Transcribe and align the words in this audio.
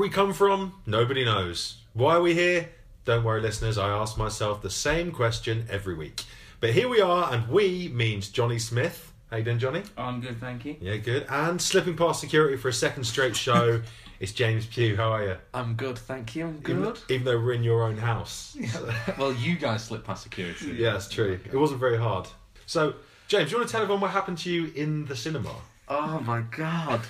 Where 0.00 0.08
we 0.08 0.14
come 0.14 0.32
from? 0.32 0.72
Nobody 0.86 1.26
knows. 1.26 1.76
Why 1.92 2.14
are 2.14 2.22
we 2.22 2.32
here? 2.32 2.70
Don't 3.04 3.22
worry, 3.22 3.42
listeners, 3.42 3.76
I 3.76 3.90
ask 3.90 4.16
myself 4.16 4.62
the 4.62 4.70
same 4.70 5.12
question 5.12 5.66
every 5.68 5.94
week. 5.94 6.24
But 6.58 6.70
here 6.70 6.88
we 6.88 7.02
are, 7.02 7.30
and 7.30 7.46
we 7.48 7.88
means 7.88 8.30
Johnny 8.30 8.58
Smith. 8.58 9.12
How 9.30 9.36
you 9.36 9.44
doing, 9.44 9.58
Johnny? 9.58 9.82
I'm 9.98 10.22
good, 10.22 10.40
thank 10.40 10.64
you. 10.64 10.76
Yeah, 10.80 10.96
good. 10.96 11.26
And 11.28 11.60
slipping 11.60 11.98
past 11.98 12.22
security 12.22 12.56
for 12.56 12.68
a 12.68 12.72
second 12.72 13.04
straight 13.04 13.36
show, 13.36 13.82
it's 14.20 14.32
James 14.32 14.64
Pugh. 14.64 14.96
How 14.96 15.12
are 15.12 15.22
you? 15.22 15.36
I'm 15.52 15.74
good, 15.74 15.98
thank 15.98 16.34
you. 16.34 16.46
I'm 16.46 16.60
good. 16.60 16.98
even 17.10 17.26
though 17.26 17.38
we're 17.38 17.52
in 17.52 17.62
your 17.62 17.82
own 17.82 17.98
house. 17.98 18.56
well, 19.18 19.34
you 19.34 19.56
guys 19.56 19.84
slipped 19.84 20.06
past 20.06 20.22
security. 20.22 20.76
yeah, 20.78 20.92
that's 20.94 21.10
true. 21.10 21.38
It 21.44 21.54
wasn't 21.54 21.78
very 21.78 21.98
hard. 21.98 22.26
So, 22.64 22.94
James, 23.28 23.50
do 23.50 23.50
you 23.50 23.58
want 23.58 23.68
to 23.68 23.72
tell 23.72 23.82
everyone 23.82 24.00
what 24.00 24.12
happened 24.12 24.38
to 24.38 24.50
you 24.50 24.72
in 24.74 25.04
the 25.04 25.14
cinema? 25.14 25.54
Oh 25.90 26.20
my 26.20 26.40
god. 26.56 27.00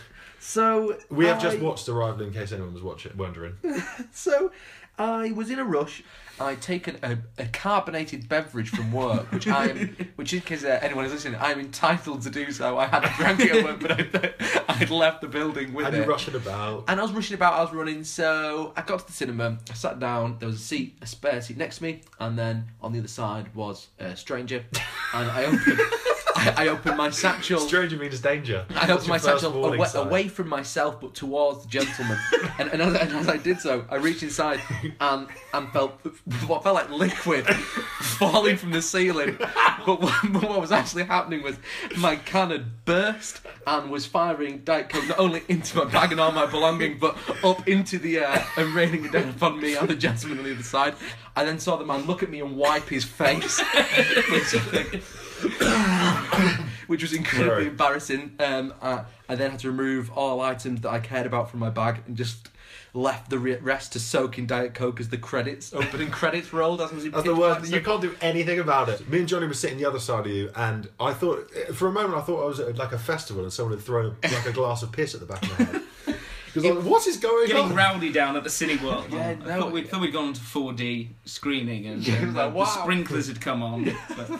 So 0.40 0.96
We 1.10 1.26
have 1.26 1.38
I- 1.38 1.42
just 1.42 1.58
watched 1.60 1.88
Arrival 1.88 2.22
in 2.26 2.32
case 2.32 2.50
anyone 2.52 2.72
was 2.74 2.82
watching, 2.82 3.16
wondering. 3.16 3.56
So 4.12 4.50
I 4.98 5.32
was 5.32 5.50
in 5.50 5.58
a 5.58 5.64
rush. 5.64 6.02
I'd 6.38 6.62
taken 6.62 6.96
a, 7.02 7.18
a 7.38 7.44
carbonated 7.46 8.26
beverage 8.28 8.70
from 8.70 8.92
work, 8.92 9.30
which 9.30 9.46
I'm, 9.46 9.95
which 10.16 10.32
in 10.32 10.40
case 10.40 10.64
uh, 10.64 10.78
anyone 10.80 11.04
is 11.04 11.12
listening, 11.12 11.38
I'm 11.38 11.60
entitled 11.60 12.22
to 12.22 12.30
do 12.30 12.50
so. 12.50 12.78
I 12.78 12.86
hadn't 12.86 13.12
drank 13.14 13.40
it 13.40 13.52
at 13.56 13.64
work, 13.64 13.80
but 13.80 14.34
I, 14.40 14.64
I'd 14.80 14.88
left 14.90 15.20
the 15.20 15.28
building 15.28 15.74
with 15.74 15.84
and 15.86 15.95
it. 15.95 15.98
you're 15.98 16.06
rushing 16.06 16.34
about. 16.34 16.84
And 16.88 16.98
I 16.98 17.02
was 17.02 17.12
rushing 17.12 17.34
about, 17.34 17.54
I 17.54 17.62
was 17.62 17.74
running, 17.74 18.04
so 18.04 18.72
I 18.74 18.80
got 18.82 19.00
to 19.00 19.06
the 19.06 19.12
cinema, 19.12 19.59
I 19.70 19.74
sat 19.74 19.98
down, 20.00 20.37
there 20.38 20.48
was 20.48 20.56
a 20.56 20.65
seat, 20.65 20.96
a 21.02 21.06
spare 21.06 21.43
seat 21.43 21.59
next 21.59 21.76
to 21.78 21.82
me, 21.84 22.00
and 22.18 22.38
then 22.38 22.68
on 22.80 22.93
the 22.93 22.98
other 23.00 23.09
side 23.09 23.54
was 23.54 23.88
a 23.98 24.16
stranger. 24.16 24.65
And 25.15 25.30
I 25.30 25.45
opened 25.45 25.80
I, 26.41 26.65
I 26.65 26.69
opened 26.69 26.96
my 26.96 27.10
satchel. 27.10 27.60
Stranger 27.60 27.96
means 27.96 28.19
danger. 28.21 28.65
I 28.74 28.91
opened 28.91 29.09
my 29.09 29.19
satchel 29.19 29.65
away, 29.65 29.87
away 29.95 30.29
from 30.29 30.49
myself, 30.49 31.01
but 31.01 31.15
towards 31.15 31.65
the 31.65 31.69
gentleman. 31.69 32.19
and, 32.59 32.71
and, 32.71 32.83
as, 32.83 32.95
and 32.95 33.13
as 33.13 33.29
I 33.29 33.37
did 33.37 33.60
so, 33.60 33.85
I 33.91 33.96
reached 33.96 34.23
inside 34.23 34.61
and 35.01 35.29
and 35.52 35.68
felt 35.73 36.01
what 36.46 36.63
felt 36.63 36.74
like 36.74 36.91
liquid 36.91 37.46
falling 38.01 38.57
from 38.57 38.71
the 38.71 38.80
ceiling. 38.80 39.37
But 39.38 40.01
what, 40.01 40.15
but 40.30 40.43
what 40.43 40.61
was 40.61 40.73
actually 40.73 41.05
happening 41.05 41.43
was 41.43 41.57
my 41.99 42.16
can 42.16 42.51
had 42.51 42.85
burst 42.85 43.43
and 43.66 43.91
was 43.91 44.07
firing 44.07 44.59
Diet 44.65 44.88
Coke 44.88 45.07
not 45.09 45.18
only 45.18 45.43
into 45.49 45.77
my 45.77 45.85
bag 45.85 46.13
and 46.13 46.21
all 46.21 46.33
my 46.33 46.46
belongings, 46.46 46.99
but 47.01 47.16
up 47.45 47.68
into 47.68 47.99
the 47.99 48.18
air 48.18 48.46
and 48.57 48.74
raining 48.74 49.05
it 49.05 49.13
down 49.13 49.29
upon 49.29 49.61
me 49.61 49.77
and 49.77 49.88
the 49.88 49.95
gentleman 49.95 50.38
on 50.38 50.45
the 50.45 50.55
other 50.55 50.63
side. 50.63 50.95
I 51.37 51.45
then 51.45 51.59
saw 51.59 51.77
the 51.77 51.85
man 51.85 52.07
look 52.07 52.23
at 52.23 52.30
me 52.30 52.41
and 52.41 52.57
wipe 52.57 52.88
his 52.88 53.05
face. 53.05 53.63
which- 56.87 57.02
was 57.02 57.13
incredibly 57.13 57.51
Right. 57.65 57.66
embarrassing. 57.69 58.33
Um, 58.38 58.74
I, 58.83 59.05
I 59.29 59.35
then 59.37 59.52
had 59.52 59.60
to 59.60 59.71
remove 59.71 60.10
all 60.13 60.41
items 60.41 60.80
that 60.83 60.91
I 60.91 60.99
cared 61.01 61.27
about 61.27 61.51
from 61.51 61.60
my 61.60 61.71
bag 61.71 62.02
and 62.07 62.16
just 62.16 62.49
left 62.93 63.30
the 63.30 63.38
re- 63.38 63.57
rest 63.59 63.93
to 63.93 64.00
soak 64.00 64.37
in 64.38 64.47
Diet 64.47 64.75
Coke 64.75 64.99
as 65.00 65.09
the 65.09 65.16
credits, 65.16 65.72
opening 65.72 66.11
credits 66.11 66.53
rolled. 66.53 66.81
As 66.81 66.93
was 66.93 67.05
in 67.05 67.12
That's 67.12 67.25
the 67.25 67.34
worst. 67.37 67.71
You 67.72 67.81
can't 67.81 68.00
do 68.03 68.15
anything 68.21 68.59
about 68.59 68.88
it. 68.88 69.09
Me 69.09 69.21
and 69.21 69.28
Johnny 69.28 69.47
were 69.47 69.55
sitting 69.55 69.78
the 69.78 69.84
other 69.87 70.00
side 70.00 70.27
of 70.27 70.33
you, 70.33 70.50
and 70.56 70.88
I 70.99 71.12
thought, 71.15 71.50
for 71.72 71.87
a 71.88 71.93
moment, 71.93 72.15
I 72.16 72.21
thought 72.22 72.43
I 72.43 72.47
was 72.47 72.59
at 72.61 72.77
like 72.77 72.93
a 72.93 72.99
festival 72.99 73.44
and 73.44 73.53
someone 73.53 73.77
had 73.77 73.84
thrown 73.84 74.16
like 74.22 74.47
a 74.47 74.53
glass 74.53 74.83
of 74.83 74.91
piss 74.93 75.15
at 75.15 75.21
the 75.21 75.27
back 75.27 75.43
of 75.43 75.59
my 75.59 75.65
head. 75.66 75.83
Because 76.53 76.65
like, 76.65 76.84
what 76.84 77.06
is 77.06 77.16
going 77.16 77.47
Getting 77.47 77.62
on? 77.62 77.69
Getting 77.69 77.76
rowdy 77.76 78.12
down 78.12 78.37
at 78.37 78.43
the 78.43 78.50
Cineworld. 78.50 79.12
Yeah, 79.12 79.37
I 79.44 79.59
thought 79.59 79.72
we'd, 79.72 79.88
thought 79.88 80.00
we'd 80.00 80.12
gone 80.12 80.32
to 80.32 80.41
4D 80.41 81.09
screening 81.25 81.87
and, 81.87 82.06
Yeah, 82.06 82.16
and 82.16 82.34
was 82.34 82.34
the, 82.34 82.81
the 82.81 82.83
sprinklers 82.83 83.28
had 83.28 83.41
come 83.41 83.62
on. 83.62 83.84
But 84.09 84.31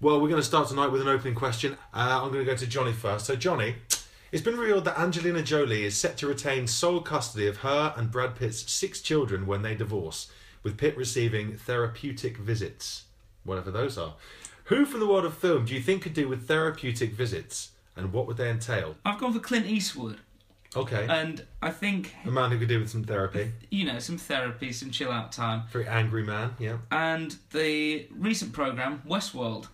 Well, 0.00 0.20
we're 0.20 0.28
going 0.28 0.40
to 0.40 0.46
start 0.46 0.68
tonight 0.68 0.88
with 0.88 1.00
an 1.00 1.08
opening 1.08 1.34
question. 1.34 1.76
Uh, 1.94 2.20
I'm 2.22 2.32
going 2.32 2.44
to 2.44 2.50
go 2.50 2.56
to 2.56 2.66
Johnny 2.66 2.92
first. 2.92 3.24
So, 3.26 3.34
Johnny, 3.34 3.76
it's 4.30 4.42
been 4.42 4.58
revealed 4.58 4.84
that 4.84 4.98
Angelina 4.98 5.42
Jolie 5.42 5.84
is 5.84 5.96
set 5.96 6.18
to 6.18 6.26
retain 6.26 6.66
sole 6.66 7.00
custody 7.00 7.46
of 7.46 7.58
her 7.58 7.94
and 7.96 8.10
Brad 8.10 8.36
Pitt's 8.36 8.70
six 8.70 9.00
children 9.00 9.46
when 9.46 9.62
they 9.62 9.74
divorce, 9.74 10.30
with 10.62 10.76
Pitt 10.76 10.96
receiving 10.98 11.56
therapeutic 11.56 12.36
visits, 12.36 13.04
whatever 13.44 13.70
those 13.70 13.96
are. 13.96 14.16
Who 14.64 14.84
from 14.84 15.00
the 15.00 15.06
world 15.06 15.24
of 15.24 15.32
film 15.32 15.64
do 15.64 15.74
you 15.74 15.80
think 15.80 16.02
could 16.02 16.12
do 16.12 16.28
with 16.28 16.46
therapeutic 16.46 17.12
visits, 17.12 17.70
and 17.96 18.12
what 18.12 18.26
would 18.26 18.36
they 18.36 18.50
entail? 18.50 18.96
I've 19.02 19.18
gone 19.18 19.32
for 19.32 19.40
Clint 19.40 19.64
Eastwood, 19.64 20.18
Okay, 20.76 21.06
and 21.08 21.44
I 21.62 21.70
think 21.70 22.14
a 22.26 22.30
man 22.30 22.50
who 22.50 22.58
could 22.58 22.68
do 22.68 22.78
with 22.80 22.90
some 22.90 23.02
therapy. 23.04 23.52
you 23.70 23.84
know 23.84 23.98
some 23.98 24.18
therapy, 24.18 24.70
some 24.72 24.90
chill 24.90 25.10
out 25.10 25.32
time, 25.32 25.62
Very 25.72 25.86
angry 25.88 26.22
man, 26.22 26.54
yeah. 26.58 26.78
and 26.90 27.34
the 27.52 28.06
recent 28.16 28.52
program 28.52 29.02
Westworld. 29.08 29.68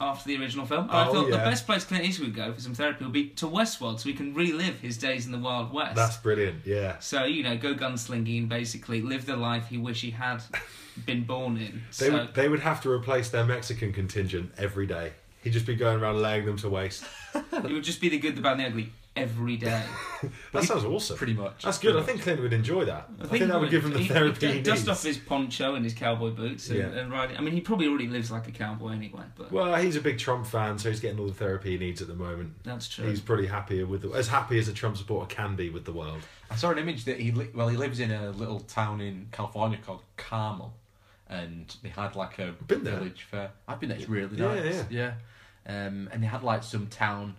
After 0.00 0.28
the 0.28 0.40
original 0.40 0.64
film, 0.64 0.88
Oh, 0.92 0.96
I 0.96 1.04
thought 1.06 1.28
the 1.28 1.38
best 1.38 1.66
place 1.66 1.84
Clint 1.84 2.04
Eastwood 2.04 2.28
would 2.28 2.36
go 2.36 2.52
for 2.52 2.60
some 2.60 2.72
therapy 2.72 3.02
would 3.02 3.12
be 3.12 3.30
to 3.30 3.46
Westworld, 3.46 3.98
so 3.98 4.08
he 4.08 4.14
can 4.14 4.32
relive 4.32 4.78
his 4.78 4.96
days 4.96 5.26
in 5.26 5.32
the 5.32 5.38
Wild 5.38 5.72
West. 5.72 5.96
That's 5.96 6.16
brilliant, 6.18 6.64
yeah. 6.64 7.00
So 7.00 7.24
you 7.24 7.42
know, 7.42 7.56
go 7.56 7.74
gunslinging, 7.74 8.48
basically 8.48 9.02
live 9.02 9.26
the 9.26 9.34
life 9.36 9.66
he 9.70 9.76
wish 9.76 10.02
he 10.02 10.12
had 10.12 10.40
been 11.06 11.24
born 11.24 11.56
in. 11.56 11.82
They, 11.98 12.06
so 12.06 12.12
would, 12.12 12.34
they 12.34 12.48
would 12.48 12.60
have 12.60 12.80
to 12.82 12.90
replace 12.92 13.30
their 13.30 13.44
Mexican 13.44 13.92
contingent 13.92 14.52
every 14.56 14.86
day. 14.86 15.14
He'd 15.42 15.52
just 15.52 15.66
be 15.66 15.74
going 15.74 16.00
around 16.00 16.22
laying 16.22 16.46
them 16.46 16.56
to 16.58 16.68
waste. 16.68 17.04
it 17.34 17.64
would 17.64 17.82
just 17.82 18.00
be 18.00 18.08
the 18.08 18.18
good, 18.20 18.36
the 18.36 18.40
bad, 18.40 18.52
and 18.52 18.60
the 18.60 18.66
ugly 18.66 18.92
every 19.18 19.56
day. 19.56 19.82
That 20.52 20.64
sounds 20.64 20.84
awesome. 20.84 21.16
pretty 21.16 21.34
much. 21.34 21.62
That's 21.62 21.78
good. 21.78 21.94
I 21.96 22.02
think 22.02 22.22
Clint 22.22 22.40
would 22.40 22.52
enjoy 22.52 22.84
that. 22.86 23.08
I 23.20 23.26
think, 23.26 23.42
he 23.44 23.48
that 23.48 23.60
would 23.60 23.70
give 23.70 23.84
him 23.84 23.92
the 23.92 24.00
He'd- 24.00 24.12
therapy 24.12 24.46
he'd 24.48 24.54
he 24.56 24.62
dust 24.62 24.80
needs. 24.80 24.88
off 24.88 25.02
his 25.04 25.16
poncho 25.16 25.76
and 25.76 25.84
his 25.84 25.94
cowboy 25.94 26.30
boots 26.30 26.68
and, 26.70 26.78
Yeah. 26.78 26.86
and 26.86 27.12
ride. 27.12 27.36
I 27.36 27.40
mean, 27.40 27.54
he 27.54 27.60
probably 27.60 27.86
already 27.86 28.08
lives 28.08 28.28
like 28.30 28.48
a 28.48 28.50
cowboy 28.50 28.88
anyway. 28.90 29.22
But 29.36 29.52
Well, 29.52 29.76
he's 29.76 29.94
a 29.94 30.00
big 30.00 30.18
Trump 30.18 30.44
fan, 30.48 30.76
so 30.78 30.88
he's 30.90 30.98
getting 30.98 31.20
all 31.20 31.28
the 31.28 31.32
therapy 31.34 31.70
he 31.72 31.78
needs 31.78 32.02
at 32.02 32.08
the 32.08 32.16
moment. 32.16 32.54
that's 32.64 32.88
true. 32.88 33.06
He's 33.08 33.20
pretty 33.20 33.46
happy 33.46 33.84
with 33.84 34.02
the, 34.02 34.10
as 34.10 34.26
happy 34.26 34.58
as 34.58 34.66
a 34.66 34.72
Trump 34.72 34.96
supporter 34.96 35.32
can 35.32 35.54
be 35.54 35.70
with 35.70 35.84
the 35.84 35.92
world. 35.92 36.18
I 36.50 36.56
saw 36.56 36.70
an 36.70 36.78
image 36.78 37.04
that 37.04 37.20
he 37.20 37.30
li- 37.30 37.50
well 37.54 37.68
he 37.68 37.76
lives 37.76 38.00
in 38.00 38.10
a 38.10 38.30
little 38.32 38.58
town 38.60 39.00
in 39.00 39.28
California 39.30 39.78
called 39.84 40.02
Carmel, 40.16 40.74
and 41.28 41.76
they 41.84 41.90
had 41.90 42.16
like 42.16 42.40
a 42.40 42.54
Been 42.66 42.82
there. 42.82 42.96
village 42.96 43.22
fair. 43.30 43.50
I've 43.68 43.78
been 43.78 43.90
there. 43.90 43.98
It's 43.98 44.08
really 44.08 44.36
Yeah, 44.36 44.54
nice. 44.54 44.84
Yeah. 44.90 45.12
Um, 45.66 46.08
and 46.12 46.22
they 46.22 46.26
had 46.26 46.42
like 46.42 46.62
some 46.64 46.86
town 46.88 47.36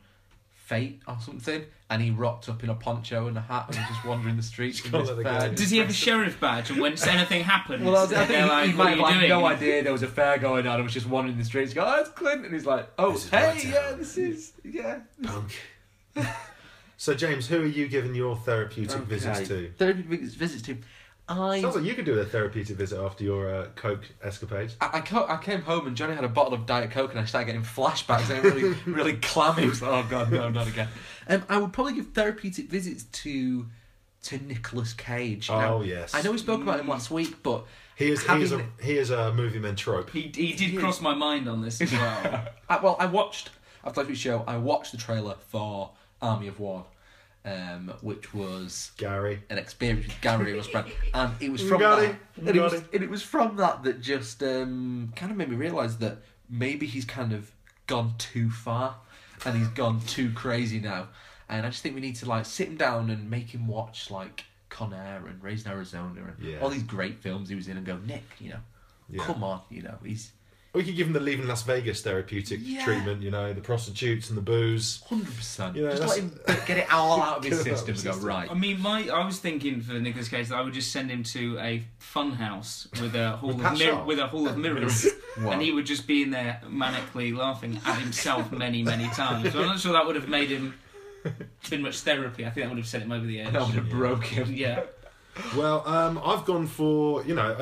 fete 0.69 1.01
or 1.07 1.17
something, 1.19 1.65
and 1.89 2.01
he 2.01 2.11
rocked 2.11 2.47
up 2.47 2.63
in 2.63 2.69
a 2.69 2.75
poncho 2.75 3.27
and 3.27 3.35
a 3.37 3.41
hat 3.41 3.65
and 3.67 3.77
was 3.77 3.87
just 3.87 4.05
wandering 4.05 4.37
the 4.37 4.43
streets. 4.43 4.85
In 4.85 4.91
this 4.91 5.09
the 5.09 5.23
fair. 5.23 5.49
Does 5.49 5.71
he 5.71 5.79
have 5.79 5.89
a 5.89 5.93
sheriff 5.93 6.39
badge? 6.39 6.69
And 6.69 6.79
when 6.79 6.93
anything 7.07 7.43
happens, 7.43 7.83
Well, 7.83 7.97
I, 7.97 8.01
was, 8.01 8.13
I 8.13 8.25
they're 8.25 8.27
think 8.27 8.43
he, 8.43 8.49
like, 8.49 8.69
he 8.69 8.73
might 8.75 8.89
have 8.97 8.99
like 9.21 9.29
no 9.29 9.45
idea 9.45 9.83
there 9.83 9.91
was 9.91 10.03
a 10.03 10.07
fair 10.07 10.37
going 10.37 10.67
on. 10.67 10.75
and 10.75 10.83
was 10.83 10.93
just 10.93 11.07
wandering 11.07 11.37
the 11.39 11.43
streets. 11.43 11.73
Go, 11.73 11.83
oh, 11.83 11.99
it's 12.01 12.09
Clint, 12.09 12.45
and 12.45 12.53
he's 12.53 12.67
like, 12.67 12.87
oh, 12.99 13.13
This 13.13 13.25
is 13.25 13.31
my 13.31 13.37
hey, 13.39 13.61
town. 13.63 13.71
yeah, 13.71 13.91
this 13.93 14.17
is 14.17 14.53
yeah. 14.63 14.99
Punk. 15.23 15.59
so, 16.97 17.15
James, 17.15 17.47
who 17.47 17.61
are 17.63 17.65
you 17.65 17.87
giving 17.87 18.13
your 18.13 18.35
therapeutic 18.37 19.01
visits 19.01 19.47
to? 19.47 19.71
Therapeutic 19.77 20.21
visits 20.21 20.61
to. 20.63 20.77
I 21.29 21.61
Sounds 21.61 21.75
like 21.75 21.85
you 21.85 21.93
could 21.93 22.05
do 22.05 22.17
a 22.19 22.25
therapeutic 22.25 22.75
visit 22.75 22.99
after 22.99 23.23
your 23.23 23.53
uh, 23.53 23.67
Coke 23.75 24.03
escapade. 24.23 24.73
I, 24.81 24.89
I, 24.93 25.01
co- 25.01 25.27
I 25.29 25.37
came 25.37 25.61
home 25.61 25.85
and 25.85 25.95
Johnny 25.95 26.15
had 26.15 26.23
a 26.23 26.29
bottle 26.29 26.53
of 26.55 26.65
Diet 26.65 26.89
Coke 26.91 27.11
and 27.11 27.19
I 27.19 27.25
started 27.25 27.45
getting 27.45 27.61
flashbacks. 27.61 28.29
and 28.31 28.39
I 28.39 28.41
really, 28.41 28.75
really 28.87 29.13
clammy. 29.17 29.63
I 29.63 29.67
was 29.67 29.81
like, 29.81 29.91
oh 30.05 30.07
god, 30.09 30.31
no, 30.31 30.49
not 30.49 30.67
again. 30.67 30.87
Um, 31.27 31.43
I 31.47 31.57
would 31.59 31.71
probably 31.71 31.93
give 31.93 32.07
therapeutic 32.13 32.69
visits 32.69 33.03
to 33.03 33.67
to 34.23 34.37
Nicolas 34.39 34.91
Cage. 34.93 35.49
Now, 35.49 35.75
Oh, 35.75 35.81
yes. 35.81 36.13
I 36.13 36.21
know 36.23 36.31
we 36.31 36.37
spoke 36.39 36.61
about 36.61 36.79
him 36.79 36.87
last 36.89 37.09
week, 37.09 37.41
but 37.41 37.63
He 37.95 38.09
is, 38.11 38.21
he 38.27 38.41
is, 38.41 38.51
a, 38.51 38.65
he 38.81 38.97
is 38.97 39.11
a 39.11 39.31
movie 39.33 39.59
man 39.59 39.77
trope. 39.77 40.09
He, 40.09 40.31
he 40.35 40.51
did 40.53 40.77
cross 40.77 40.99
my 40.99 41.13
mind 41.13 41.47
on 41.47 41.61
this 41.61 41.79
as 41.79 41.91
well. 41.93 42.45
I, 42.69 42.79
well, 42.79 42.97
I 42.99 43.05
watched 43.05 43.51
after 43.85 44.01
last 44.01 44.07
week's 44.09 44.19
show. 44.19 44.43
I 44.45 44.57
watched 44.57 44.91
the 44.91 44.97
trailer 44.97 45.35
for 45.47 45.91
Army 46.21 46.47
of 46.49 46.59
One, 46.59 46.83
um, 47.45 47.93
which 48.01 48.33
was 48.33 48.91
Gary. 48.97 49.41
an 49.49 49.57
experience 49.57 50.07
with 50.07 50.21
Gary 50.21 50.57
Osborne, 50.59 50.85
and 51.13 51.31
it 51.39 51.51
was 51.51 51.61
from 51.61 51.81
that, 51.81 52.15
and 52.37 52.49
it 52.55 52.61
was, 52.61 52.73
and 52.73 53.03
it 53.03 53.09
was 53.09 53.21
from 53.23 53.55
that 53.57 53.83
that 53.83 54.01
just 54.01 54.43
um, 54.43 55.11
kind 55.15 55.31
of 55.31 55.37
made 55.37 55.49
me 55.49 55.55
realise 55.55 55.95
that 55.95 56.17
maybe 56.49 56.85
he's 56.85 57.05
kind 57.05 57.31
of 57.33 57.51
gone 57.87 58.13
too 58.17 58.49
far, 58.49 58.95
and 59.45 59.57
he's 59.57 59.67
gone 59.69 60.01
too 60.01 60.31
crazy 60.33 60.79
now, 60.79 61.07
and 61.47 61.65
I 61.65 61.69
just 61.69 61.81
think 61.81 61.95
we 61.95 62.01
need 62.01 62.15
to 62.17 62.27
like 62.27 62.45
sit 62.45 62.67
him 62.67 62.77
down 62.77 63.09
and 63.09 63.29
make 63.29 63.49
him 63.49 63.67
watch 63.67 64.11
like 64.11 64.43
Con 64.69 64.93
Air 64.93 65.23
and 65.27 65.41
Raising 65.41 65.71
Arizona 65.71 66.21
and 66.37 66.45
Yeah. 66.45 66.59
all 66.61 66.69
these 66.69 66.83
great 66.83 67.19
films 67.19 67.49
he 67.49 67.55
was 67.55 67.67
in, 67.67 67.77
and 67.77 67.85
go 67.85 67.97
Nick, 67.97 68.23
you 68.39 68.49
know, 68.51 68.59
Yeah. 69.09 69.23
come 69.25 69.43
on, 69.43 69.61
you 69.69 69.81
know, 69.81 69.97
he's 70.03 70.31
We 70.71 70.83
could 70.83 70.95
give 70.95 71.07
him 71.07 71.13
the 71.13 71.19
leaving 71.19 71.47
Las 71.47 71.63
Vegas 71.63 72.01
therapeutic 72.01 72.59
Yeah. 72.61 72.83
treatment, 72.85 73.23
you 73.23 73.31
know, 73.31 73.51
the 73.53 73.61
prostitutes 73.61 74.29
and 74.29 74.37
the 74.37 74.41
booze. 74.43 75.01
hundred 75.09 75.35
percent. 75.35 75.75
You 75.75 75.83
know, 75.85 75.95
Just 75.95 76.07
let 76.07 76.19
him 76.19 76.39
get 76.67 76.77
it 76.77 76.93
all 76.93 77.19
out 77.21 77.37
of 77.39 77.43
his 77.43 77.57
Get 77.63 77.67
it 77.67 77.73
out 77.73 77.79
of 77.89 77.97
system 77.97 78.11
and 78.13 78.21
go 78.21 78.27
right. 78.27 78.51
I 78.51 78.53
mean, 78.53 78.79
my 78.79 79.09
I 79.09 79.25
was 79.25 79.39
thinking 79.39 79.81
for 79.81 79.93
Nicolas 79.93 80.27
Cage 80.29 80.49
that 80.49 80.55
I 80.55 80.61
would 80.61 80.73
just 80.73 80.91
send 80.91 81.09
him 81.09 81.23
to 81.23 81.57
a 81.57 81.83
fun 81.97 82.33
house 82.33 82.87
with 83.01 83.15
a 83.15 83.37
hall 83.37 83.53
With 83.53 83.65
of 83.65 83.79
mir- 83.79 84.03
with 84.05 84.19
a 84.19 84.27
hall 84.27 84.47
of 84.47 84.57
mirrors, 84.65 85.07
and 85.37 85.59
he 85.59 85.71
would 85.71 85.87
just 85.87 86.05
be 86.05 86.21
in 86.21 86.29
there 86.29 86.61
manically 86.67 87.35
laughing 87.35 87.79
at 87.85 87.97
himself 87.97 88.51
many 88.51 88.83
many 88.83 89.07
times. 89.09 89.51
So 89.51 89.61
I'm 89.61 89.65
not 89.67 89.79
sure 89.79 89.93
that 89.93 90.05
would 90.05 90.15
have 90.17 90.29
made 90.29 90.49
him 90.49 90.75
been 91.69 91.81
much 91.81 91.99
therapy. 92.01 92.45
I 92.45 92.51
think 92.51 92.65
that 92.65 92.69
would 92.69 92.77
have 92.77 92.87
sent 92.87 93.03
him 93.05 93.11
over 93.11 93.25
the 93.25 93.41
edge. 93.41 93.53
That 93.53 93.63
would 93.65 93.75
have 93.75 93.89
broke 93.89 94.25
him. 94.25 94.53
Yeah, 94.53 94.83
Well, 95.55 95.87
um, 95.87 96.19
I've 96.23 96.45
gone 96.45 96.67
for 96.67 97.23
you 97.25 97.35
know 97.35 97.55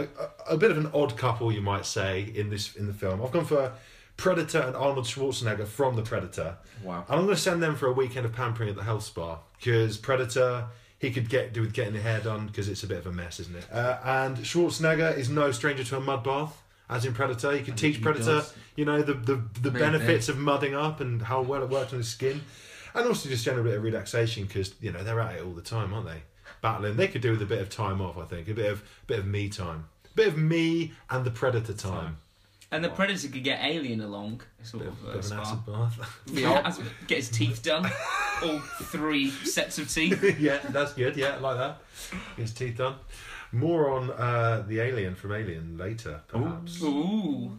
a, 0.47 0.51
a, 0.51 0.55
a 0.55 0.57
bit 0.57 0.71
of 0.71 0.77
an 0.77 0.89
odd 0.93 1.17
couple, 1.17 1.51
you 1.51 1.61
might 1.61 1.85
say, 1.85 2.31
in 2.35 2.49
this 2.49 2.75
in 2.75 2.87
the 2.87 2.93
film. 2.93 3.21
I've 3.23 3.31
gone 3.31 3.45
for 3.45 3.71
Predator 4.17 4.59
and 4.61 4.75
Arnold 4.75 5.05
Schwarzenegger 5.05 5.67
from 5.67 5.95
the 5.95 6.01
Predator, 6.01 6.57
Wow. 6.83 7.05
and 7.07 7.19
I'm 7.19 7.25
going 7.25 7.35
to 7.35 7.41
send 7.41 7.61
them 7.61 7.75
for 7.75 7.87
a 7.87 7.93
weekend 7.93 8.25
of 8.25 8.33
pampering 8.33 8.69
at 8.69 8.75
the 8.75 8.83
health 8.83 9.03
spa 9.03 9.37
because 9.59 9.97
Predator, 9.97 10.65
he 10.97 11.11
could 11.11 11.29
get 11.29 11.53
do 11.53 11.61
with 11.61 11.73
getting 11.73 11.93
the 11.93 12.01
hair 12.01 12.19
done 12.19 12.47
because 12.47 12.67
it's 12.67 12.81
a 12.83 12.87
bit 12.87 12.97
of 12.97 13.05
a 13.07 13.11
mess, 13.11 13.39
isn't 13.39 13.55
it? 13.55 13.65
Uh, 13.71 13.97
and 14.03 14.37
Schwarzenegger 14.37 15.15
is 15.15 15.29
no 15.29 15.51
stranger 15.51 15.83
to 15.83 15.97
a 15.97 15.99
mud 16.01 16.23
bath. 16.23 16.63
As 16.89 17.03
in 17.05 17.13
Predator, 17.13 17.51
he 17.51 17.59
can 17.59 17.71
And 17.71 17.77
teach 17.77 17.97
he 17.97 18.01
Predator, 18.01 18.25
does. 18.39 18.53
you 18.77 18.85
know, 18.85 19.01
the 19.01 19.13
the, 19.13 19.43
the 19.61 19.69
Maybe. 19.71 19.79
benefits 19.85 20.29
of 20.29 20.37
mudding 20.37 20.73
up 20.73 20.99
and 21.01 21.21
how 21.21 21.41
well 21.41 21.61
it 21.61 21.69
works 21.69 21.91
on 21.91 21.99
his 21.99 22.07
skin, 22.07 22.41
and 22.95 23.05
also 23.07 23.27
just 23.29 23.43
general 23.45 23.65
bit 23.65 23.75
of 23.75 23.83
relaxation 23.83 24.45
because 24.45 24.73
you 24.81 24.91
know 24.93 25.03
they're 25.03 25.19
at 25.19 25.35
it 25.35 25.43
all 25.43 25.51
the 25.51 25.61
time, 25.61 25.93
aren't 25.93 26.07
they? 26.07 26.23
Battling, 26.61 26.97
they 26.97 27.07
could 27.07 27.21
do 27.21 27.31
with 27.31 27.41
a 27.41 27.45
bit 27.45 27.61
of 27.61 27.69
time 27.69 28.01
off. 28.01 28.17
I 28.17 28.25
think 28.25 28.47
a 28.47 28.53
bit 28.53 28.71
of 28.71 28.83
bit 29.07 29.19
of 29.19 29.25
me 29.25 29.49
time, 29.49 29.85
a 30.05 30.15
bit 30.15 30.27
of 30.27 30.37
me 30.37 30.93
and 31.09 31.25
the 31.25 31.31
Predator 31.31 31.73
time. 31.73 32.17
And 32.69 32.83
the 32.83 32.89
Predator 32.89 33.29
could 33.29 33.43
get 33.45 33.63
Alien 33.63 34.01
along, 34.01 34.41
sort 34.61 34.83
Bit 34.83 34.91
of, 34.91 35.03
of, 35.03 35.09
uh, 35.09 35.13
bit 35.13 35.25
of 35.25 35.31
an 35.31 35.39
acid 35.39 35.65
bath. 35.65 36.21
Yeah, 36.33 36.75
get 37.07 37.17
his 37.17 37.29
teeth 37.29 37.63
done. 37.63 37.89
All 38.43 38.59
three 38.59 39.29
sets 39.29 39.77
of 39.79 39.89
teeth. 39.91 40.37
yeah, 40.39 40.59
that's 40.69 40.93
good. 40.93 41.15
Yeah, 41.15 41.37
like 41.37 41.57
that. 41.57 41.79
Get 42.35 42.41
His 42.41 42.53
teeth 42.53 42.77
done. 42.77 42.95
More 43.53 43.89
on 43.91 44.11
uh, 44.11 44.65
the 44.67 44.81
alien 44.81 45.15
from 45.15 45.31
Alien 45.31 45.77
later, 45.77 46.21
perhaps. 46.27 46.81
Ooh. 46.83 47.57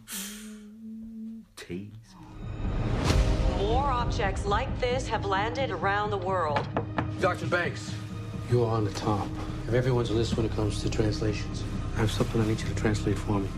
Tease. 1.56 1.88
More 3.56 3.84
objects 3.90 4.44
like 4.44 4.78
this 4.78 5.08
have 5.08 5.24
landed 5.24 5.70
around 5.70 6.10
the 6.10 6.18
world. 6.18 6.66
Dr. 7.20 7.46
Banks. 7.46 7.94
You 8.50 8.64
are 8.64 8.76
on 8.76 8.84
the 8.84 8.92
top 8.92 9.26
of 9.66 9.74
everyone's 9.74 10.10
list 10.10 10.36
when 10.38 10.46
it 10.46 10.52
comes 10.52 10.82
to 10.82 10.88
translations. 10.88 11.62
I 11.96 12.00
have 12.00 12.10
something 12.10 12.40
I 12.40 12.46
need 12.46 12.58
you 12.60 12.66
to 12.66 12.74
translate 12.74 13.18
for 13.18 13.38
me. 13.40 13.48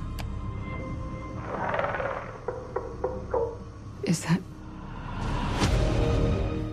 Is 4.02 4.24
that 4.24 4.40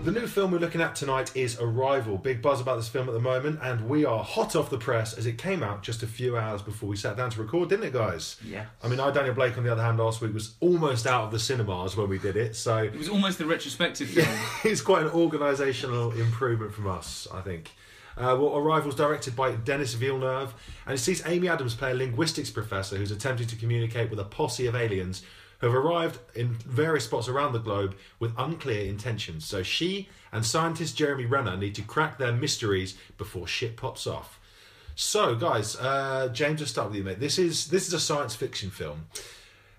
The 0.04 0.12
new 0.12 0.26
film 0.26 0.52
we're 0.52 0.58
looking 0.58 0.82
at 0.82 0.96
tonight 0.96 1.36
is 1.36 1.60
Arrival. 1.60 2.18
Big 2.18 2.42
buzz 2.42 2.60
about 2.60 2.78
this 2.78 2.88
film 2.88 3.08
at 3.08 3.12
the 3.14 3.20
moment, 3.20 3.60
and 3.62 3.88
we 3.88 4.04
are 4.04 4.24
hot 4.24 4.56
off 4.56 4.72
the 4.72 4.80
press 4.80 5.14
as 5.14 5.28
it 5.28 5.38
came 5.38 5.62
out 5.62 5.84
just 5.84 6.02
a 6.02 6.08
few 6.08 6.38
hours 6.38 6.64
before 6.64 6.90
we 6.90 6.96
sat 6.96 7.18
down 7.18 7.30
to 7.30 7.42
record, 7.42 7.70
didn't 7.70 7.86
it, 7.86 7.94
guys? 7.94 8.38
Yeah. 8.44 8.66
I 8.82 8.88
mean, 8.88 9.00
I, 9.00 9.12
Daniel 9.12 9.36
Blake, 9.36 9.58
on 9.60 9.64
the 9.64 9.72
other 9.72 9.84
hand, 9.84 10.00
last 10.00 10.22
week 10.22 10.34
was 10.34 10.56
almost 10.60 11.06
out 11.06 11.26
of 11.26 11.32
the 11.32 11.40
cinemas 11.40 11.96
when 11.96 12.10
we 12.10 12.18
did 12.18 12.36
it, 12.36 12.56
so 12.56 12.78
It 12.78 12.98
was 12.98 13.10
almost 13.10 13.38
the 13.38 13.46
retrospective 13.46 14.10
film. 14.10 14.28
it's 14.64 14.82
quite 14.82 15.04
an 15.04 15.10
organisational 15.10 16.18
improvement 16.18 16.74
from 16.74 16.88
us, 16.88 17.28
I 17.32 17.42
think. 17.42 17.70
Uh, 18.18 18.36
well, 18.36 18.58
Arrival's 18.58 18.96
directed 18.96 19.36
by 19.36 19.52
Denis 19.52 19.94
Villeneuve, 19.94 20.54
and 20.88 20.96
it 20.96 20.98
sees 20.98 21.24
Amy 21.28 21.48
Adams 21.48 21.76
play 21.76 21.92
a 21.92 21.94
linguistics 21.94 22.50
professor 22.50 22.98
who's 22.98 23.12
attempting 23.12 23.46
to 23.48 23.56
communicate 23.56 24.10
with 24.10 24.20
a 24.20 24.24
posse 24.24 24.66
of 24.66 24.76
aliens 24.76 25.22
who 25.60 25.68
have 25.68 25.76
arrived 25.76 26.20
in 26.36 26.50
various 26.54 27.06
spots 27.06 27.28
around 27.28 27.54
the 27.54 27.60
globe 27.60 27.96
with 28.20 28.34
unclear 28.38 28.86
intentions. 28.86 29.46
So 29.46 29.64
she 29.64 30.10
and 30.32 30.46
scientist 30.46 30.98
Jeremy 30.98 31.26
Renner 31.26 31.58
need 31.58 31.76
to 31.76 31.82
crack 31.84 32.18
their 32.18 32.32
mysteries 32.32 32.96
before 33.18 33.48
shit 33.48 33.78
pops 33.78 34.08
off. 34.08 34.40
So, 34.96 35.36
guys, 35.36 35.76
uh, 35.76 36.30
James, 36.34 36.60
I'll 36.60 36.68
start 36.68 36.90
with 36.90 36.98
you, 36.98 37.04
mate. 37.04 37.20
This 37.20 37.38
is 37.38 37.68
this 37.68 37.88
is 37.88 37.94
a 37.94 38.00
science 38.00 38.34
fiction 38.34 38.72
film. 38.72 39.08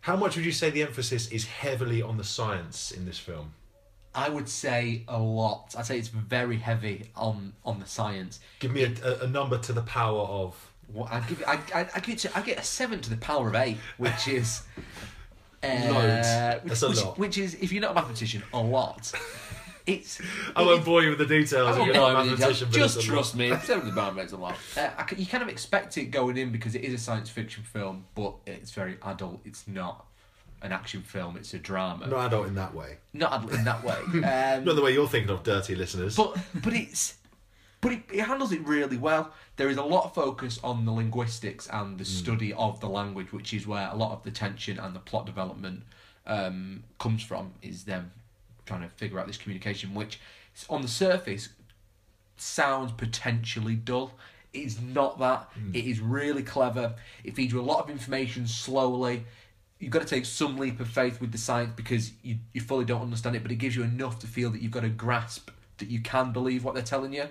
How 0.03 0.17
much 0.17 0.37
would 0.37 0.45
you 0.45 0.53
say 0.53 0.71
the 0.71 0.83
emphasis 0.83 1.29
is 1.29 1.45
heavily 1.45 2.03
on 2.03 2.17
the 2.17 2.25
science 2.25 2.93
in 2.93 3.05
this 3.05 3.19
film? 3.19 3.53
I 4.19 4.29
would 4.29 4.49
say 4.49 5.05
a 5.07 5.19
lot. 5.19 5.77
I'd 5.79 5.87
say 5.87 5.97
it's 5.97 6.09
very 6.09 6.57
heavy 6.57 7.09
on 7.15 7.53
on 7.65 7.79
the 7.79 7.87
science. 7.87 8.41
Give 8.59 8.73
me 8.73 8.83
a, 8.83 8.93
a, 9.05 9.25
a 9.25 9.27
number 9.29 9.59
to 9.59 9.73
the 9.73 9.83
power 9.83 10.23
of. 10.23 10.57
What 10.93 11.13
I 11.13 11.21
give, 11.21 11.45
I, 11.47 11.61
I, 11.75 11.87
I 11.95 12.01
give 12.01 12.15
it, 12.15 12.19
to, 12.21 12.37
I 12.37 12.41
get 12.41 12.59
a 12.59 12.63
seven 12.63 13.01
to 13.03 13.11
the 13.11 13.19
power 13.19 13.49
of 13.49 13.55
eight, 13.55 13.77
which 13.99 14.27
is 14.27 14.63
uh, 15.63 15.67
Loads. 15.67 16.65
Which, 16.65 16.71
That's 16.71 16.83
a 16.83 16.89
which, 16.89 17.05
lot. 17.05 17.19
which 17.19 17.39
is, 17.39 17.55
if 17.57 17.73
you're 17.73 17.83
not 17.83 17.91
a 17.93 17.95
mathematician, 17.95 18.43
a 18.53 18.61
lot. 18.61 19.13
It's. 19.87 20.21
I 20.55 20.63
won't 20.63 20.85
bore 20.85 21.03
you 21.03 21.11
with 21.11 21.19
the 21.19 21.27
details. 21.27 21.69
I 21.69 21.71
if 21.71 21.79
won't 21.79 21.87
you're 21.87 21.95
not 21.95 22.11
a 22.11 22.15
bore 22.15 22.25
you 22.25 22.31
with 22.33 22.41
the 22.41 22.47
mathematician, 22.47 22.71
details. 22.71 22.95
Just 22.95 23.07
trust 23.07 23.37
me. 23.37 23.49
Seven 23.63 23.85
to 23.85 23.91
the 23.91 24.01
power 24.01 24.11
of 24.11 24.19
eight's 24.19 24.33
a 24.33 24.37
lot. 24.37 24.57
Uh, 24.77 24.91
I 24.99 25.07
you 25.17 25.25
kind 25.27 25.43
of 25.43 25.49
expect 25.49 25.97
it 25.97 26.07
going 26.07 26.37
in 26.37 26.51
because 26.53 26.75
it 26.75 26.83
is 26.83 26.93
a 26.93 26.99
science 26.99 27.31
fiction 27.31 27.63
film, 27.65 28.05
but 28.15 28.35
it's 28.47 28.71
very 28.71 28.99
adult. 29.03 29.41
It's 29.47 29.67
not 29.69 30.05
an 30.63 30.73
action 30.73 31.03
film. 31.03 31.37
It's 31.37 31.55
a 31.55 31.59
drama. 31.59 32.07
Not 32.07 32.27
adult 32.27 32.47
in 32.49 32.55
that 32.57 32.75
way. 32.75 32.99
Not 33.13 33.33
adult 33.33 33.53
in 33.55 33.65
that 33.65 33.85
way. 33.85 33.97
Um, 34.09 34.65
Not 34.65 34.77
the 34.77 34.83
way 34.83 34.93
you're 34.93 35.09
thinking 35.09 35.31
of, 35.31 35.43
dirty 35.43 35.75
listeners. 35.75 36.17
but 36.17 36.37
but 36.55 36.73
it's 36.73 37.15
but 37.81 37.93
it, 37.93 38.03
it 38.13 38.21
handles 38.23 38.51
it 38.53 38.67
really 38.67 38.97
well. 38.97 39.33
There 39.57 39.69
is 39.69 39.77
a 39.77 39.83
lot 39.85 40.05
of 40.05 40.15
focus 40.15 40.59
on 40.65 40.85
the 40.85 40.91
linguistics 40.93 41.69
and 41.69 41.97
the 41.99 42.05
study 42.05 42.53
of 42.53 42.81
the 42.81 42.89
language, 42.89 43.33
which 43.33 43.55
is 43.55 43.67
where 43.67 43.89
a 43.91 43.95
lot 43.97 44.13
of 44.13 44.23
the 44.25 44.31
tension 44.33 44.79
and 44.79 44.95
the 44.95 45.01
plot 45.01 45.27
development 45.27 45.83
um, 46.27 46.83
comes 46.99 47.23
from. 47.23 47.53
Is 47.63 47.85
them 47.85 48.11
trying 48.67 48.83
to 48.83 48.89
figure 48.89 49.19
out 49.21 49.27
this 49.27 49.37
communication, 49.39 49.95
which 49.95 50.19
on 50.69 50.83
the 50.83 50.89
surface 50.89 51.51
sounds 52.37 52.93
potentially 52.93 53.75
dull. 53.77 54.13
It's 54.53 54.81
not 54.81 55.19
that. 55.21 55.49
It 55.75 55.85
is 55.85 56.01
really 56.01 56.43
clever. 56.43 56.95
It 57.23 57.35
feeds 57.35 57.53
you 57.53 57.61
a 57.61 57.63
lot 57.63 57.85
of 57.85 57.91
information 57.91 58.47
slowly. 58.47 59.25
You've 59.79 59.93
got 59.93 60.03
to 60.03 60.09
take 60.09 60.25
some 60.25 60.57
leap 60.57 60.81
of 60.81 60.89
faith 60.89 61.21
with 61.21 61.31
the 61.31 61.39
science 61.39 61.73
because 61.77 62.13
you, 62.23 62.37
you 62.53 62.61
fully 62.61 62.85
don't 62.85 63.03
understand 63.03 63.37
it, 63.37 63.43
but 63.43 63.53
it 63.53 63.57
gives 63.57 63.77
you 63.77 63.83
enough 63.85 64.19
to 64.21 64.27
feel 64.27 64.51
that 64.51 64.61
you've 64.61 64.73
got 64.73 64.85
a 64.85 64.89
grasp 64.89 65.51
that 65.79 65.89
you 65.89 66.01
can 66.01 66.33
believe 66.33 66.65
what 66.65 66.75
they're 66.75 66.83
telling 66.83 67.13
you. 67.13 67.27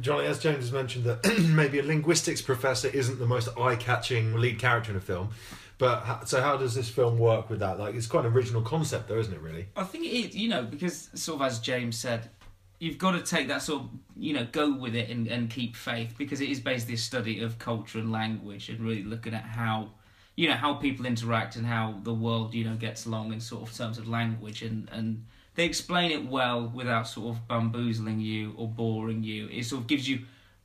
Johnny, 0.00 0.26
as 0.26 0.38
James 0.38 0.58
has 0.58 0.72
mentioned, 0.72 1.04
that 1.04 1.38
maybe 1.50 1.78
a 1.78 1.82
linguistics 1.82 2.40
professor 2.40 2.88
isn't 2.88 3.18
the 3.18 3.26
most 3.26 3.48
eye-catching 3.58 4.34
lead 4.34 4.58
character 4.58 4.90
in 4.90 4.96
a 4.96 5.00
film. 5.00 5.30
But 5.76 6.24
so, 6.24 6.40
how 6.40 6.56
does 6.56 6.74
this 6.74 6.88
film 6.88 7.18
work 7.18 7.50
with 7.50 7.58
that? 7.58 7.78
Like, 7.78 7.94
it's 7.94 8.06
quite 8.06 8.24
an 8.24 8.32
original 8.32 8.62
concept, 8.62 9.08
though, 9.08 9.18
isn't 9.18 9.34
it? 9.34 9.40
Really? 9.40 9.66
I 9.76 9.84
think 9.84 10.04
it 10.04 10.08
is, 10.08 10.36
you 10.36 10.48
know, 10.48 10.62
because 10.62 11.10
sort 11.14 11.40
of 11.40 11.46
as 11.46 11.58
James 11.58 11.98
said, 11.98 12.30
you've 12.78 12.98
got 12.98 13.12
to 13.12 13.22
take 13.22 13.48
that 13.48 13.62
sort 13.62 13.82
of, 13.82 13.88
you 14.16 14.32
know, 14.32 14.46
go 14.50 14.72
with 14.72 14.94
it 14.94 15.10
and, 15.10 15.26
and 15.26 15.50
keep 15.50 15.74
faith 15.74 16.14
because 16.16 16.40
it 16.40 16.48
is 16.48 16.60
basically 16.60 16.94
a 16.94 16.98
study 16.98 17.40
of 17.40 17.58
culture 17.58 17.98
and 17.98 18.12
language 18.12 18.68
and 18.68 18.80
really 18.80 19.02
looking 19.02 19.34
at 19.34 19.42
how, 19.42 19.90
you 20.36 20.48
know, 20.48 20.54
how 20.54 20.74
people 20.74 21.06
interact 21.06 21.56
and 21.56 21.66
how 21.66 22.00
the 22.02 22.14
world, 22.14 22.54
you 22.54 22.64
know, 22.64 22.76
gets 22.76 23.06
along 23.06 23.32
in 23.32 23.40
sort 23.40 23.68
of 23.68 23.76
terms 23.76 23.98
of 23.98 24.08
language 24.08 24.62
and, 24.62 24.88
and 24.90 25.24
they 25.54 25.64
explain 25.64 26.10
it 26.10 26.26
well 26.26 26.66
without 26.74 27.06
sort 27.06 27.36
of 27.36 27.46
bamboozling 27.46 28.20
you 28.20 28.52
or 28.56 28.66
boring 28.66 29.22
you. 29.22 29.48
It 29.48 29.64
sort 29.64 29.82
of 29.82 29.86
gives 29.86 30.08
you 30.08 30.20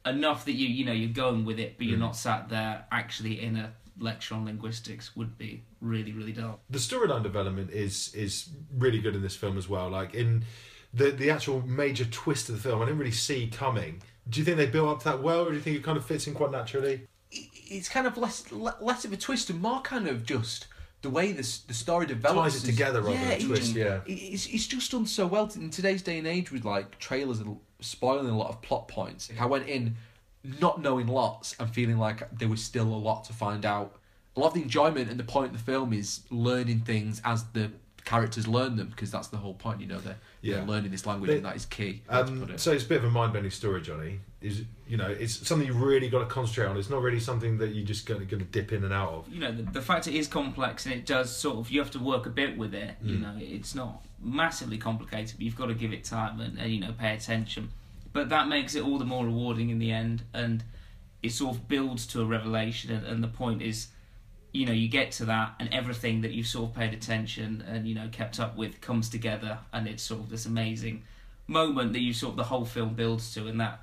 enough 0.05 0.45
that 0.45 0.53
you, 0.53 0.67
you 0.67 0.85
know, 0.85 0.91
you're 0.91 1.11
going 1.11 1.45
with 1.45 1.59
it, 1.59 1.77
but 1.77 1.85
you're 1.85 1.97
mm. 1.97 2.01
not 2.01 2.15
sat 2.15 2.49
there 2.49 2.85
actually 2.91 3.41
in 3.41 3.57
a 3.57 3.73
lecture 3.99 4.33
on 4.35 4.45
linguistics 4.45 5.15
would 5.15 5.37
be 5.37 5.61
really, 5.81 6.11
really 6.13 6.31
dull. 6.31 6.59
the 6.69 6.79
storyline 6.79 7.23
development 7.23 7.69
is 7.71 8.13
is 8.15 8.49
really 8.77 8.99
good 8.99 9.15
in 9.15 9.21
this 9.21 9.35
film 9.35 9.57
as 9.57 9.67
well. 9.69 9.89
Like 9.89 10.13
in 10.13 10.45
the 10.93 11.11
the 11.11 11.29
actual 11.29 11.61
major 11.67 12.05
twist 12.05 12.49
of 12.49 12.55
the 12.55 12.61
film, 12.61 12.81
I 12.81 12.85
didn't 12.85 12.99
really 12.99 13.11
see 13.11 13.47
coming. 13.47 14.01
Do 14.27 14.39
you 14.39 14.45
think 14.45 14.57
they 14.57 14.67
built 14.67 14.89
up 14.89 15.03
that 15.03 15.21
well, 15.21 15.41
or 15.41 15.49
do 15.49 15.55
you 15.55 15.61
think 15.61 15.77
it 15.77 15.83
kind 15.83 15.97
of 15.97 16.05
fits 16.05 16.27
in 16.27 16.33
quite 16.33 16.51
naturally? 16.51 17.07
It- 17.69 17.75
It's 17.75 17.89
kind 17.89 18.07
of 18.07 18.17
less 18.17 18.51
less 18.51 19.05
of 19.05 19.13
a 19.13 19.17
twist 19.17 19.49
and 19.49 19.61
more 19.61 19.81
kind 19.81 20.07
of 20.07 20.25
just 20.25 20.67
the 21.01 21.09
way 21.09 21.31
this 21.31 21.59
the 21.59 21.73
story 21.73 22.05
develops. 22.05 22.53
Ties 22.55 22.63
it 22.63 22.67
together 22.71 23.01
rather 23.01 23.17
than 23.17 23.31
a 23.31 23.39
twist, 23.39 23.61
just- 23.61 23.75
yeah. 23.75 24.01
it's 24.05 24.45
it's 24.47 24.67
just 24.67 24.91
done 24.91 25.05
so 25.05 25.27
well 25.27 25.49
in 25.55 25.69
today's 25.69 26.01
day 26.01 26.17
and 26.17 26.27
age 26.27 26.51
with 26.51 26.65
like 26.65 26.99
trailers 26.99 27.39
and 27.39 27.57
spoiling 27.79 28.27
a 28.29 28.37
lot 28.37 28.49
of 28.49 28.61
plot 28.61 28.87
points. 28.87 29.29
Like 29.29 29.39
I 29.41 29.45
went 29.45 29.67
in 29.67 29.95
not 30.43 30.81
knowing 30.81 31.07
lots 31.07 31.55
and 31.59 31.69
feeling 31.73 31.97
like 31.97 32.29
there 32.37 32.47
was 32.49 32.63
still 32.63 32.87
a 32.87 32.95
lot 33.09 33.23
to 33.25 33.33
find 33.33 33.65
out. 33.65 33.95
A 34.35 34.39
lot 34.39 34.47
of 34.47 34.53
the 34.53 34.61
enjoyment 34.61 35.09
and 35.09 35.19
the 35.19 35.23
point 35.23 35.51
of 35.51 35.57
the 35.57 35.63
film 35.71 35.91
is 35.93 36.21
learning 36.29 36.81
things 36.81 37.21
as 37.25 37.43
the 37.53 37.71
characters 38.05 38.47
learn 38.47 38.75
them 38.75 38.87
because 38.89 39.11
that's 39.11 39.27
the 39.27 39.37
whole 39.37 39.53
point. 39.53 39.81
You 39.81 39.87
know, 39.87 39.99
they're, 39.99 40.17
Yeah. 40.41 40.55
they're 40.57 40.65
learning 40.65 40.91
this 40.91 41.05
language 41.05 41.29
They- 41.29 41.37
and 41.37 41.45
that 41.45 41.55
is 41.55 41.65
key. 41.65 42.01
Um, 42.09 42.49
it. 42.49 42.59
so 42.59 42.71
it's 42.71 42.83
a 42.83 42.87
bit 42.87 42.97
of 42.99 43.03
a 43.05 43.09
mind-bending 43.11 43.51
story, 43.51 43.81
Johnny. 43.81 44.19
Is 44.41 44.63
you 44.87 44.95
know, 44.97 45.07
it's 45.09 45.45
something 45.47 45.67
you 45.67 45.73
really 45.73 46.09
got 46.09 46.19
to 46.19 46.25
concentrate 46.25 46.65
on. 46.67 46.77
It's 46.77 46.89
not 46.89 47.01
really 47.01 47.19
something 47.19 47.57
that 47.59 47.69
you're 47.75 47.85
just 47.85 48.05
going 48.05 48.25
to 48.27 48.35
dip 48.37 48.71
in 48.71 48.83
and 48.85 48.93
out 48.93 49.09
of. 49.09 49.29
you 49.33 49.39
know 49.39 49.51
the, 49.51 49.63
the 49.63 49.81
fact 49.81 50.07
it 50.07 50.15
is 50.15 50.27
complex 50.27 50.85
and 50.85 50.95
it 50.95 51.05
does 51.05 51.35
sort 51.35 51.57
of 51.57 51.69
you 51.69 51.79
have 51.79 51.91
to 51.91 51.99
work 51.99 52.25
a 52.25 52.29
bit 52.29 52.57
with 52.57 52.73
it 52.73 52.95
you 53.03 53.17
Mm. 53.17 53.21
know 53.21 53.35
it's 53.39 53.75
not 53.75 54.01
massively 54.21 54.77
complicated 54.77 55.35
but 55.37 55.41
you've 55.43 55.55
got 55.57 55.67
to 55.67 55.73
give 55.73 55.91
it 55.93 56.03
time 56.05 56.39
and, 56.39 56.57
and 56.57 56.71
you 56.71 56.79
know 56.79 56.93
pay 56.97 57.13
attention 57.13 57.69
but 58.13 58.29
that 58.29 58.47
makes 58.47 58.73
it 58.75 58.83
all 58.83 58.97
the 58.97 59.05
more 59.05 59.25
rewarding 59.25 59.69
in 59.69 59.77
the 59.77 59.91
end 59.91 60.23
and 60.33 60.63
it 61.21 61.31
sort 61.33 61.55
of 61.55 61.67
builds 61.67 62.07
to 62.07 62.21
a 62.21 62.25
revelation 62.25 62.89
and, 62.91 63.05
and 63.05 63.21
the 63.23 63.27
point 63.27 63.61
is 63.61 63.87
you 64.51 64.65
know 64.65 64.71
you 64.71 64.87
get 64.87 65.11
to 65.11 65.25
that 65.25 65.53
and 65.59 65.71
everything 65.73 66.21
that 66.21 66.31
you've 66.31 66.47
sort 66.47 66.69
of 66.69 66.75
paid 66.75 66.93
attention 66.93 67.63
and 67.67 67.87
you 67.87 67.93
know 67.95 68.07
kept 68.11 68.39
up 68.39 68.57
with 68.57 68.81
comes 68.81 69.09
together 69.09 69.59
and 69.73 69.87
it's 69.87 70.01
sort 70.03 70.19
of 70.21 70.29
this 70.29 70.45
amazing 70.45 71.03
moment 71.47 71.93
that 71.93 71.99
you 71.99 72.13
sort 72.13 72.31
of 72.31 72.37
the 72.37 72.43
whole 72.43 72.65
film 72.65 72.93
builds 72.93 73.33
to 73.33 73.47
and 73.47 73.59
that 73.59 73.81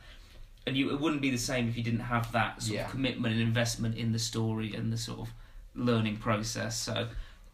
and 0.67 0.77
you 0.77 0.91
it 0.93 1.01
wouldn't 1.01 1.23
be 1.23 1.31
the 1.31 1.39
same 1.39 1.69
if 1.69 1.77
you 1.77 1.83
didn't 1.83 2.01
have 2.01 2.31
that 2.33 2.63
sort 2.63 2.77
Yeah. 2.77 2.85
of 2.87 2.91
commitment 2.91 3.35
and 3.35 3.43
investment 3.43 3.97
in 3.97 4.13
the 4.13 4.19
story 4.19 4.75
and 4.75 4.93
the 4.93 4.99
sort 4.99 5.21
of 5.21 5.29
learning 5.75 6.17
process 6.17 6.77
so 6.79 7.09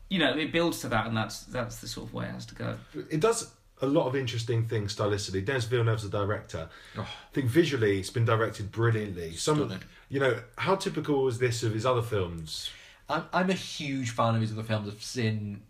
you 0.08 0.18
know 0.18 0.36
it 0.36 0.52
builds 0.52 0.80
to 0.80 0.88
that 0.88 1.06
and 1.06 1.16
that's 1.16 1.40
that's 1.44 1.78
the 1.78 1.88
sort 1.88 2.08
of 2.08 2.14
way 2.14 2.26
it 2.26 2.30
has 2.32 2.46
to 2.46 2.54
go 2.54 2.76
It 3.10 3.20
does 3.20 3.50
a 3.80 3.86
lot 3.86 4.06
of 4.06 4.14
interesting 4.14 4.64
things 4.68 4.94
stylistically. 4.94 5.44
Denis 5.44 5.64
Villeneuve's 5.64 6.04
the 6.04 6.08
director. 6.08 6.68
Oh. 6.96 7.00
I 7.02 7.34
think 7.34 7.50
visually 7.50 7.98
it's 7.98 8.10
been 8.10 8.24
directed 8.24 8.70
brilliantly. 8.70 9.34
Some, 9.34 9.56
Stunning. 9.56 9.80
you 10.08 10.20
know, 10.20 10.38
how 10.56 10.76
typical 10.76 11.26
is 11.26 11.38
this 11.40 11.64
of 11.64 11.74
his 11.74 11.84
other 11.84 12.00
films? 12.00 12.70
I'm 13.12 13.24
I'm 13.32 13.50
a 13.50 13.54
huge 13.54 14.10
fan 14.10 14.34
of 14.34 14.40
his 14.40 14.52
other 14.52 14.62
films. 14.62 14.88
I've 14.88 15.02
seen 15.02 15.62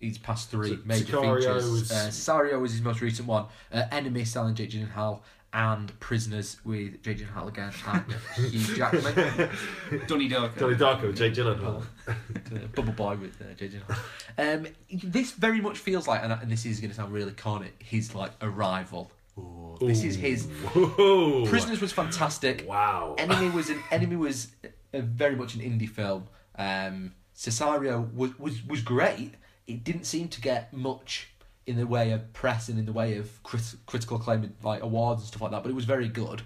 He's 0.00 0.16
past 0.16 0.50
three 0.50 0.70
So 0.70 0.78
major 0.86 1.16
Sicario 1.18 1.36
features. 1.38 1.70
was- 1.70 1.92
Uh, 1.92 1.94
Sicario 2.08 2.60
was 2.60 2.72
his 2.72 2.80
most 2.80 3.00
recent 3.02 3.28
one. 3.28 3.44
Uh, 3.72 3.82
Enemy, 3.92 4.24
starring 4.24 4.54
Jake 4.54 4.70
Gyllenhaal, 4.70 5.20
and 5.52 5.98
Prisoners 6.00 6.56
with 6.64 7.02
Jake 7.02 7.18
Gyllenhaal 7.18 7.48
again 7.48 7.70
and 7.86 8.46
Hugh 8.50 8.76
Jackman. 8.76 9.14
Donnie 10.06 10.30
Darko. 10.30 10.58
Donnie 10.58 10.76
Darko 10.76 11.02
with 11.08 11.18
Jake 11.18 11.34
Gyllenhaal. 11.34 11.82
Bubble 12.74 12.92
Boy 12.94 13.16
with 13.16 13.40
uh, 13.42 13.52
Jake 13.58 13.72
Gyllenhaal. 13.72 13.98
Um, 14.38 14.66
this 14.90 15.32
very 15.32 15.60
much 15.60 15.76
feels 15.78 16.08
like, 16.08 16.22
and, 16.22 16.32
and 16.32 16.50
this 16.50 16.64
is 16.64 16.80
going 16.80 16.90
to 16.90 16.96
sound 16.96 17.12
really 17.12 17.32
corny, 17.32 17.68
his 17.78 18.14
like 18.14 18.30
arrival. 18.40 19.10
Ooh, 19.38 19.76
this 19.80 20.02
is 20.02 20.16
his. 20.16 20.46
Whoa. 20.46 21.44
Prisoners 21.46 21.80
was 21.82 21.92
fantastic. 21.92 22.64
Wow. 22.66 23.16
Enemy 23.18 23.50
was 23.50 23.68
an 23.70 23.82
Enemy 23.90 24.16
was 24.16 24.48
a, 24.94 25.02
very 25.02 25.36
much 25.36 25.54
an 25.56 25.60
indie 25.60 25.88
film. 25.88 26.26
Um, 26.60 27.14
Sicario 27.34 28.12
was, 28.12 28.38
was 28.38 28.64
was 28.66 28.82
great. 28.82 29.32
It 29.66 29.82
didn't 29.82 30.04
seem 30.04 30.28
to 30.28 30.40
get 30.40 30.72
much 30.72 31.28
in 31.66 31.76
the 31.76 31.86
way 31.86 32.12
of 32.12 32.32
press 32.32 32.68
and 32.68 32.78
in 32.78 32.84
the 32.84 32.92
way 32.92 33.16
of 33.16 33.42
crit- 33.42 33.76
critical 33.86 34.16
acclaim, 34.18 34.54
like 34.62 34.82
awards 34.82 35.22
and 35.22 35.28
stuff 35.28 35.42
like 35.42 35.52
that. 35.52 35.62
But 35.62 35.70
it 35.70 35.74
was 35.74 35.86
very 35.86 36.08
good. 36.08 36.42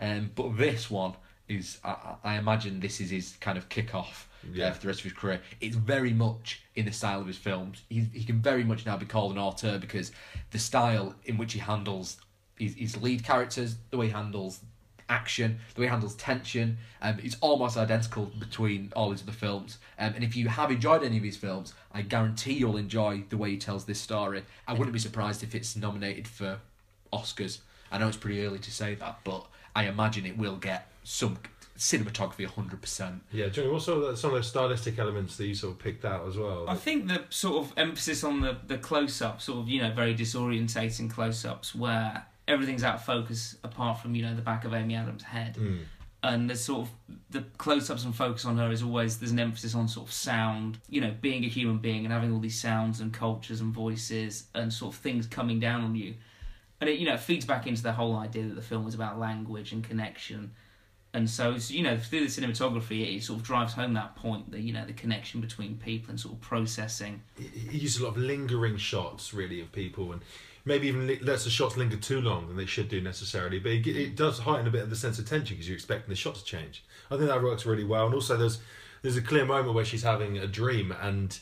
Um, 0.00 0.30
but 0.34 0.56
this 0.56 0.90
one 0.90 1.14
is, 1.48 1.78
I, 1.84 1.90
I 1.90 2.16
I 2.24 2.38
imagine, 2.38 2.80
this 2.80 3.00
is 3.00 3.10
his 3.10 3.36
kind 3.40 3.56
of 3.56 3.68
kick 3.68 3.94
off. 3.94 4.28
Yeah. 4.52 4.66
Uh, 4.66 4.72
for 4.72 4.80
the 4.80 4.88
rest 4.88 5.00
of 5.00 5.04
his 5.04 5.12
career, 5.12 5.40
it's 5.60 5.76
very 5.76 6.12
much 6.12 6.62
in 6.74 6.84
the 6.86 6.92
style 6.92 7.20
of 7.20 7.28
his 7.28 7.36
films. 7.36 7.82
He 7.88 8.00
he 8.12 8.24
can 8.24 8.42
very 8.42 8.64
much 8.64 8.84
now 8.84 8.96
be 8.96 9.06
called 9.06 9.30
an 9.30 9.38
auteur 9.38 9.78
because 9.78 10.10
the 10.50 10.58
style 10.58 11.14
in 11.26 11.38
which 11.38 11.52
he 11.52 11.60
handles 11.60 12.16
his, 12.58 12.74
his 12.74 13.00
lead 13.00 13.22
characters, 13.22 13.76
the 13.90 13.96
way 13.96 14.06
he 14.06 14.12
handles 14.12 14.60
action, 15.12 15.58
the 15.74 15.82
way 15.82 15.86
he 15.86 15.90
handles 15.90 16.14
tension. 16.16 16.78
Um, 17.02 17.20
it's 17.22 17.36
almost 17.40 17.76
identical 17.76 18.26
between 18.38 18.92
all 18.96 19.12
his 19.12 19.22
other 19.22 19.32
films. 19.32 19.78
Um, 19.98 20.14
and 20.14 20.24
if 20.24 20.34
you 20.34 20.48
have 20.48 20.70
enjoyed 20.70 21.04
any 21.04 21.18
of 21.18 21.22
his 21.22 21.36
films, 21.36 21.74
I 21.92 22.02
guarantee 22.02 22.54
you'll 22.54 22.78
enjoy 22.78 23.24
the 23.28 23.36
way 23.36 23.50
he 23.50 23.58
tells 23.58 23.84
this 23.84 24.00
story. 24.00 24.42
I 24.66 24.72
wouldn't 24.72 24.92
be 24.92 24.98
surprised 24.98 25.42
if 25.42 25.54
it's 25.54 25.76
nominated 25.76 26.26
for 26.26 26.58
Oscars. 27.12 27.58
I 27.90 27.98
know 27.98 28.08
it's 28.08 28.16
pretty 28.16 28.44
early 28.44 28.58
to 28.58 28.70
say 28.70 28.94
that, 28.94 29.18
but 29.22 29.46
I 29.76 29.84
imagine 29.84 30.24
it 30.24 30.38
will 30.38 30.56
get 30.56 30.90
some 31.04 31.38
cinematography 31.76 32.48
100%. 32.48 33.20
Yeah, 33.32 33.48
Johnny, 33.48 33.68
what 33.68 33.82
sort 33.82 34.04
of 34.04 34.18
some 34.18 34.30
of 34.30 34.36
those 34.36 34.48
stylistic 34.48 34.98
elements 34.98 35.36
that 35.36 35.46
you 35.46 35.54
sort 35.54 35.74
of 35.74 35.78
picked 35.78 36.04
out 36.04 36.26
as 36.26 36.38
well? 36.38 36.68
I 36.68 36.76
think 36.76 37.08
the 37.08 37.24
sort 37.28 37.64
of 37.64 37.72
emphasis 37.76 38.24
on 38.24 38.40
the, 38.40 38.56
the 38.66 38.78
close 38.78 39.20
ups, 39.20 39.44
sort 39.44 39.58
of, 39.58 39.68
you 39.68 39.82
know, 39.82 39.92
very 39.92 40.14
disorientating 40.14 41.10
close 41.10 41.44
ups 41.44 41.74
where 41.74 42.24
everything's 42.48 42.84
out 42.84 42.96
of 42.96 43.04
focus 43.04 43.56
apart 43.64 44.00
from, 44.00 44.14
you 44.14 44.22
know, 44.22 44.34
the 44.34 44.42
back 44.42 44.64
of 44.64 44.74
Amy 44.74 44.94
Adams' 44.94 45.22
head. 45.22 45.56
Mm. 45.56 45.80
And 46.24 46.48
there's 46.48 46.64
sort 46.64 46.82
of 46.82 46.90
the 47.30 47.42
close 47.58 47.90
ups 47.90 48.04
and 48.04 48.14
focus 48.14 48.44
on 48.44 48.56
her 48.56 48.70
is 48.70 48.82
always 48.82 49.18
there's 49.18 49.32
an 49.32 49.40
emphasis 49.40 49.74
on 49.74 49.88
sort 49.88 50.06
of 50.06 50.12
sound, 50.12 50.78
you 50.88 51.00
know, 51.00 51.12
being 51.20 51.44
a 51.44 51.48
human 51.48 51.78
being 51.78 52.04
and 52.04 52.12
having 52.12 52.32
all 52.32 52.38
these 52.38 52.60
sounds 52.60 53.00
and 53.00 53.12
cultures 53.12 53.60
and 53.60 53.74
voices 53.74 54.44
and 54.54 54.72
sort 54.72 54.94
of 54.94 55.00
things 55.00 55.26
coming 55.26 55.58
down 55.58 55.82
on 55.82 55.96
you. 55.96 56.14
And 56.80 56.88
it, 56.88 57.00
you 57.00 57.06
know, 57.06 57.14
it 57.14 57.20
feeds 57.20 57.44
back 57.44 57.66
into 57.66 57.82
the 57.82 57.92
whole 57.92 58.16
idea 58.16 58.44
that 58.44 58.54
the 58.54 58.62
film 58.62 58.84
was 58.84 58.94
about 58.94 59.18
language 59.18 59.72
and 59.72 59.82
connection. 59.82 60.52
And 61.14 61.28
so, 61.28 61.56
you 61.68 61.82
know, 61.82 61.98
through 61.98 62.20
the 62.20 62.26
cinematography, 62.26 63.16
it 63.16 63.22
sort 63.22 63.40
of 63.40 63.44
drives 63.44 63.74
home 63.74 63.94
that 63.94 64.16
point 64.16 64.50
that, 64.52 64.60
you 64.60 64.72
know, 64.72 64.86
the 64.86 64.94
connection 64.94 65.40
between 65.40 65.76
people 65.76 66.10
and 66.10 66.18
sort 66.18 66.34
of 66.34 66.40
processing 66.40 67.22
he 67.36 67.46
he 67.46 67.78
used 67.78 68.00
a 68.00 68.04
lot 68.04 68.10
of 68.10 68.16
lingering 68.16 68.76
shots, 68.76 69.34
really, 69.34 69.60
of 69.60 69.72
people, 69.72 70.12
and 70.12 70.22
maybe 70.64 70.88
even 70.88 71.18
lets 71.22 71.44
the 71.44 71.50
shots 71.50 71.76
linger 71.76 71.96
too 71.96 72.20
long 72.20 72.48
than 72.48 72.56
they 72.56 72.66
should 72.66 72.88
do 72.88 73.00
necessarily. 73.00 73.58
But 73.58 73.72
it, 73.72 73.86
it 73.86 74.16
does 74.16 74.40
heighten 74.40 74.66
a 74.66 74.70
bit 74.70 74.82
of 74.82 74.90
the 74.90 74.96
sense 74.96 75.18
of 75.18 75.28
tension 75.28 75.56
because 75.56 75.68
you're 75.68 75.76
expecting 75.76 76.10
the 76.10 76.16
shot 76.16 76.36
to 76.36 76.44
change. 76.44 76.84
I 77.10 77.16
think 77.16 77.28
that 77.28 77.42
works 77.42 77.66
really 77.66 77.84
well. 77.84 78.06
And 78.06 78.14
also, 78.14 78.36
there's 78.36 78.58
there's 79.02 79.16
a 79.16 79.22
clear 79.22 79.44
moment 79.44 79.74
where 79.74 79.84
she's 79.84 80.02
having 80.02 80.38
a 80.38 80.46
dream, 80.46 80.94
and 81.00 81.38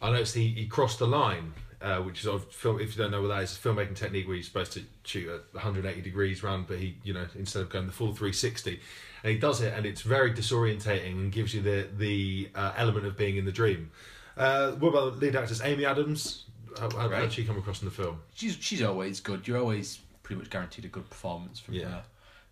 I 0.00 0.10
noticed 0.10 0.34
he, 0.34 0.48
he 0.48 0.66
crossed 0.66 0.98
the 0.98 1.06
line. 1.06 1.54
Uh, 1.82 1.96
which 2.02 2.18
is 2.18 2.24
sort 2.24 2.36
of 2.36 2.52
film. 2.52 2.78
If 2.78 2.94
you 2.94 3.02
don't 3.02 3.10
know 3.10 3.22
what 3.22 3.28
that 3.28 3.42
is, 3.42 3.52
filmmaking 3.52 3.96
technique 3.96 4.26
where 4.26 4.36
you're 4.36 4.44
supposed 4.44 4.72
to 4.74 4.82
shoot 5.02 5.30
at 5.30 5.40
180 5.54 6.02
degrees 6.02 6.42
round, 6.42 6.66
but 6.66 6.76
he, 6.76 6.98
you 7.04 7.14
know, 7.14 7.24
instead 7.34 7.62
of 7.62 7.70
going 7.70 7.86
the 7.86 7.92
full 7.92 8.08
360, 8.08 8.78
and 9.22 9.32
he 9.32 9.38
does 9.38 9.62
it, 9.62 9.72
and 9.72 9.86
it's 9.86 10.02
very 10.02 10.30
disorientating 10.30 11.12
and 11.12 11.32
gives 11.32 11.54
you 11.54 11.62
the 11.62 11.88
the 11.96 12.50
uh, 12.54 12.74
element 12.76 13.06
of 13.06 13.16
being 13.16 13.38
in 13.38 13.46
the 13.46 13.52
dream. 13.52 13.90
Uh, 14.36 14.72
what 14.72 14.90
about 14.90 15.14
the 15.14 15.26
lead 15.26 15.34
actress 15.34 15.62
Amy 15.62 15.86
Adams? 15.86 16.44
How, 16.78 16.90
how, 16.90 16.98
how 16.98 17.08
Right. 17.08 17.20
did 17.22 17.32
she 17.32 17.44
come 17.44 17.58
across 17.58 17.80
in 17.82 17.86
the 17.86 17.94
film? 17.94 18.20
She's 18.34 18.56
she's 18.60 18.82
always 18.82 19.20
good. 19.20 19.46
You're 19.48 19.58
always 19.58 19.98
pretty 20.22 20.38
much 20.40 20.50
guaranteed 20.50 20.84
a 20.84 20.88
good 20.88 21.08
performance 21.10 21.58
from 21.58 21.74
Yeah. 21.74 21.88
her. 21.88 22.02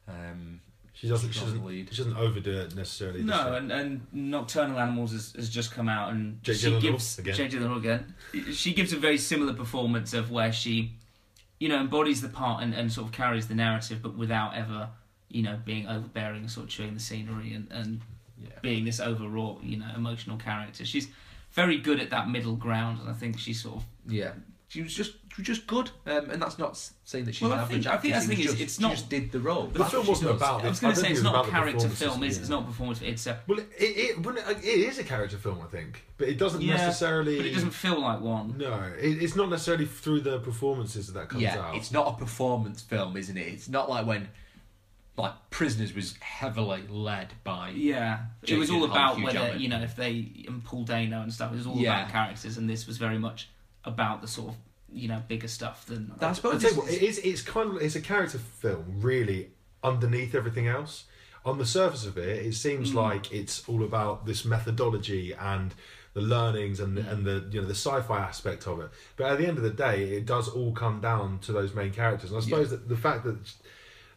Um, 0.09 0.61
She 0.95 1.09
doesn't. 1.09 1.33
She 1.33 1.41
doesn't. 1.41 1.65
lead. 1.65 1.91
She 1.93 1.99
doesn't 1.99 2.17
overdo 2.17 2.59
it 2.63 2.75
necessarily. 2.75 3.23
No, 3.23 3.55
and, 3.55 3.71
and 3.71 4.07
Nocturnal 4.13 4.79
Animals 4.81 5.13
has, 5.13 5.33
has 5.37 5.49
just 5.49 5.71
come 5.71 5.89
out, 5.89 6.11
and 6.13 6.43
Jake 6.43 6.57
she 6.57 6.67
Gyllenhaal 6.67 6.81
gives 6.81 7.19
again. 7.21 7.35
Jake 7.37 7.51
Gyllenhaal 7.53 7.77
again. 7.79 8.15
She 8.53 8.75
gives 8.75 8.93
a 8.93 8.97
very 8.97 9.19
similar 9.19 9.53
performance 9.55 10.13
of 10.13 10.31
where 10.33 10.53
she, 10.53 10.95
you 11.61 11.69
know, 11.69 11.79
embodies 11.81 12.21
the 12.21 12.29
part 12.29 12.65
and, 12.65 12.75
and 12.75 12.93
sort 12.93 13.07
of 13.07 13.13
carries 13.13 13.47
the 13.47 13.55
narrative, 13.55 14.03
but 14.03 14.17
without 14.17 14.55
ever, 14.57 14.89
you 15.29 15.43
know, 15.43 15.61
being 15.65 15.87
overbearing 15.87 16.49
sort 16.49 16.65
of 16.65 16.71
chewing 16.71 16.95
the 16.95 17.01
scenery 17.01 17.53
and, 17.53 17.69
and 17.71 18.01
Yeah. 18.43 18.49
being 18.63 18.85
this 18.85 18.99
overwrought, 18.99 19.63
you 19.63 19.77
know, 19.79 19.91
emotional 19.95 20.37
character. 20.37 20.85
She's 20.85 21.07
very 21.53 21.79
good 21.79 22.01
at 22.01 22.11
that 22.11 22.29
middle 22.29 22.57
ground, 22.57 23.01
and 23.01 23.09
I 23.11 23.13
think 23.15 23.39
she's 23.39 23.63
sort 23.63 23.77
of 23.77 23.85
yeah, 24.07 24.33
she 24.69 24.83
was 24.83 24.95
just 24.95 25.13
she 25.35 25.43
was 25.43 25.47
just 25.47 25.67
good, 25.67 25.91
um, 26.07 26.31
and 26.31 26.43
that's 26.43 26.59
not 26.59 26.77
saying 27.05 27.25
that 27.27 27.35
she's 27.35 27.43
Well, 27.43 27.53
an 27.53 27.59
I 27.61 27.63
average 27.63 27.85
think- 27.85 27.95
I 27.95 27.97
think 27.99 28.15
actress, 28.15 28.27
that's 28.27 28.27
the 28.27 28.35
thing 28.35 28.45
was 28.45 28.47
is, 28.47 28.53
just- 28.53 28.63
it's 28.63 28.77
she 28.77 28.83
not- 28.83 28.91
just 28.93 29.09
did 29.09 29.31
the 29.33 29.39
role. 29.41 29.67
The 29.69 29.79
That's 29.79 29.91
film 29.93 30.07
wasn't 30.07 30.31
does. 30.33 30.37
about 30.41 30.65
I 30.65 30.69
was 30.69 30.81
going 30.81 30.95
to 30.95 31.01
say 31.01 31.11
it's 31.11 31.23
not 31.23 31.47
a 31.47 31.51
character 31.51 31.89
film. 31.89 32.23
It's, 32.25 32.37
yeah. 32.37 32.41
it's 32.41 32.49
not 32.51 32.63
a 32.65 32.67
performance. 32.67 33.01
It's 33.03 33.27
a 33.27 33.41
Well, 33.47 33.59
it, 33.61 33.69
it, 33.79 34.19
it, 34.27 34.59
it 34.65 34.65
is 34.65 34.99
a 34.99 35.05
character 35.05 35.37
film, 35.37 35.61
I 35.63 35.67
think, 35.67 36.05
but 36.17 36.29
it 36.29 36.39
doesn't 36.39 36.61
yeah, 36.61 36.77
necessarily. 36.77 37.37
but 37.37 37.47
it 37.47 37.55
doesn't 37.55 37.71
feel 37.71 38.01
like 38.01 38.21
one. 38.21 38.59
No, 38.59 38.75
it, 38.99 39.23
it's 39.23 39.37
not 39.37 39.49
necessarily 39.49 39.87
through 39.87 40.21
the 40.21 40.41
performances 40.41 41.07
that 41.07 41.15
that 41.15 41.29
comes 41.29 41.43
yeah, 41.43 41.59
out. 41.59 41.77
it's 41.77 41.93
not 41.93 42.09
a 42.15 42.17
performance 42.19 42.83
film, 42.83 43.17
isn't 43.17 43.37
it? 43.37 43.47
It's 43.47 43.69
not 43.69 43.89
like 43.89 44.07
when 44.07 44.29
like 45.19 45.33
Prisoners 45.51 45.95
was 45.95 46.17
heavily 46.21 46.83
led 46.89 47.33
by 47.45 47.71
Yeah, 47.71 48.21
Jake 48.45 48.57
it 48.57 48.59
was 48.59 48.71
all 48.71 48.85
about 48.85 49.17
Hugh 49.17 49.25
whether 49.25 49.39
Jackman. 49.39 49.61
you 49.61 49.69
know 49.69 49.81
if 49.81 49.97
they 49.97 50.31
and 50.47 50.63
Paul 50.65 50.85
Dano 50.85 51.23
and 51.23 51.33
stuff. 51.33 51.53
It 51.53 51.57
was 51.57 51.67
all 51.67 51.77
Yeah. 51.77 52.01
about 52.01 52.13
characters, 52.13 52.57
and 52.57 52.69
this 52.69 52.87
was 52.87 52.99
very 52.99 53.19
much 53.19 53.49
about 53.85 54.23
the 54.23 54.29
sort 54.29 54.51
of 54.51 54.57
you 54.93 55.09
know 55.09 55.23
bigger 55.27 55.49
stuff 55.49 55.87
than. 55.87 56.13
I 56.21 56.29
I 56.29 56.33
suppose 56.33 56.63
tell 56.63 56.73
you 56.73 56.79
what, 56.79 56.89
is- 56.89 56.97
it 56.97 57.03
is. 57.03 57.19
It's 57.19 57.43
kind 57.43 57.71
of 57.71 57.83
it's 57.83 57.97
a 57.97 58.01
character 58.01 58.39
film, 58.39 59.01
really, 59.01 59.51
underneath 59.83 60.35
everything 60.35 60.69
else. 60.69 61.05
On 61.45 61.59
the 61.59 61.67
surface 61.67 62.05
of 62.05 62.19
it, 62.19 62.47
it 62.47 62.55
seems 62.55 62.91
hmm. 62.91 62.99
like 62.99 63.33
it's 63.33 63.67
all 63.69 63.83
about 63.83 64.27
this 64.27 64.45
methodology 64.45 65.33
and 65.33 65.75
the 66.15 66.21
learnings 66.21 66.81
and 66.81 66.99
hmm. 66.99 67.09
and 67.09 67.25
the 67.25 67.49
you 67.51 67.61
know 67.61 67.67
the 67.67 67.75
sci-fi 67.75 68.19
aspect 68.19 68.67
of 68.67 68.81
it. 68.81 68.91
But 69.17 69.33
at 69.33 69.39
the 69.39 69.47
end 69.47 69.57
of 69.57 69.65
the 69.65 69.71
day, 69.71 70.17
it 70.17 70.27
does 70.27 70.49
all 70.49 70.73
come 70.73 71.01
down 71.01 71.39
to 71.41 71.53
those 71.53 71.75
main 71.75 71.93
characters. 71.93 72.31
And 72.31 72.39
I 72.39 72.43
suppose 72.43 72.71
that 72.71 72.89
the 72.89 72.97
fact 72.97 73.25
that 73.25 73.39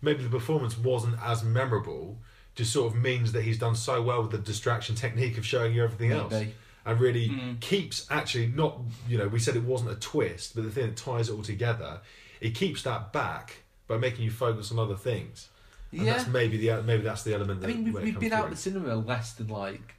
maybe 0.01 0.24
the 0.24 0.29
performance 0.29 0.77
wasn't 0.77 1.15
as 1.24 1.43
memorable 1.43 2.17
just 2.55 2.74
sort 2.74 2.93
of 2.93 3.00
means 3.00 3.31
that 3.31 3.43
he's 3.43 3.58
done 3.58 3.75
so 3.75 4.01
well 4.01 4.22
with 4.24 4.31
the 4.31 4.38
distraction 4.38 4.96
technique 4.96 5.38
of 5.38 5.46
showing 5.46 5.74
you 5.74 5.84
everything 5.84 6.12
else 6.12 6.31
Maybe. 6.34 6.53
and 6.86 7.00
really 7.00 7.29
mm-hmm. 7.29 7.53
keeps 7.60 8.05
actually 8.10 8.48
not 8.48 8.79
you 9.08 9.17
know 9.17 9.27
we 9.27 9.39
said 9.39 9.55
it 9.55 9.63
wasn't 9.63 9.91
a 9.91 9.96
twist 9.96 10.55
but 10.55 10.63
the 10.63 10.70
thing 10.72 10.88
that 10.88 10.98
ties 10.98 11.29
it 11.29 11.34
all 11.34 11.43
together 11.43 12.01
it 12.41 12.55
keeps 12.55 12.84
that 12.84 13.13
back 13.13 13.63
by 13.88 13.98
making 13.98 14.25
you 14.25 14.31
focus 14.31 14.72
on 14.72 14.79
other 14.79 14.96
things 14.96 15.48
and 15.91 16.01
Yeah. 16.01 16.13
that's 16.13 16.27
maybe 16.27 16.58
the 16.58 16.81
maybe 16.84 17.03
that's 17.03 17.24
the 17.24 17.34
element 17.34 17.63
I 17.63 17.67
mean, 17.67 17.84
we've, 17.86 17.93
we've 17.93 18.13
comes 18.13 18.17
been 18.17 18.34
out 18.34 18.46
through. 18.46 18.55
the 18.55 18.62
cinema 18.62 18.96
less 18.96 19.34
than 19.34 19.48
like 19.48 19.96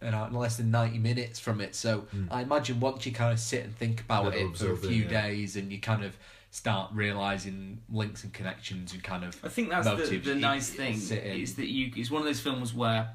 an 0.00 0.14
hour, 0.14 0.28
less 0.30 0.56
than 0.56 0.70
ninety 0.70 0.98
minutes 0.98 1.38
from 1.38 1.60
it, 1.60 1.76
so 1.76 2.06
mm. 2.14 2.26
I 2.30 2.42
imagine 2.42 2.80
once 2.80 3.06
you 3.06 3.12
kind 3.12 3.32
of 3.32 3.38
sit 3.38 3.64
and 3.64 3.76
think 3.76 4.00
about 4.00 4.24
That'll 4.24 4.50
it 4.50 4.56
for 4.58 4.66
a 4.66 4.72
absorb 4.72 4.84
it, 4.84 4.88
few 4.88 5.02
yeah. 5.04 5.22
days, 5.22 5.54
and 5.54 5.70
you 5.70 5.78
kind 5.78 6.02
of 6.04 6.16
start 6.52 6.90
realizing 6.92 7.80
links 7.90 8.22
and 8.24 8.32
connections 8.32 8.92
and 8.92 9.02
kind 9.02 9.24
of 9.24 9.34
I 9.42 9.48
think 9.48 9.70
that's 9.70 9.86
the, 9.88 9.96
motives, 9.96 10.24
the 10.26 10.32
it- 10.32 10.36
nice 10.38 10.68
thing 10.70 10.94
is 10.94 11.54
that 11.56 11.66
you. 11.66 11.90
It's 11.96 12.10
one 12.10 12.22
of 12.22 12.26
those 12.26 12.40
films 12.40 12.72
where. 12.72 13.10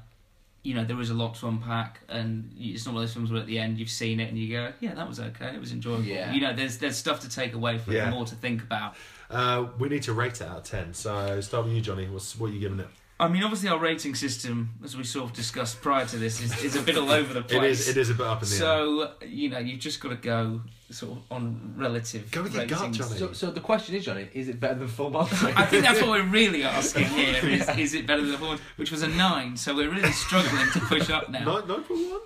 You 0.64 0.74
know 0.74 0.84
there 0.84 1.00
is 1.00 1.08
a 1.10 1.14
lot 1.14 1.36
to 1.36 1.46
unpack, 1.46 2.00
and 2.08 2.52
it's 2.58 2.84
not 2.84 2.92
one 2.92 3.02
of 3.04 3.08
those 3.08 3.14
films 3.14 3.30
where 3.30 3.40
at 3.40 3.46
the 3.46 3.60
end 3.60 3.78
you've 3.78 3.88
seen 3.88 4.18
it 4.18 4.28
and 4.28 4.36
you 4.36 4.50
go, 4.50 4.72
"Yeah, 4.80 4.92
that 4.94 5.08
was 5.08 5.20
okay. 5.20 5.54
It 5.54 5.60
was 5.60 5.70
enjoyable." 5.72 6.02
Yeah. 6.02 6.32
You 6.32 6.40
know, 6.40 6.52
there's 6.52 6.78
there's 6.78 6.96
stuff 6.96 7.20
to 7.20 7.28
take 7.28 7.54
away 7.54 7.78
from 7.78 7.92
it, 7.92 7.96
Yeah. 7.96 8.06
and 8.06 8.14
more 8.14 8.26
to 8.26 8.34
think 8.34 8.62
about. 8.64 8.96
uh, 9.30 9.66
we 9.78 9.88
need 9.88 10.02
to 10.02 10.12
rate 10.12 10.40
it 10.40 10.42
out 10.42 10.58
of 10.58 10.64
10 10.64 10.92
so 10.94 11.40
start 11.40 11.64
with 11.64 11.74
you 11.74 11.80
Johnny 11.80 12.08
What's, 12.08 12.36
what 12.38 12.50
are 12.50 12.52
you 12.52 12.58
giving 12.60 12.80
it 12.80 12.88
I 13.20 13.26
mean, 13.26 13.42
obviously, 13.42 13.68
our 13.68 13.78
rating 13.80 14.14
system, 14.14 14.70
as 14.84 14.96
we 14.96 15.02
sort 15.02 15.30
of 15.30 15.32
discussed 15.36 15.80
prior 15.80 16.06
to 16.06 16.16
this, 16.18 16.40
is, 16.40 16.62
is 16.62 16.76
a 16.76 16.82
bit 16.82 16.96
all 16.96 17.10
over 17.10 17.34
the 17.34 17.42
place. 17.42 17.80
is 17.80 17.88
it 17.88 17.96
is 17.96 18.10
a 18.10 18.14
bit 18.14 18.26
up 18.26 18.42
in 18.44 18.48
the 18.48 18.54
air 18.54 18.58
So 18.60 19.12
you 19.26 19.48
know, 19.50 19.58
you've 19.58 19.80
just 19.80 20.00
got 20.00 20.10
to 20.10 20.14
go 20.16 20.60
sort 20.90 21.16
of 21.18 21.22
on 21.30 21.74
relative. 21.76 22.30
Go 22.30 22.44
with 22.44 22.54
your 22.54 22.66
gut. 22.66 22.92
Johnny. 22.92 23.18
So, 23.18 23.32
so 23.32 23.50
the 23.50 23.60
question 23.60 23.96
is, 23.96 24.04
Johnny, 24.04 24.28
is 24.34 24.48
it 24.48 24.60
better 24.60 24.76
than 24.76 24.86
Full 24.88 25.10
Monty? 25.10 25.34
I 25.56 25.64
think 25.66 25.84
that's 25.84 26.00
what 26.00 26.10
we're 26.10 26.22
really 26.28 26.62
asking 26.78 27.06
here: 27.06 27.44
is, 27.44 27.68
is 27.76 27.94
it 27.94 28.06
better 28.06 28.22
than 28.22 28.38
the 28.38 28.46
one, 28.46 28.60
which 28.76 28.92
was 28.92 29.02
a 29.02 29.08
nine? 29.08 29.56
So 29.56 29.74
we're 29.74 29.90
really 29.90 30.12
struggling 30.12 30.70
to 30.74 30.80
push 30.80 31.10
up 31.10 31.28
now. 31.28 31.44
nine, 31.44 31.66
nine 31.66 31.82
point 31.82 32.10
one 32.12 32.20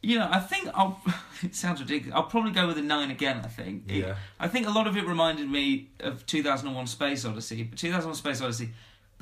You 0.00 0.18
know, 0.18 0.28
I 0.30 0.40
think 0.40 0.68
I'll. 0.74 1.00
It 1.44 1.56
sounds 1.56 1.80
ridiculous. 1.80 2.14
I'll 2.14 2.22
probably 2.30 2.52
go 2.52 2.68
with 2.68 2.78
a 2.78 2.82
nine 2.82 3.10
again. 3.10 3.40
I 3.44 3.48
think. 3.48 3.84
It- 3.88 4.04
Yeah. 4.04 4.14
I 4.38 4.46
think 4.46 4.68
a 4.68 4.70
lot 4.70 4.86
of 4.86 4.96
it 4.96 5.04
reminded 5.06 5.48
me 5.48 5.88
of 6.00 6.24
2001: 6.26 6.86
Space 6.86 7.24
Odyssey, 7.24 7.62
but 7.64 7.78
2001: 7.78 8.14
Space 8.16 8.40
Odyssey, 8.40 8.70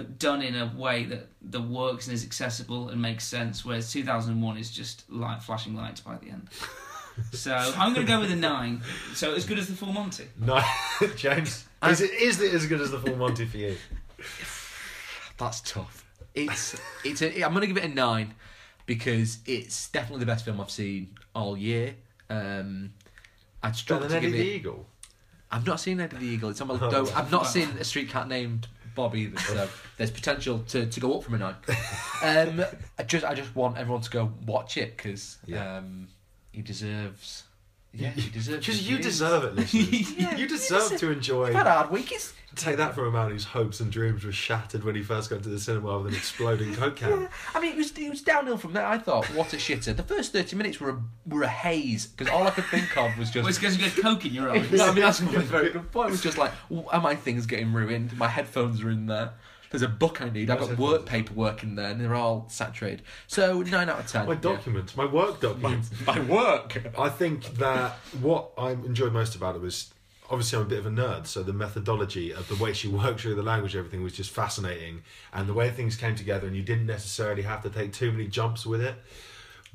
but 0.01 0.19
done 0.19 0.41
in 0.41 0.55
a 0.57 0.73
way 0.75 1.05
that 1.05 1.29
that 1.51 1.61
works 1.61 2.07
and 2.07 2.15
is 2.15 2.25
accessible 2.25 2.89
and 2.89 3.03
makes 3.03 3.23
sense. 3.25 3.67
Whereas 3.67 3.93
2001 3.93 4.57
is 4.57 4.71
just 4.71 5.11
light 5.11 5.43
flashing 5.43 5.75
lights 5.77 6.01
by 6.01 6.17
the 6.17 6.31
end. 6.31 6.49
So 7.33 7.53
I'm 7.53 7.93
going 7.93 8.07
to 8.07 8.11
go 8.11 8.21
with 8.21 8.31
a 8.31 8.37
nine. 8.37 8.81
So 9.15 9.35
as 9.35 9.45
good 9.45 9.59
as 9.59 9.67
the 9.67 9.75
full 9.75 9.93
Monty. 9.93 10.25
No, 10.41 10.63
James. 11.17 11.67
Is 11.85 12.01
it 12.01 12.13
is 12.13 12.41
it 12.41 12.55
as 12.55 12.67
good 12.67 12.81
as 12.81 12.93
the 12.93 12.99
full 12.99 13.17
Monty 13.17 13.45
for 13.45 13.59
you? 13.59 13.77
That's 15.37 15.61
tough. 15.61 16.07
It's 16.35 16.81
it's. 17.05 17.21
A, 17.21 17.43
I'm 17.43 17.53
gonna 17.53 17.67
give 17.67 17.77
it 17.77 17.85
a 17.85 17.89
nine 17.89 18.33
because 18.87 19.39
it's 19.45 19.91
definitely 19.91 20.21
the 20.21 20.27
best 20.33 20.47
film 20.47 20.63
I've 20.63 20.71
seen 20.71 21.15
all 21.35 21.59
year. 21.59 21.97
Um, 22.31 22.95
I'd 23.63 23.71
Better 23.71 23.75
struggle 23.77 24.09
than 24.09 24.23
to 24.23 24.27
Eddie 24.27 24.27
give 24.39 24.47
the 24.47 24.53
it. 24.53 24.57
Eagle. 24.57 24.87
I've 25.51 25.67
not 25.67 25.81
seen 25.81 26.01
Eddie 26.01 26.17
the 26.17 26.25
Eagle. 26.27 26.51
It's 26.51 26.61
on 26.63 26.69
my. 26.69 26.75
Oh. 26.81 26.91
though 26.91 27.13
I've 27.15 27.31
not 27.31 27.47
seen 27.49 27.69
a 27.79 27.85
street 27.85 28.09
cat 28.09 28.29
named 28.29 28.67
Either. 29.15 29.39
So 29.39 29.69
there's 29.97 30.11
potential 30.11 30.61
to, 30.69 30.87
to 30.87 31.01
go 31.01 31.15
up 31.19 31.25
from 31.25 31.35
a 31.35 31.39
nine. 31.39 31.55
Um, 32.23 32.65
I 32.99 33.03
just 33.03 33.25
I 33.25 33.35
just 33.35 33.55
want 33.57 33.77
everyone 33.79 34.03
to 34.03 34.11
go 34.11 34.33
watch 34.47 34.77
it 34.77 34.97
because 34.97 35.39
Yeah. 35.47 35.79
um, 35.79 36.09
he 36.53 36.63
deserves. 36.63 37.45
Yeah, 37.93 38.11
he 38.11 38.31
deserves. 38.31 38.67
Because 38.67 38.89
you 38.89 38.99
deserve 39.03 39.45
it, 39.45 39.55
listeners. 39.57 40.13
Yeah, 40.19 40.37
you 40.37 40.47
deserve 40.47 40.83
listen, 40.83 40.99
to 40.99 41.11
enjoy. 41.13 41.47
I've 41.49 41.55
had 41.55 41.67
a 41.67 41.73
hard 41.73 41.91
week. 41.91 42.13
It's 42.13 42.33
Take 42.57 42.79
that 42.79 42.97
from 42.97 43.07
a 43.07 43.11
man 43.13 43.31
whose 43.31 43.45
hopes 43.45 43.79
and 43.79 43.93
dreams 43.93 44.25
were 44.25 44.33
shattered 44.33 44.83
when 44.83 44.97
he 44.97 45.03
first 45.03 45.31
got 45.31 45.41
to 45.45 45.49
the 45.49 45.61
cinema 45.61 45.99
with 45.99 46.09
an 46.13 46.19
exploding 46.19 46.75
coke 46.75 46.97
can. 46.97 47.29
I 47.55 47.61
mean, 47.61 47.73
it 47.73 47.77
was 47.77 47.97
it 47.97 48.11
was 48.11 48.23
downhill 48.23 48.59
from 48.59 48.73
there. 48.73 48.85
I 48.85 48.99
thought, 48.99 49.27
what 49.27 49.53
a 49.53 49.57
shitter. 49.57 49.97
The 49.97 50.03
first 50.03 50.33
thirty 50.33 50.57
minutes 50.57 50.81
were 50.81 50.91
a, 50.91 51.03
were 51.29 51.45
a 51.45 51.49
haze 51.49 52.07
because 52.07 52.33
all 52.33 52.47
I 52.49 52.51
could 52.51 52.65
think 52.65 52.97
of 52.97 53.17
was 53.17 53.31
just. 53.31 53.37
Well, 53.45 53.49
it's 53.49 53.59
because 53.59 53.79
you 53.79 53.89
got 53.89 54.03
coke 54.03 54.27
in 54.27 54.35
your 54.35 54.51
eyes. 54.57 54.71
No, 54.73 54.85
I 54.87 54.93
mean 54.93 55.03
that's 55.05 55.21
a 55.21 55.25
very 55.25 55.71
good 55.71 55.93
point. 55.93 56.09
It 56.09 56.11
was 56.11 56.23
just 56.23 56.39
like, 56.39 56.51
w- 56.69 56.89
are 56.91 57.01
my 57.01 57.15
things 57.15 57.47
getting 57.47 57.73
ruined? 57.73 58.17
My 58.19 58.29
headphones 58.29 58.83
are 58.83 58.91
in 58.91 59.07
there. 59.07 59.31
There's 59.71 59.83
a 59.83 59.89
book 59.89 60.21
I 60.21 60.29
need. 60.31 60.51
I've 60.51 60.59
got 60.59 60.77
work 60.79 61.07
paperwork 61.07 61.63
in 61.63 61.77
there, 61.77 61.91
and 61.91 62.01
they're 62.01 62.15
all 62.15 62.47
saturated. 62.49 63.03
So 63.29 63.63
nine 63.63 63.89
out 63.89 64.01
of 64.01 64.07
ten. 64.09 64.27
My 64.27 64.33
yeah. 64.33 64.41
documents, 64.41 64.97
my 64.97 65.07
work 65.07 65.41
documents. 65.49 65.91
My 66.07 66.21
work. 66.21 66.83
I 66.99 67.09
think 67.09 67.45
that 67.59 67.93
what 68.21 68.51
I 68.59 68.73
enjoyed 68.73 69.13
most 69.13 69.37
about 69.37 69.55
it 69.55 69.61
was 69.61 69.95
obviously 70.29 70.59
I'm 70.59 70.67
a 70.67 70.69
bit 70.69 70.79
of 70.79 70.87
a 70.87 70.91
nerd, 70.91 71.27
so 71.27 71.43
the 71.43 71.53
methodology 71.53 72.33
of 72.33 72.49
the 72.49 72.57
way 72.57 72.73
she 72.73 72.89
worked 72.89 73.21
through 73.21 73.35
the 73.37 73.43
language, 73.43 73.77
everything 73.77 74.03
was 74.03 74.13
just 74.13 74.31
fascinating, 74.31 75.03
and 75.33 75.49
the 75.49 75.55
way 75.55 75.71
things 75.71 75.97
came 75.97 76.15
together, 76.15 76.47
and 76.47 76.57
you 76.57 76.63
didn't 76.63 76.87
necessarily 76.87 77.43
have 77.43 77.63
to 77.63 77.71
take 77.71 77.93
too 77.93 78.11
many 78.11 78.27
jumps 78.27 78.67
with 78.67 78.81
it. 78.81 78.97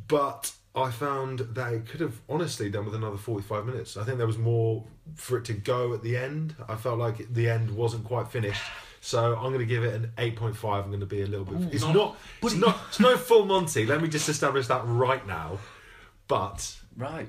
But 0.08 0.52
I 0.76 0.92
found 0.92 1.40
that 1.40 1.74
it 1.74 1.88
could 1.88 2.02
have 2.02 2.20
honestly 2.28 2.70
done 2.70 2.84
with 2.86 2.96
another 2.96 3.18
45 3.18 3.66
minutes. 3.66 3.96
I 3.96 4.04
think 4.04 4.18
there 4.18 4.28
was 4.28 4.38
more 4.38 4.84
for 5.16 5.38
it 5.38 5.46
to 5.46 5.54
go 5.54 5.94
at 5.94 6.04
the 6.04 6.18
end. 6.18 6.56
I 6.68 6.76
felt 6.76 7.00
like 7.00 7.34
the 7.34 7.50
end 7.50 7.72
wasn't 7.72 8.04
quite 8.04 8.28
finished. 8.28 8.62
So 9.06 9.36
I'm 9.36 9.50
going 9.54 9.60
to 9.60 9.66
give 9.68 9.84
it 9.84 9.94
an 9.94 10.12
8.5. 10.18 10.82
I'm 10.84 10.88
going 10.88 11.00
to 11.00 11.06
be 11.06 11.22
a 11.22 11.28
little 11.28 11.46
bit. 11.46 11.72
it's 11.72 11.84
not. 11.84 12.18
It's 12.42 12.56
not. 12.56 12.76
It's 12.88 13.00
no 13.00 13.16
full 13.16 13.46
Monty. 13.46 13.86
Let 13.86 14.02
me 14.02 14.08
just 14.08 14.28
establish 14.28 14.66
that 14.66 14.82
right 14.86 15.26
now. 15.28 15.60
But 16.28 16.76
Right. 16.98 17.28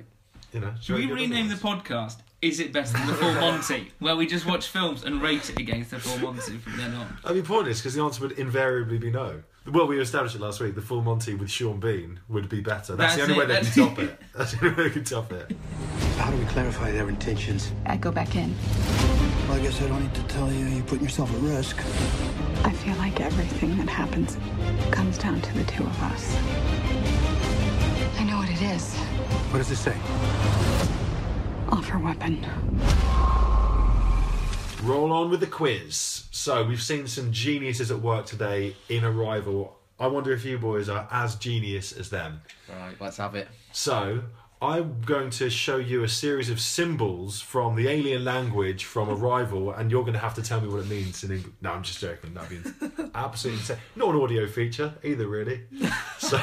you 0.54 0.61
know, 0.61 0.73
Should 0.80 0.97
we 0.97 1.12
rename 1.12 1.49
the 1.49 1.54
podcast? 1.56 2.16
Is 2.40 2.61
it 2.61 2.73
better 2.73 2.92
than 2.95 3.06
the 3.06 3.12
full 3.12 3.35
Monty, 3.35 3.92
where 3.99 4.16
we 4.16 4.26
just 4.26 4.47
watch 4.47 4.68
films 4.68 5.04
and 5.04 5.21
rate 5.21 5.50
it 5.50 5.59
against 5.59 5.90
the 5.90 5.99
full 5.99 6.18
Monty 6.18 6.56
from 6.56 6.78
then 6.78 6.95
on? 6.95 7.18
I 7.26 7.35
mean, 7.35 7.42
pointless 7.42 7.80
because 7.80 7.95
the 7.95 8.02
answer 8.02 8.23
would 8.23 8.33
invariably 8.38 8.97
be 8.97 9.11
no. 9.11 9.42
Well, 9.71 9.87
we 9.87 10.00
established 10.00 10.35
it 10.35 10.40
last 10.40 10.61
week. 10.61 10.76
The 10.76 10.80
full 10.80 11.02
Monty 11.02 11.35
with 11.35 11.50
Sean 11.50 11.78
Bean 11.78 12.21
would 12.30 12.49
be 12.49 12.61
better. 12.62 12.97
That's, 12.97 13.16
That's 13.16 13.16
the 13.16 13.23
only 13.23 13.35
it, 13.35 13.38
way 13.38 13.47
they 13.47 13.52
that's- 13.54 13.75
can 13.75 13.88
top 13.88 13.99
it. 13.99 14.21
That's 14.35 14.52
the 14.52 14.64
only 14.64 14.76
way 14.76 14.83
they 14.85 14.90
can 14.95 15.04
top 15.04 15.30
it. 15.33 15.54
How 16.16 16.30
do 16.30 16.38
we 16.38 16.45
clarify 16.47 16.90
their 16.92 17.09
intentions? 17.11 17.71
I 17.85 17.97
go 17.99 18.11
back 18.11 18.35
in. 18.37 18.54
Well, 19.48 19.58
I 19.58 19.60
guess 19.60 19.80
I 19.80 19.86
don't 19.86 20.02
need 20.02 20.14
to 20.14 20.22
tell 20.24 20.52
you 20.52 20.66
you're 20.66 20.84
putting 20.84 21.04
yourself 21.04 21.32
at 21.32 21.40
risk. 21.40 21.78
I 22.64 22.72
feel 22.72 22.96
like 22.96 23.20
everything 23.20 23.76
that 23.76 23.88
happens 23.88 24.36
comes 24.90 25.18
down 25.18 25.40
to 25.40 25.54
the 25.54 25.62
two 25.64 25.84
of 25.84 26.02
us. 26.02 26.36
I 28.18 28.25
know 28.25 28.38
what 28.38 28.50
it 28.50 28.60
is. 28.60 28.97
What 29.52 29.58
does 29.58 29.71
it 29.71 29.76
say? 29.76 29.97
Offer 31.68 31.99
weapon. 32.00 32.44
Roll 34.82 35.12
on 35.12 35.30
with 35.30 35.38
the 35.38 35.47
quiz. 35.47 36.25
So 36.32 36.64
we've 36.64 36.82
seen 36.82 37.06
some 37.06 37.30
geniuses 37.30 37.92
at 37.92 38.00
work 38.00 38.26
today 38.26 38.75
in 38.88 39.04
Arrival. 39.04 39.78
I 40.00 40.08
wonder 40.08 40.32
if 40.32 40.44
you 40.44 40.58
boys 40.58 40.88
are 40.88 41.06
as 41.12 41.36
genius 41.36 41.92
as 41.92 42.10
them. 42.10 42.40
Right. 42.68 42.97
Let's 43.00 43.16
have 43.18 43.36
it. 43.36 43.47
So 43.71 44.23
I'm 44.66 45.00
going 45.02 45.30
to 45.30 45.48
show 45.48 45.76
you 45.76 46.02
a 46.02 46.08
series 46.08 46.50
of 46.50 46.60
symbols 46.60 47.40
from 47.40 47.76
the 47.76 47.86
alien 47.86 48.24
language 48.24 48.84
from 48.84 49.08
Arrival, 49.08 49.70
and 49.70 49.92
you're 49.92 50.02
going 50.02 50.14
to 50.14 50.18
have 50.18 50.34
to 50.34 50.42
tell 50.42 50.60
me 50.60 50.66
what 50.66 50.80
it 50.80 50.88
means 50.88 51.22
in 51.22 51.30
English. 51.30 51.52
No, 51.60 51.70
I'm 51.70 51.84
just 51.84 52.00
joking. 52.00 52.34
That'd 52.34 52.64
be 52.64 53.04
absolutely 53.14 53.60
insane. 53.60 53.76
Not 53.94 54.12
an 54.12 54.20
audio 54.20 54.48
feature 54.48 54.92
either, 55.04 55.28
really. 55.28 55.62
So 56.18 56.40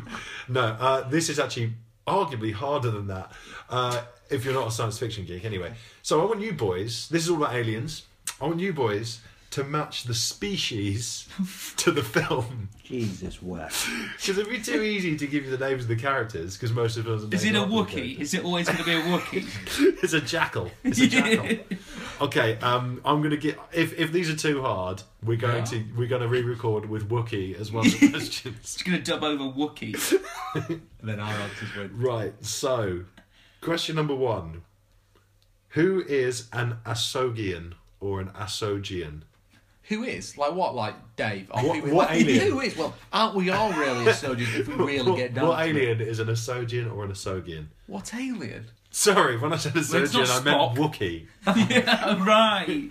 no, 0.48 0.62
uh, 0.62 1.06
this 1.08 1.28
is 1.28 1.38
actually 1.38 1.74
arguably 2.06 2.52
harder 2.52 2.90
than 2.90 3.08
that. 3.08 3.32
Uh, 3.68 4.00
if 4.30 4.44
you're 4.44 4.54
not 4.54 4.68
a 4.68 4.70
science 4.70 4.98
fiction 4.98 5.26
geek, 5.26 5.44
anyway. 5.44 5.74
So 6.02 6.22
I 6.22 6.24
want 6.24 6.40
you 6.40 6.54
boys. 6.54 7.08
This 7.10 7.24
is 7.24 7.30
all 7.30 7.36
about 7.36 7.54
aliens. 7.54 8.06
I 8.40 8.46
want 8.46 8.60
you 8.60 8.72
boys 8.72 9.20
to 9.50 9.64
match 9.64 10.04
the 10.04 10.14
species 10.14 11.28
to 11.76 11.90
the 11.90 12.02
film. 12.02 12.68
Jesus, 12.84 13.42
Wes. 13.42 13.88
Because 14.16 14.38
it'd 14.38 14.52
be 14.52 14.60
too 14.60 14.82
easy 14.82 15.16
to 15.16 15.26
give 15.26 15.44
you 15.44 15.56
the 15.56 15.68
names 15.68 15.82
of 15.84 15.88
the 15.88 15.96
characters 15.96 16.56
because 16.56 16.72
most 16.72 16.96
of 16.96 17.08
us. 17.08 17.22
Is 17.32 17.44
it 17.44 17.56
a 17.56 17.60
Wookiee? 17.60 18.18
Is 18.18 18.34
it 18.34 18.44
always 18.44 18.66
going 18.66 18.78
to 18.78 18.84
be 18.84 18.92
a 18.92 19.00
Wookiee? 19.00 19.46
it's 20.02 20.12
a 20.12 20.20
jackal. 20.20 20.70
It's 20.84 21.00
a 21.00 21.08
jackal. 21.08 21.58
okay, 22.20 22.58
um, 22.58 23.00
I'm 23.04 23.22
gonna 23.22 23.36
get 23.36 23.58
if 23.72 23.98
if 23.98 24.12
these 24.12 24.30
are 24.30 24.36
too 24.36 24.62
hard, 24.62 25.02
we're 25.22 25.36
going 25.36 25.64
to 25.64 25.84
we're 25.96 26.08
going 26.08 26.22
to 26.22 26.28
re-record 26.28 26.88
with 26.88 27.08
Wookiee 27.08 27.58
as 27.58 27.72
one 27.72 27.86
of 27.86 27.98
the 27.98 28.10
questions. 28.10 28.56
It's 28.60 28.82
going 28.82 29.02
to 29.02 29.10
dub 29.10 29.24
over 29.24 29.44
Wookiee. 29.44 30.20
And 30.54 30.82
then 31.02 31.20
our 31.20 31.32
answers 31.32 31.74
win. 31.76 31.90
right. 32.00 32.44
So, 32.44 33.04
question 33.60 33.96
number 33.96 34.14
one: 34.14 34.62
Who 35.70 36.04
is 36.06 36.48
an 36.52 36.78
Asogian 36.84 37.72
or 38.00 38.20
an 38.20 38.28
Asogian? 38.28 39.22
Who 39.88 40.02
is 40.04 40.36
like 40.36 40.52
what? 40.52 40.74
Like 40.74 40.94
Dave? 41.16 41.48
Or 41.52 41.62
What- 41.62 41.78
who, 41.78 41.94
what 41.94 42.10
alien? 42.10 42.50
Who 42.50 42.60
is? 42.60 42.76
Well, 42.76 42.94
aren't 43.12 43.34
we 43.36 43.50
all 43.50 43.72
really 43.72 44.12
soldiers 44.12 44.54
if 44.54 44.66
we 44.68 44.74
really 44.84 45.16
get 45.16 45.34
down? 45.34 45.48
what 45.48 45.56
to 45.62 45.68
it? 45.70 45.76
alien 45.76 46.00
is 46.00 46.18
an 46.18 46.26
Asogian 46.28 46.92
or 46.92 47.04
an 47.04 47.12
Asogian? 47.12 47.66
What 47.86 48.12
alien? 48.14 48.66
Sorry, 48.90 49.36
when 49.36 49.52
I 49.52 49.56
said 49.58 49.74
Well, 49.74 49.84
Asogian, 49.84 50.40
I 50.40 50.42
meant 50.42 50.76
Spock. 50.76 50.76
Wookiee. 50.76 51.26
yeah, 51.70 52.24
right. 52.24 52.90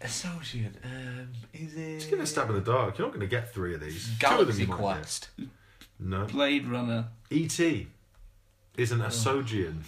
Associate. 0.00 0.74
Um, 0.84 1.28
is 1.52 1.74
it? 1.74 1.94
Just 1.98 2.10
give 2.10 2.18
it 2.18 2.22
a 2.22 2.26
stab 2.26 2.48
in 2.50 2.54
the 2.56 2.60
dark. 2.60 2.98
You're 2.98 3.06
not 3.08 3.14
going 3.14 3.26
to 3.26 3.30
get 3.30 3.52
three 3.54 3.74
of 3.74 3.80
these. 3.80 4.06
Two 4.18 4.26
of 4.26 4.46
them 4.46 4.56
Galaxy 4.56 4.62
you 4.62 4.68
might 4.68 4.76
get. 4.76 4.82
Quest. 4.82 5.28
No. 5.98 6.24
Blade 6.26 6.66
Runner. 6.66 7.06
E.T. 7.30 7.86
is 8.76 8.92
an 8.92 8.98
Asogian. 9.00 9.78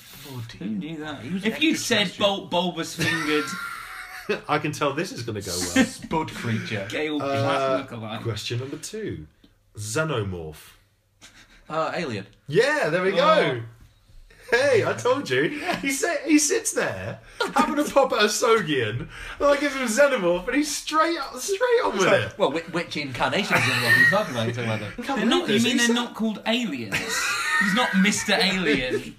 Who 0.59 0.65
knew 0.67 0.97
that? 0.99 1.21
He 1.23 1.31
was 1.35 1.45
an 1.45 1.53
If 1.53 1.63
you 1.63 1.75
said 1.77 2.03
extraterrestrial. 2.07 2.47
bul- 2.47 2.63
bulbous 2.73 2.95
fingered 2.97 3.45
I 4.49 4.59
can 4.59 4.73
tell 4.73 4.93
this 4.93 5.13
is 5.13 5.23
going 5.23 5.41
to 5.41 5.47
go 5.49 5.57
well. 5.75 5.85
Spud 5.85 6.31
creature. 6.33 6.87
Gale 6.91 7.21
Uh, 7.23 7.83
Black 7.85 8.23
question 8.23 8.59
number 8.61 8.77
two. 8.77 9.27
Xenomorph. 9.77 10.73
Uh, 11.69 11.93
alien. 11.95 12.27
Yeah, 12.49 12.89
there 12.91 13.03
we 13.03 13.13
Oh. 13.13 13.17
go. 13.17 13.63
Hey, 14.53 14.85
I 14.87 14.93
told 14.93 15.29
you. 15.29 15.61
He 15.83 15.91
sa- 15.91 16.23
he 16.25 16.39
sits 16.39 16.71
there 16.73 17.19
having 17.57 17.81
a 17.81 17.85
pop 17.85 18.13
at 18.13 18.21
a 18.21 18.25
Sogian, 18.27 19.01
and 19.01 19.09
I 19.45 19.57
give 19.57 19.75
him 19.75 19.89
Xenomorph, 19.89 20.47
and 20.47 20.57
he's 20.57 20.75
straight 20.75 21.19
up, 21.19 21.37
straight 21.37 21.81
on 21.85 21.99
with 21.99 22.07
it. 22.07 22.39
Well, 22.39 22.53
which, 22.53 22.65
which 22.67 22.97
incarnation 22.97 23.57
is 23.57 23.65
it? 23.65 23.69
What 23.69 23.93
are 23.93 23.99
you 23.99 24.11
talking 24.11 24.35
about? 24.35 24.47
You're 24.47 24.55
talking 24.55 24.71
about 24.71 24.97
the- 24.97 25.03
They're 25.17 25.27
not, 25.27 25.49
you 25.49 25.55
mean 25.55 25.73
He 25.73 25.77
they're 25.79 25.87
sa- 25.89 25.93
not 25.95 26.15
called 26.15 26.41
aliens? 26.47 26.95
He's 27.61 27.75
not 27.75 27.89
Mr. 27.91 28.39
Alien. 28.39 29.17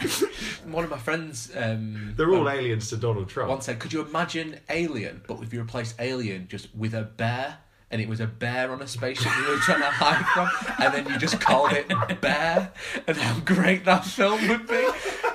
One 0.66 0.84
of 0.84 0.90
my 0.90 0.98
friends. 0.98 1.50
Um, 1.56 2.14
They're 2.16 2.30
all 2.30 2.48
um, 2.48 2.56
aliens 2.56 2.88
to 2.90 2.96
Donald 2.96 3.28
Trump. 3.28 3.50
One 3.50 3.60
said, 3.60 3.78
"Could 3.78 3.92
you 3.92 4.00
imagine 4.02 4.58
Alien, 4.68 5.22
but 5.26 5.42
if 5.42 5.52
you 5.52 5.60
replace 5.60 5.94
Alien 5.98 6.48
just 6.48 6.74
with 6.74 6.94
a 6.94 7.02
bear, 7.02 7.58
and 7.90 8.00
it 8.00 8.08
was 8.08 8.20
a 8.20 8.26
bear 8.26 8.70
on 8.72 8.80
a 8.82 8.86
spaceship 8.86 9.32
you 9.36 9.48
were 9.48 9.56
trying 9.56 9.80
to 9.80 9.86
hide 9.86 10.24
from, 10.34 10.84
and 10.84 10.94
then 10.94 11.12
you 11.12 11.18
just 11.18 11.40
called 11.40 11.72
it 11.72 11.88
Bear, 12.20 12.72
and 13.06 13.16
how 13.16 13.40
great 13.40 13.84
that 13.84 14.04
film 14.04 14.46
would 14.48 14.66
be." 14.66 14.88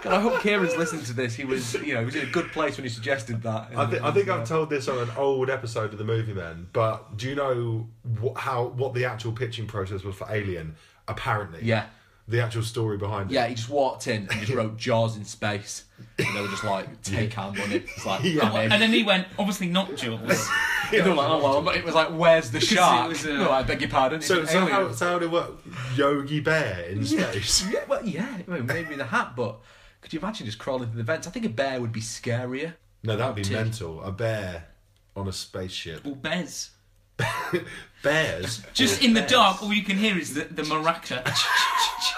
And 0.05 0.13
I 0.13 0.21
hope 0.21 0.39
Kieran's 0.41 0.75
listening 0.77 1.03
to 1.05 1.13
this. 1.13 1.33
He 1.33 1.45
was, 1.45 1.73
you 1.73 1.95
know, 1.95 2.01
he 2.01 2.05
was 2.05 2.15
in 2.15 2.27
a 2.27 2.31
good 2.31 2.51
place 2.51 2.77
when 2.77 2.83
he 2.83 2.89
suggested 2.89 3.41
that. 3.41 3.71
I, 3.75 3.89
th- 3.89 4.03
I 4.03 4.11
think 4.11 4.29
I've 4.29 4.47
told 4.47 4.69
this 4.69 4.87
on 4.87 4.99
an 4.99 5.09
old 5.17 5.49
episode 5.49 5.91
of 5.93 5.97
the 5.97 6.03
Movie 6.03 6.33
Men, 6.33 6.67
but 6.73 7.17
do 7.17 7.27
you 7.27 7.33
know 7.33 7.87
what, 8.21 8.37
how 8.37 8.65
what 8.65 8.93
the 8.93 9.05
actual 9.05 9.31
pitching 9.31 9.65
process 9.65 10.03
was 10.03 10.15
for 10.15 10.27
Alien? 10.29 10.75
Apparently, 11.07 11.59
Yeah. 11.63 11.85
The 12.27 12.41
actual 12.41 12.63
story 12.63 12.97
behind 12.97 13.29
it. 13.31 13.35
Yeah, 13.35 13.47
he 13.47 13.55
just 13.55 13.69
walked 13.69 14.07
in 14.07 14.27
and 14.31 14.41
just 14.41 14.53
wrote 14.53 14.77
Jaws 14.77 15.15
in 15.17 15.25
space. 15.25 15.83
And 16.17 16.35
they 16.35 16.41
were 16.41 16.47
just 16.47 16.63
like, 16.63 17.01
take 17.03 17.37
our 17.37 17.51
money. 17.53 17.75
It's 17.75 18.05
like, 18.05 18.23
Yeah. 18.23 18.49
I'm 18.49 18.65
in. 18.65 18.71
And 18.71 18.81
then 18.81 18.91
he 18.91 19.03
went, 19.03 19.27
obviously 19.37 19.67
not 19.67 19.95
Jaws. 19.95 20.49
They 20.91 21.01
were 21.01 21.15
like, 21.15 21.29
oh, 21.29 21.43
well, 21.43 21.61
but 21.63 21.75
it 21.77 21.83
was 21.83 21.95
like, 21.95 22.09
where's 22.09 22.51
the 22.51 22.59
shark? 22.73 23.09
was, 23.09 23.25
uh, 23.25 23.29
no, 23.33 23.49
I 23.51 23.63
beg 23.63 23.81
your 23.81 23.89
pardon. 23.89 24.19
it's 24.19 24.27
So, 24.27 24.41
an 24.41 24.47
so 24.47 24.59
alien. 24.59 24.71
how, 24.71 24.91
so 24.91 25.05
how 25.07 25.19
did 25.19 25.25
it 25.25 25.31
work? 25.31 25.51
Yogi 25.95 26.41
Bear 26.41 26.81
in 26.89 27.03
space. 27.03 27.65
Yeah, 27.71 27.79
well, 27.87 28.05
yeah, 28.05 28.37
well, 28.47 28.61
maybe 28.61 28.95
the 28.95 29.05
hat, 29.05 29.33
but 29.35 29.59
could 30.01 30.13
you 30.13 30.19
imagine 30.19 30.45
just 30.45 30.59
crawling 30.59 30.89
through 30.89 30.97
the 30.97 31.03
vents? 31.03 31.25
I 31.25 31.31
think 31.31 31.43
a 31.45 31.49
bear 31.49 31.81
would 31.81 31.91
be 31.91 32.01
scarier. 32.01 32.73
No, 33.03 33.17
that 33.17 33.33
would 33.35 33.43
be 33.43 33.51
mental. 33.51 34.03
A 34.03 34.11
bear 34.11 34.67
on 35.15 35.27
a 35.27 35.33
spaceship. 35.33 36.05
Or 36.05 36.15
Bez. 36.15 36.69
Bears. 38.03 38.61
Just 38.73 39.03
in 39.03 39.13
the 39.13 39.21
dark, 39.21 39.63
all 39.63 39.73
you 39.73 39.83
can 39.83 39.97
hear 39.97 40.17
is 40.17 40.33
the, 40.33 40.43
the 40.43 40.61
maraca. 40.63 41.27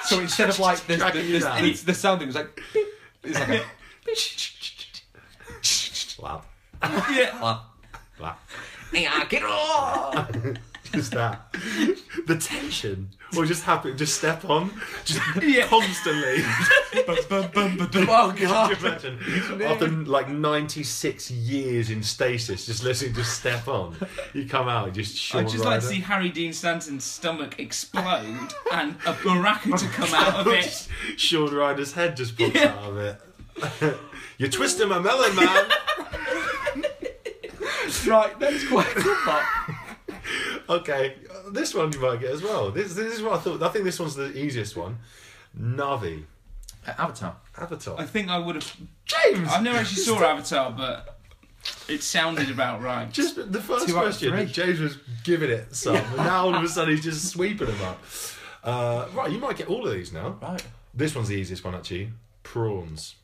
So 0.04 0.20
instead 0.20 0.50
of 0.50 0.60
like 0.60 0.80
the 0.88 0.94
the, 0.94 0.98
Tracking 0.98 1.26
you 1.26 1.40
the, 1.40 1.46
down. 1.46 1.62
the, 1.64 1.74
the 1.74 1.94
sound, 1.94 2.22
it 2.22 2.26
was 2.26 2.36
like 2.36 2.62
it's 3.24 3.40
like 3.40 3.50
a, 3.50 3.64
Slap. 5.62 6.46
Yeah. 6.84 7.40
like, 7.42 7.60
Slap. 8.18 8.40
Yeah, 8.94 9.26
get 9.26 9.44
off! 9.44 10.30
Just 10.98 11.12
that. 11.14 11.54
The 12.26 12.36
tension. 12.38 13.10
Or 13.38 13.46
just 13.46 13.64
happen, 13.64 13.98
just 13.98 14.18
step 14.18 14.46
on, 14.50 14.72
just 15.04 15.20
Yeah. 15.44 15.68
constantly. 15.68 16.38
Oh 16.46 18.30
Could 18.32 18.40
you 18.40 18.48
god! 18.48 18.78
imagine? 18.80 19.62
After 19.62 19.88
like 19.90 20.30
96 20.30 21.30
years 21.32 21.90
in 21.90 22.04
stasis, 22.04 22.66
just 22.66 22.84
listening 22.86 23.14
to 23.16 23.24
step 23.26 23.68
on, 23.68 23.98
you 24.34 24.48
come 24.48 24.70
out 24.70 24.86
and 24.88 24.96
just 24.96 25.36
I'd 25.36 25.50
just 25.50 25.58
like 25.66 25.82
to 25.82 25.86
Ryder. 25.88 25.96
see 25.96 26.00
Harry 26.02 26.30
Dean 26.30 26.54
Stanton's 26.54 27.04
stomach 27.04 27.60
explode 27.60 28.54
and 28.72 28.96
a 29.06 29.14
baraka 29.24 29.78
to 29.78 29.88
come 29.90 30.14
out 30.14 30.36
of 30.36 30.48
it. 30.48 30.88
Shaun 31.18 31.54
Ryder's 31.54 31.92
head 31.94 32.16
just 32.16 32.38
pops 32.38 32.56
Yeah. 32.56 32.74
out 32.76 32.92
of 32.92 32.98
it. 32.98 33.98
You're 34.38 34.50
twisting 34.50 34.88
my 34.88 35.00
melon, 35.00 35.36
man. 35.36 35.66
right, 38.08 38.40
next 38.40 38.68
question. 38.70 39.04
Okay, 40.70 41.16
uh, 41.30 41.50
this 41.52 41.74
one 41.74 41.92
you 41.94 42.00
might 42.00 42.20
get 42.20 42.32
as 42.32 42.42
well. 42.42 42.72
This, 42.72 42.94
this 42.94 43.14
is 43.14 43.22
what 43.22 43.34
I 43.34 43.38
thought. 43.38 43.62
I 43.64 43.70
think 43.70 43.86
this 43.86 44.00
one's 44.00 44.16
the 44.16 44.36
easiest 44.38 44.76
one. 44.76 44.98
Na'vi. 45.60 46.24
uh, 46.88 46.94
Avatar. 46.98 47.36
Avatar. 47.58 47.96
I 48.00 48.06
think 48.06 48.30
I 48.30 48.38
would 48.38 48.56
have. 48.56 48.76
James! 49.06 49.48
I've 49.50 49.64
never 49.64 49.78
actually 49.78 50.02
saw 50.04 50.22
Avatar, 50.24 50.72
but 50.72 51.18
it 51.88 52.04
sounded 52.04 52.50
about 52.50 52.82
right. 52.82 53.12
Just 53.12 53.52
the 53.52 53.62
first 53.62 53.88
Two 53.88 53.94
question. 53.94 54.48
James 54.48 54.80
was 54.80 54.98
giving 55.24 55.50
it 55.50 55.74
some, 55.76 55.96
and 55.96 56.18
now 56.18 56.46
all 56.46 56.56
of 56.56 56.64
a 56.64 56.68
sudden 56.68 56.94
he's 56.96 57.04
just 57.04 57.26
sweeping 57.30 57.68
them 57.68 57.82
up. 57.82 58.04
Uh, 58.64 59.08
right, 59.14 59.32
you 59.32 59.38
might 59.40 59.56
get 59.58 59.68
all 59.70 59.88
of 59.88 59.94
these 59.94 60.12
now. 60.12 60.38
Right. 60.42 60.64
This 60.94 61.16
one's 61.16 61.30
the 61.30 61.36
easiest 61.36 61.64
one 61.64 61.76
actually. 61.76 62.10
Prawns. 62.44 63.16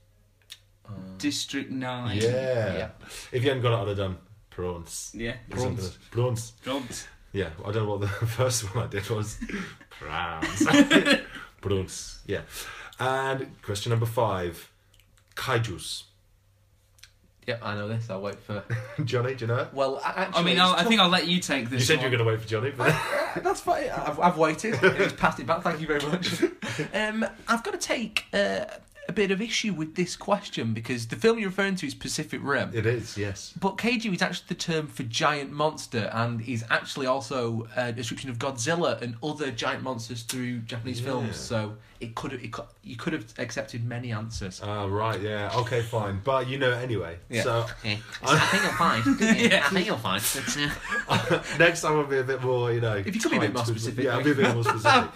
District 1.17 1.71
Nine. 1.71 2.17
Yeah. 2.17 2.29
Yeah. 2.75 2.89
If 3.31 3.43
you 3.43 3.49
hadn't 3.49 3.63
got 3.63 3.73
it, 3.73 3.81
I'd 3.81 3.87
have 3.89 3.97
done 3.97 4.17
prawns. 4.49 5.11
Yeah. 5.15 5.35
Prawns. 5.49 5.97
Prawns. 6.11 6.51
Prawns. 6.63 7.07
Yeah, 7.33 7.49
I 7.65 7.71
don't 7.71 7.85
know 7.85 7.97
what 7.97 8.01
the 8.01 8.07
first 8.27 8.73
one 8.75 8.85
I 8.85 8.87
did 8.87 9.09
was. 9.09 9.37
Prawns. 9.89 10.65
prawns. 11.61 12.19
Yeah. 12.27 12.41
And 12.99 13.61
question 13.63 13.89
number 13.89 14.05
five. 14.05 14.69
Kaijus. 15.35 16.03
Yep, 17.47 17.59
I 17.63 17.73
know 17.75 17.87
this. 17.87 18.09
I'll 18.09 18.21
wait 18.21 18.39
for. 18.39 18.63
Johnny, 19.03 19.33
do 19.35 19.45
you 19.45 19.47
know 19.47 19.57
it? 19.59 19.73
Well, 19.73 19.99
actually, 20.03 20.41
I 20.41 20.43
mean, 20.43 20.59
I'll, 20.59 20.73
I 20.73 20.83
think 20.83 21.01
I'll 21.01 21.09
let 21.09 21.27
you 21.27 21.39
take 21.39 21.69
this. 21.69 21.79
You 21.81 21.85
said 21.85 21.97
one. 21.97 22.05
you 22.05 22.11
were 22.11 22.17
going 22.17 22.27
to 22.27 22.31
wait 22.33 22.41
for 22.41 22.47
Johnny, 22.47 22.71
but 22.71 22.95
That's 23.43 23.59
fine. 23.61 23.89
I've, 23.89 24.19
I've 24.19 24.37
waited. 24.37 24.75
It's 24.81 25.13
passed 25.13 25.39
it 25.39 25.47
back. 25.47 25.61
Thank 25.63 25.81
you 25.81 25.87
very 25.87 26.01
much. 26.05 26.43
Um, 26.93 27.25
I've 27.47 27.63
got 27.63 27.71
to 27.71 27.77
take 27.77 28.25
uh, 28.33 28.65
a 29.09 29.13
bit 29.13 29.31
of 29.31 29.41
issue 29.41 29.73
with 29.73 29.95
this 29.95 30.15
question 30.15 30.73
because 30.73 31.07
the 31.07 31.15
film 31.17 31.37
you're 31.37 31.49
referring 31.49 31.75
to 31.75 31.85
is 31.85 31.93
Pacific 31.93 32.39
Rim. 32.41 32.71
it 32.73 32.85
is, 32.85 33.17
yes. 33.17 33.53
But 33.59 33.77
kaiju 33.77 34.13
is 34.15 34.21
actually 34.21 34.45
the 34.47 34.55
term 34.55 34.87
for 34.87 35.03
giant 35.03 35.51
monster 35.51 36.09
and 36.13 36.41
is 36.47 36.63
actually 36.69 37.05
also 37.07 37.67
a 37.75 37.91
description 37.91 38.29
of 38.29 38.39
Godzilla 38.39 39.01
and 39.01 39.15
other 39.21 39.51
giant 39.51 39.83
monsters 39.83 40.21
through 40.23 40.59
Japanese 40.59 40.99
Yeah. 41.01 41.05
films. 41.07 41.35
So 41.37 41.75
it 41.99 42.15
could 42.15 42.31
have, 42.31 42.43
it 42.43 42.51
could, 42.53 42.65
you 42.81 42.95
could 42.95 43.11
have 43.13 43.25
accepted 43.37 43.83
many 43.85 44.11
answers. 44.13 44.61
Ah, 44.63 44.85
right, 44.85 45.19
yeah. 45.21 45.51
Okay, 45.53 45.81
fine. 45.81 46.21
But 46.23 46.47
you 46.47 46.57
know 46.57 46.71
anyway. 46.71 47.17
Yeah. 47.29 47.43
So 47.43 47.65
I 47.83 48.39
think 48.39 48.63
you'll 48.63 48.71
fine. 48.73 49.03
Yeah. 49.51 49.63
I 49.65 49.69
think 49.69 49.85
you'll 49.87 49.97
find. 49.97 50.23
But, 51.07 51.31
uh, 51.31 51.43
next 51.59 51.81
time 51.81 51.97
I'll 51.97 52.05
be 52.05 52.19
a 52.19 52.23
bit 52.23 52.41
more, 52.41 52.71
you 52.71 52.79
know. 52.79 52.95
If 52.95 53.13
you 53.13 53.19
could 53.21 53.31
be 53.31 53.37
a 53.37 53.41
bit 53.41 53.53
more 53.53 53.65
specific, 53.65 54.05
Yeah, 54.05 54.15
I'll 54.17 54.23
be 54.23 54.31
a 54.31 54.35
bit 54.35 54.53
more 54.53 54.63
specific. 54.63 55.11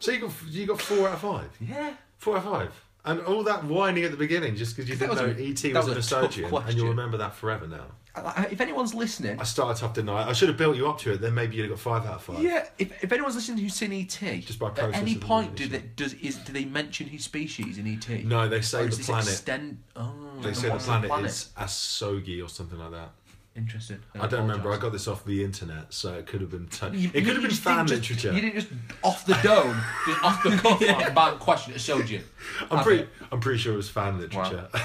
so 0.00 0.10
you 0.12 0.20
got 0.20 0.32
you 0.48 0.66
got 0.66 0.80
four 0.82 1.08
out 1.08 1.14
of 1.14 1.20
five. 1.20 1.48
yeah. 1.60 1.94
Four 2.18 2.36
out 2.36 2.44
of 2.46 2.52
five. 2.52 2.72
And 3.04 3.20
all 3.22 3.42
that 3.44 3.64
whining 3.64 4.04
at 4.04 4.12
the 4.12 4.16
beginning 4.16 4.54
just 4.54 4.76
because 4.76 4.88
you 4.88 4.94
didn't 4.96 5.16
know 5.16 5.24
a- 5.24 5.36
E.T. 5.36 5.72
was, 5.74 5.86
was 5.88 6.12
an 6.12 6.18
a 6.20 6.28
tough 6.28 6.68
and 6.68 6.76
you'll 6.76 6.88
remember 6.88 7.16
that 7.16 7.34
forever 7.34 7.66
now. 7.66 7.86
I- 8.14 8.20
I- 8.44 8.48
If 8.52 8.60
anyone's 8.60 8.94
listening, 8.94 9.40
I 9.40 9.42
started 9.42 9.84
off, 9.84 9.94
didn't 9.94 10.10
I? 10.10 10.28
I 10.28 10.32
should 10.34 10.48
have 10.48 10.56
built 10.56 10.76
you 10.76 10.88
up 10.88 10.98
to 11.00 11.12
it, 11.14 11.20
then 11.20 11.34
maybe 11.34 11.56
you'd 11.56 11.62
have 11.62 11.70
got 11.70 11.80
five 11.80 12.06
out 12.06 12.16
of 12.16 12.22
five. 12.22 12.40
Yeah, 12.42 12.66
if, 12.78 13.02
if 13.02 13.10
anyone's 13.10 13.34
listening 13.34 13.58
who's 13.58 13.74
seen 13.74 13.92
ET, 13.92 14.08
Just 14.42 14.60
by 14.60 14.68
at 14.68 14.76
process 14.76 15.00
any 15.00 15.16
point 15.16 15.56
do 15.56 15.66
they 15.66 15.80
does 15.96 16.14
is 16.14 16.36
do 16.36 16.52
they 16.52 16.64
mention 16.64 17.08
his 17.08 17.24
species 17.24 17.76
in 17.78 17.88
ET? 17.88 18.24
No, 18.24 18.48
they 18.48 18.60
say 18.60 18.86
the 18.86 18.96
planet. 19.02 19.28
Extend, 19.28 19.78
oh, 19.96 20.12
They 20.40 20.52
say 20.52 20.68
the 20.68 20.74
what's 20.74 20.84
planet, 20.84 21.10
is 21.24 21.48
Asogi 21.58 22.44
or 22.44 22.48
something 22.48 22.78
like 22.78 22.92
that. 22.92 23.10
Interesting. 23.54 23.98
I 24.18 24.26
don't 24.28 24.40
remember. 24.48 24.72
I 24.72 24.78
got 24.78 24.92
this 24.92 25.06
off 25.06 25.24
the 25.26 25.44
internet, 25.44 25.92
so 25.92 26.14
it 26.14 26.26
could 26.26 26.40
have 26.40 26.50
been. 26.50 26.66
T- 26.68 26.86
You- 26.96 27.08
it 27.12 27.12
could 27.12 27.26
you 27.26 27.32
have 27.34 27.42
been 27.42 27.50
fan 27.50 27.86
just- 27.86 28.00
literature. 28.10 28.32
You 28.34 28.40
didn't 28.40 28.54
just 28.54 28.68
off 29.04 29.26
the 29.26 29.34
dome, 29.42 29.78
just 30.06 30.24
off 30.24 30.42
the 30.42 30.50
cuff, 30.56 30.80
like, 30.86 31.14
bang 31.14 31.36
question. 31.38 31.74
It 31.74 31.80
showed 31.80 32.08
you. 32.08 32.22
I'm 32.70 32.82
pretty. 32.82 33.06
I'm 33.30 33.40
pretty 33.40 33.58
sure 33.58 33.74
it 33.74 33.76
was 33.76 33.90
fan 33.90 34.18
literature. 34.18 34.68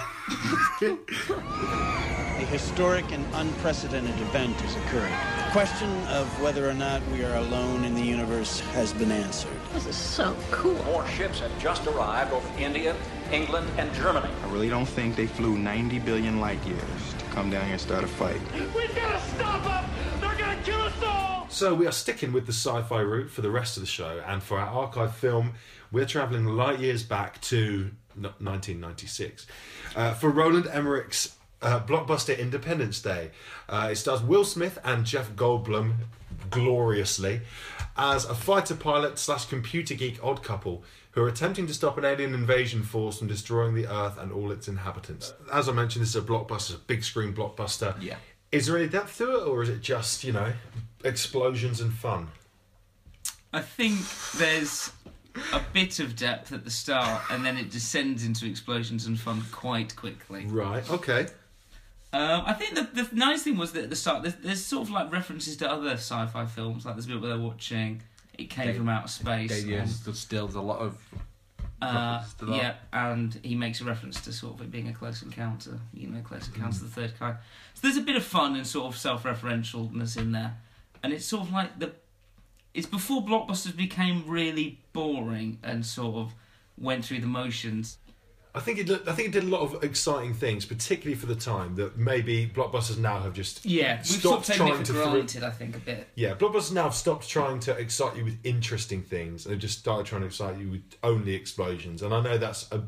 A 2.39 2.45
historic 2.51 3.11
and 3.11 3.25
unprecedented 3.33 4.13
event 4.21 4.53
has 4.61 4.75
occurred. 4.75 5.11
The 5.47 5.51
question 5.51 5.89
of 6.07 6.27
whether 6.41 6.69
or 6.69 6.73
not 6.73 7.01
we 7.07 7.23
are 7.23 7.35
alone 7.37 7.83
in 7.83 7.95
the 7.95 8.01
universe 8.01 8.59
has 8.75 8.93
been 8.93 9.11
answered. 9.11 9.51
This 9.73 9.87
is 9.87 9.95
so 9.95 10.35
cool. 10.51 10.75
More 10.85 11.07
ships 11.07 11.39
have 11.39 11.51
just 11.59 11.87
arrived 11.87 12.31
over 12.33 12.47
India, 12.59 12.95
England, 13.31 13.67
and 13.77 13.91
Germany. 13.95 14.29
I 14.43 14.51
really 14.51 14.69
don't 14.69 14.85
think 14.85 15.15
they 15.15 15.25
flew 15.25 15.57
90 15.57 15.97
billion 15.99 16.39
light 16.39 16.63
years 16.65 17.13
to 17.16 17.16
come 17.37 17.51
down 17.51 17.65
here 17.65 17.73
and 17.73 17.81
start 17.81 18.03
a 18.03 18.07
fight. 18.07 18.41
We've 18.75 18.95
gotta 18.95 19.21
stop 19.21 19.63
them! 19.63 19.85
They're 20.19 20.39
gonna 20.39 20.59
kill 20.63 20.81
us 20.81 21.03
all! 21.03 21.45
So 21.49 21.75
we 21.75 21.85
are 21.85 21.91
sticking 21.91 22.33
with 22.33 22.47
the 22.47 22.51
sci-fi 22.51 23.01
route 23.01 23.29
for 23.29 23.41
the 23.41 23.51
rest 23.51 23.77
of 23.77 23.81
the 23.81 23.87
show, 23.87 24.23
and 24.25 24.41
for 24.41 24.57
our 24.57 24.67
archive 24.67 25.15
film, 25.15 25.53
we're 25.91 26.07
travelling 26.07 26.47
light 26.47 26.79
years 26.79 27.03
back 27.03 27.39
to 27.41 27.91
1996 28.15 29.45
uh, 29.95 30.15
for 30.15 30.31
Roland 30.31 30.65
Emmerich's 30.65 31.35
uh, 31.61 31.79
blockbuster 31.81 32.35
Independence 32.35 33.03
Day. 33.03 33.29
Uh, 33.69 33.89
it 33.91 33.97
stars 33.97 34.23
Will 34.23 34.43
Smith 34.43 34.79
and 34.83 35.05
Jeff 35.05 35.33
Goldblum 35.33 35.93
gloriously 36.49 37.41
as 37.95 38.25
a 38.25 38.33
fighter 38.33 38.75
pilot 38.75 39.19
slash 39.19 39.45
computer 39.45 39.93
geek 39.93 40.17
odd 40.23 40.41
couple 40.41 40.83
who 41.17 41.23
are 41.23 41.27
attempting 41.27 41.65
to 41.65 41.73
stop 41.73 41.97
an 41.97 42.05
alien 42.05 42.35
invasion 42.35 42.83
force 42.83 43.17
from 43.17 43.27
destroying 43.27 43.73
the 43.73 43.87
Earth 43.91 44.19
and 44.19 44.31
all 44.31 44.51
its 44.51 44.67
inhabitants. 44.67 45.33
As 45.51 45.67
I 45.67 45.71
mentioned, 45.71 46.03
this 46.03 46.09
is 46.09 46.15
a 46.15 46.21
blockbuster, 46.21 46.75
a 46.75 46.77
big 46.77 47.03
screen 47.03 47.33
blockbuster. 47.33 47.99
Yeah. 47.99 48.17
Is 48.51 48.67
there 48.67 48.77
any 48.77 48.87
depth 48.87 49.17
to 49.17 49.35
it, 49.35 49.47
or 49.47 49.63
is 49.63 49.69
it 49.69 49.81
just 49.81 50.23
you 50.23 50.31
know 50.31 50.53
explosions 51.03 51.81
and 51.81 51.91
fun? 51.91 52.27
I 53.51 53.61
think 53.61 53.97
there's 54.37 54.91
a 55.53 55.61
bit 55.73 55.99
of 55.99 56.15
depth 56.15 56.53
at 56.53 56.63
the 56.63 56.69
start, 56.69 57.23
and 57.31 57.43
then 57.43 57.57
it 57.57 57.71
descends 57.71 58.23
into 58.23 58.45
explosions 58.45 59.07
and 59.07 59.19
fun 59.19 59.43
quite 59.51 59.95
quickly. 59.95 60.45
Right. 60.45 60.87
Okay. 60.87 61.25
Um, 62.13 62.43
I 62.45 62.53
think 62.53 62.75
the, 62.75 63.03
the 63.03 63.15
nice 63.15 63.41
thing 63.41 63.57
was 63.57 63.71
that 63.71 63.85
at 63.85 63.89
the 63.89 63.95
start, 63.95 64.21
there's, 64.21 64.35
there's 64.35 64.63
sort 64.63 64.83
of 64.83 64.91
like 64.91 65.11
references 65.11 65.57
to 65.57 65.69
other 65.69 65.93
sci-fi 65.93 66.45
films. 66.45 66.85
Like 66.85 66.93
there's 66.93 67.05
a 67.05 67.09
bit 67.09 67.21
where 67.21 67.31
they're 67.31 67.39
watching 67.39 68.03
"It 68.37 68.49
Came 68.49 68.67
Day- 68.67 68.73
from 68.73 68.89
Outer 68.89 69.07
Space." 69.07 69.49
Day 69.49 69.59
and, 69.61 69.69
years 69.69 69.95
stood 69.95 70.15
still. 70.15 70.47
There's 70.47 70.55
a 70.55 70.61
lot 70.61 70.79
of 70.79 70.97
uh, 71.81 71.85
references 71.85 72.33
to 72.35 72.45
that. 72.45 72.55
yeah, 72.55 72.73
and 72.93 73.39
he 73.43 73.55
makes 73.55 73.81
a 73.81 73.83
reference 73.83 74.19
to 74.21 74.33
sort 74.33 74.55
of 74.55 74.61
it 74.61 74.71
being 74.71 74.87
a 74.87 74.93
close 74.93 75.21
encounter. 75.21 75.79
You 75.93 76.09
know, 76.09 76.21
close 76.21 76.47
encounter 76.47 76.77
of 76.77 76.93
the 76.95 77.01
third 77.01 77.17
kind. 77.19 77.37
So 77.73 77.81
there's 77.87 77.97
a 77.97 78.01
bit 78.01 78.15
of 78.15 78.23
fun 78.23 78.55
and 78.55 78.65
sort 78.65 78.87
of 78.87 78.97
self-referentialness 78.97 80.17
in 80.17 80.31
there, 80.31 80.57
and 81.03 81.13
it's 81.13 81.25
sort 81.25 81.43
of 81.43 81.51
like 81.53 81.79
the. 81.79 81.93
It's 82.73 82.87
before 82.87 83.23
blockbusters 83.23 83.75
became 83.75 84.23
really 84.27 84.79
boring 84.93 85.57
and 85.63 85.85
sort 85.85 86.15
of 86.15 86.33
went 86.77 87.05
through 87.05 87.21
the 87.21 87.27
motions. 87.27 87.97
I 88.57 88.59
think 88.59 88.79
it. 88.79 88.89
I 89.07 89.13
think 89.13 89.29
it 89.29 89.31
did 89.31 89.43
a 89.43 89.47
lot 89.47 89.61
of 89.61 89.83
exciting 89.83 90.33
things, 90.33 90.65
particularly 90.65 91.15
for 91.15 91.27
the 91.27 91.35
time 91.35 91.75
that 91.75 91.97
maybe 91.97 92.47
blockbusters 92.47 92.97
now 92.97 93.19
have 93.21 93.33
just 93.33 93.65
Yeah, 93.65 93.97
we've 93.97 94.05
stopped 94.07 94.47
taken 94.47 94.67
trying 94.67 94.81
it 94.81 94.85
to 94.85 94.93
for 94.93 94.99
thrill- 94.99 95.11
granted. 95.11 95.43
I 95.43 95.51
think 95.51 95.75
a 95.75 95.79
bit. 95.79 96.07
Yeah, 96.15 96.33
blockbusters 96.33 96.73
now 96.73 96.83
have 96.83 96.95
stopped 96.95 97.29
trying 97.29 97.59
to 97.61 97.71
excite 97.77 98.17
you 98.17 98.25
with 98.25 98.37
interesting 98.43 99.03
things 99.03 99.45
and 99.45 99.53
have 99.53 99.61
just 99.61 99.79
started 99.79 100.05
trying 100.07 100.21
to 100.21 100.27
excite 100.27 100.57
you 100.59 100.69
with 100.71 100.83
only 101.03 101.35
explosions. 101.35 102.01
And 102.01 102.13
I 102.13 102.19
know 102.21 102.37
that's 102.37 102.69
a 102.71 102.81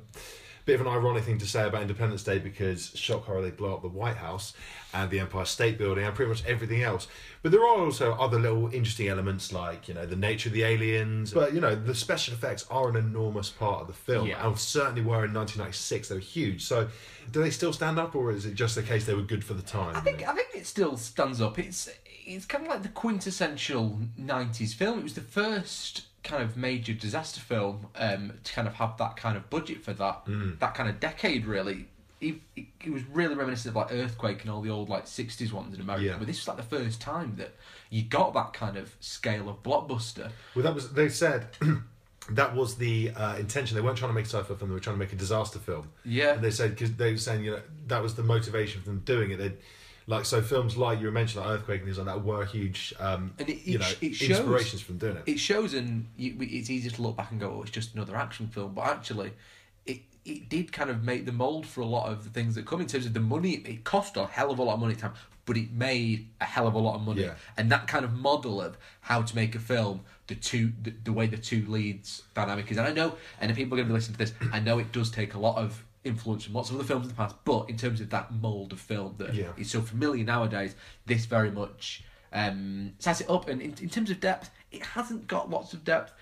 bit 0.70 0.80
of 0.80 0.86
an 0.86 0.94
ironic 0.94 1.24
thing 1.24 1.40
to 1.40 1.48
say 1.48 1.66
about 1.68 1.82
Independence 1.82 2.22
Day 2.24 2.38
because 2.38 2.92
shock 2.96 3.26
horror 3.26 3.42
they 3.42 3.50
blow 3.50 3.74
up 3.74 3.82
the 3.82 3.88
White 3.88 4.18
House 4.18 4.54
and 4.94 5.10
the 5.10 5.20
Empire 5.20 5.46
State 5.46 5.80
Building 5.80 6.06
and 6.06 6.14
pretty 6.14 6.30
much 6.30 6.46
everything 6.46 6.84
else. 6.84 7.08
But 7.42 7.52
there 7.52 7.62
are 7.62 7.80
also 7.80 8.14
other 8.14 8.38
little 8.38 8.68
interesting 8.68 9.08
elements 9.08 9.52
like 9.52 9.88
you 9.88 9.96
know 9.96 10.06
the 10.06 10.16
nature 10.16 10.50
of 10.50 10.54
the 10.54 10.62
aliens. 10.64 11.34
But 11.34 11.54
you 11.56 11.60
know 11.62 11.74
the 11.74 11.96
special 11.96 12.36
effects 12.36 12.68
are 12.70 12.88
an 12.88 12.96
enormous 12.98 13.50
part 13.50 13.82
of 13.82 13.88
the 13.88 13.94
film 13.94 14.28
Yeah. 14.28 14.46
and 14.46 14.60
certainly 14.60 15.02
were 15.02 15.26
in 15.26 15.34
1996. 15.34 16.10
They 16.10 16.16
were 16.16 16.22
huge. 16.22 16.64
So 16.64 16.88
do 17.32 17.42
they 17.42 17.50
still 17.50 17.74
stand 17.74 17.98
up, 17.98 18.14
or 18.16 18.32
is 18.32 18.46
it 18.46 18.54
just 18.54 18.76
the 18.76 18.84
case 18.84 19.06
they 19.08 19.16
were 19.16 19.24
good 19.24 19.44
for 19.44 19.56
the 19.56 19.64
time? 19.64 19.96
I 19.96 20.02
think 20.02 20.22
I 20.28 20.34
think 20.36 20.50
it 20.54 20.68
still 20.68 20.98
stands 20.98 21.42
up. 21.42 21.58
It's 21.58 21.90
it's 22.28 22.46
kind 22.46 22.64
of 22.66 22.70
like 22.70 22.84
the 22.84 22.90
quintessential 22.90 24.00
'90s 24.22 24.76
film. 24.76 25.00
It 25.00 25.04
was 25.04 25.16
the 25.16 25.22
first 25.22 26.04
kind 26.30 26.44
of 26.44 26.56
major 26.56 26.94
disaster 26.94 27.42
film 27.42 27.88
um, 27.96 28.34
to 28.44 28.54
kind 28.54 28.68
of 28.68 28.76
have 28.76 28.98
that 28.98 29.18
kind 29.18 29.36
of 29.38 29.50
budget 29.50 29.84
for 29.84 29.94
that 29.94 30.22
that 30.60 30.76
kind 30.76 30.89
of 30.89 31.00
decade. 31.00 31.46
Really, 31.46 31.88
it 32.22 32.92
was 32.92 33.04
really 33.12 33.36
reminiscent 33.36 33.72
of 33.72 33.76
like 33.76 33.92
Earthquake 33.92 34.42
and 34.42 34.52
all 34.52 34.62
the 34.62 34.70
old 34.70 34.89
like 34.89 35.06
'60s 35.06 35.52
ones 35.52 35.74
in 35.74 35.82
America. 35.82 36.06
Yeah. 36.06 36.18
But 36.18 36.28
this 36.28 36.39
was 36.39 36.48
like 36.48 36.58
the 36.58 36.78
first 36.78 37.02
time 37.02 37.36
that 37.38 37.54
you 37.89 38.04
got 38.04 38.34
that 38.34 38.54
kind 38.54 38.78
of 38.78 38.96
scale 39.00 39.50
of 39.50 39.63
blockbuster. 39.63 40.32
Well, 40.56 40.63
that 40.63 40.76
was 40.76 40.92
they 40.94 41.10
said 41.10 41.48
that 42.30 42.56
was 42.56 42.76
the 42.76 43.12
uh, 43.12 43.38
intention. 43.38 43.76
They 43.76 43.82
weren't 43.82 43.98
trying 43.98 44.12
to 44.12 44.15
make 44.15 44.26
a 44.26 44.30
sci-fi 44.30 44.54
film; 44.56 44.70
they 44.70 44.74
were 44.74 44.80
trying 44.80 44.96
to 44.96 45.00
make 45.00 45.13
a 45.13 45.18
disaster 45.18 45.60
film. 45.60 45.89
Yeah. 46.06 46.34
and 46.34 46.44
they 46.44 46.52
said 46.52 46.72
because 46.72 46.94
they 46.96 47.12
were 47.12 47.18
saying 47.18 47.44
you 47.44 47.52
know 47.52 47.62
that 47.88 48.02
was 48.02 48.15
the 48.15 48.24
motivation 48.24 48.82
for 48.82 48.89
them 48.89 49.02
doing 49.06 49.32
it. 49.32 49.38
They 49.38 49.54
like 50.10 50.26
so 50.26 50.41
films 50.41 50.76
like 50.76 51.00
you 51.00 51.12
mentioned, 51.12 51.45
like 51.45 51.54
Earthquake 51.54 51.82
and 51.82 51.88
things 51.88 52.00
like 52.00 52.08
that, 52.08 52.24
were 52.24 52.43
huge. 52.43 52.93
Um, 53.00 53.34
And 53.38 53.48
it, 53.48 53.65
you 53.65 53.78
know, 53.78 53.88
it 54.02 54.15
shows, 54.15 54.39
inspirations 54.39 54.82
from 54.82 54.98
doing 54.98 55.17
it. 55.17 55.24
It 55.28 55.39
shows, 55.39 55.76
and 55.76 56.08
you, 56.17 56.36
it's 56.39 56.69
easy 56.69 56.89
to 56.89 57.02
look 57.02 57.15
back 57.15 57.30
and 57.32 57.39
go, 57.39 57.52
"Oh, 57.52 57.62
it's 57.62 57.72
just 57.72 57.93
another 57.93 58.15
action 58.15 58.48
film," 58.48 58.74
but 58.74 58.86
actually, 58.88 59.34
it 59.86 60.00
it 60.26 60.50
did 60.50 60.72
kind 60.72 60.89
of 60.89 61.04
make 61.04 61.26
the 61.26 61.32
mold 61.32 61.67
for 61.67 61.82
a 61.82 61.86
lot 61.86 62.12
of 62.12 62.24
the 62.24 62.32
things 62.32 62.56
that 62.56 62.65
come 62.65 62.82
in 62.82 62.88
terms 62.88 63.06
of 63.06 63.13
the 63.13 63.19
money. 63.19 63.54
It 63.54 63.84
cost 63.84 64.17
a 64.17 64.26
hell 64.26 64.50
of 64.50 64.58
a 64.58 64.63
lot 64.63 64.74
of 64.74 64.80
money 64.80 64.95
time, 64.95 65.13
but 65.45 65.58
it 65.58 65.72
made 65.72 66.28
a 66.41 66.45
hell 66.45 66.65
of 66.65 66.74
a 66.74 66.80
lot 66.80 66.95
of 66.95 67.02
money. 67.02 67.22
Yeah. 67.22 67.36
And 67.56 67.72
that 67.72 67.88
kind 67.88 68.04
of 68.04 68.12
model 68.12 68.62
of 68.62 68.78
how 69.02 69.22
to 69.22 69.36
make 69.36 69.54
a 69.54 69.60
film, 69.60 70.02
the 70.26 70.36
two, 70.36 70.72
the, 70.82 70.91
the 71.04 71.13
way 71.13 71.28
the 71.28 71.38
two 71.38 71.65
leads 71.67 72.24
dynamic 72.34 72.72
is, 72.72 72.78
and 72.78 72.88
I 72.88 72.93
know, 72.93 73.15
and 73.39 73.52
if 73.52 73.58
people 73.58 73.76
are 73.76 73.78
going 73.78 73.88
to 73.88 73.93
be 73.93 73.98
listening 73.98 74.17
to 74.17 74.26
this, 74.26 74.34
I 74.52 74.60
know 74.60 74.80
it 74.80 74.91
does 74.91 75.12
take 75.12 75.36
a 75.36 75.39
lot 75.39 75.58
of 75.58 75.84
influence 76.04 76.46
from 76.46 76.54
lots 76.54 76.70
of 76.70 76.76
other 76.76 76.84
films 76.86 77.04
in 77.06 77.10
the 77.10 77.16
past, 77.16 77.36
but 77.44 77.70
in 77.70 77.78
terms 77.78 78.00
of 78.02 78.10
that 78.10 78.32
mold 78.34 78.72
of 78.72 78.80
film 78.80 79.16
that 79.18 79.34
Yeah. 79.34 79.52
is 79.58 79.70
so 79.70 79.82
familiar 79.82 80.24
nowadays, 80.24 80.76
this 81.06 81.26
very 81.26 81.52
much 81.52 82.04
um, 82.32 82.94
sets 83.00 83.22
it 83.22 83.30
up. 83.30 83.50
And 83.50 83.62
in, 83.62 83.74
in 83.82 83.90
terms 83.90 84.10
of 84.12 84.20
depth, 84.20 84.50
it 84.72 84.84
hasn't 84.86 85.28
got 85.28 85.50
lots 85.50 85.74
of 85.74 85.84
depth, 85.84 86.14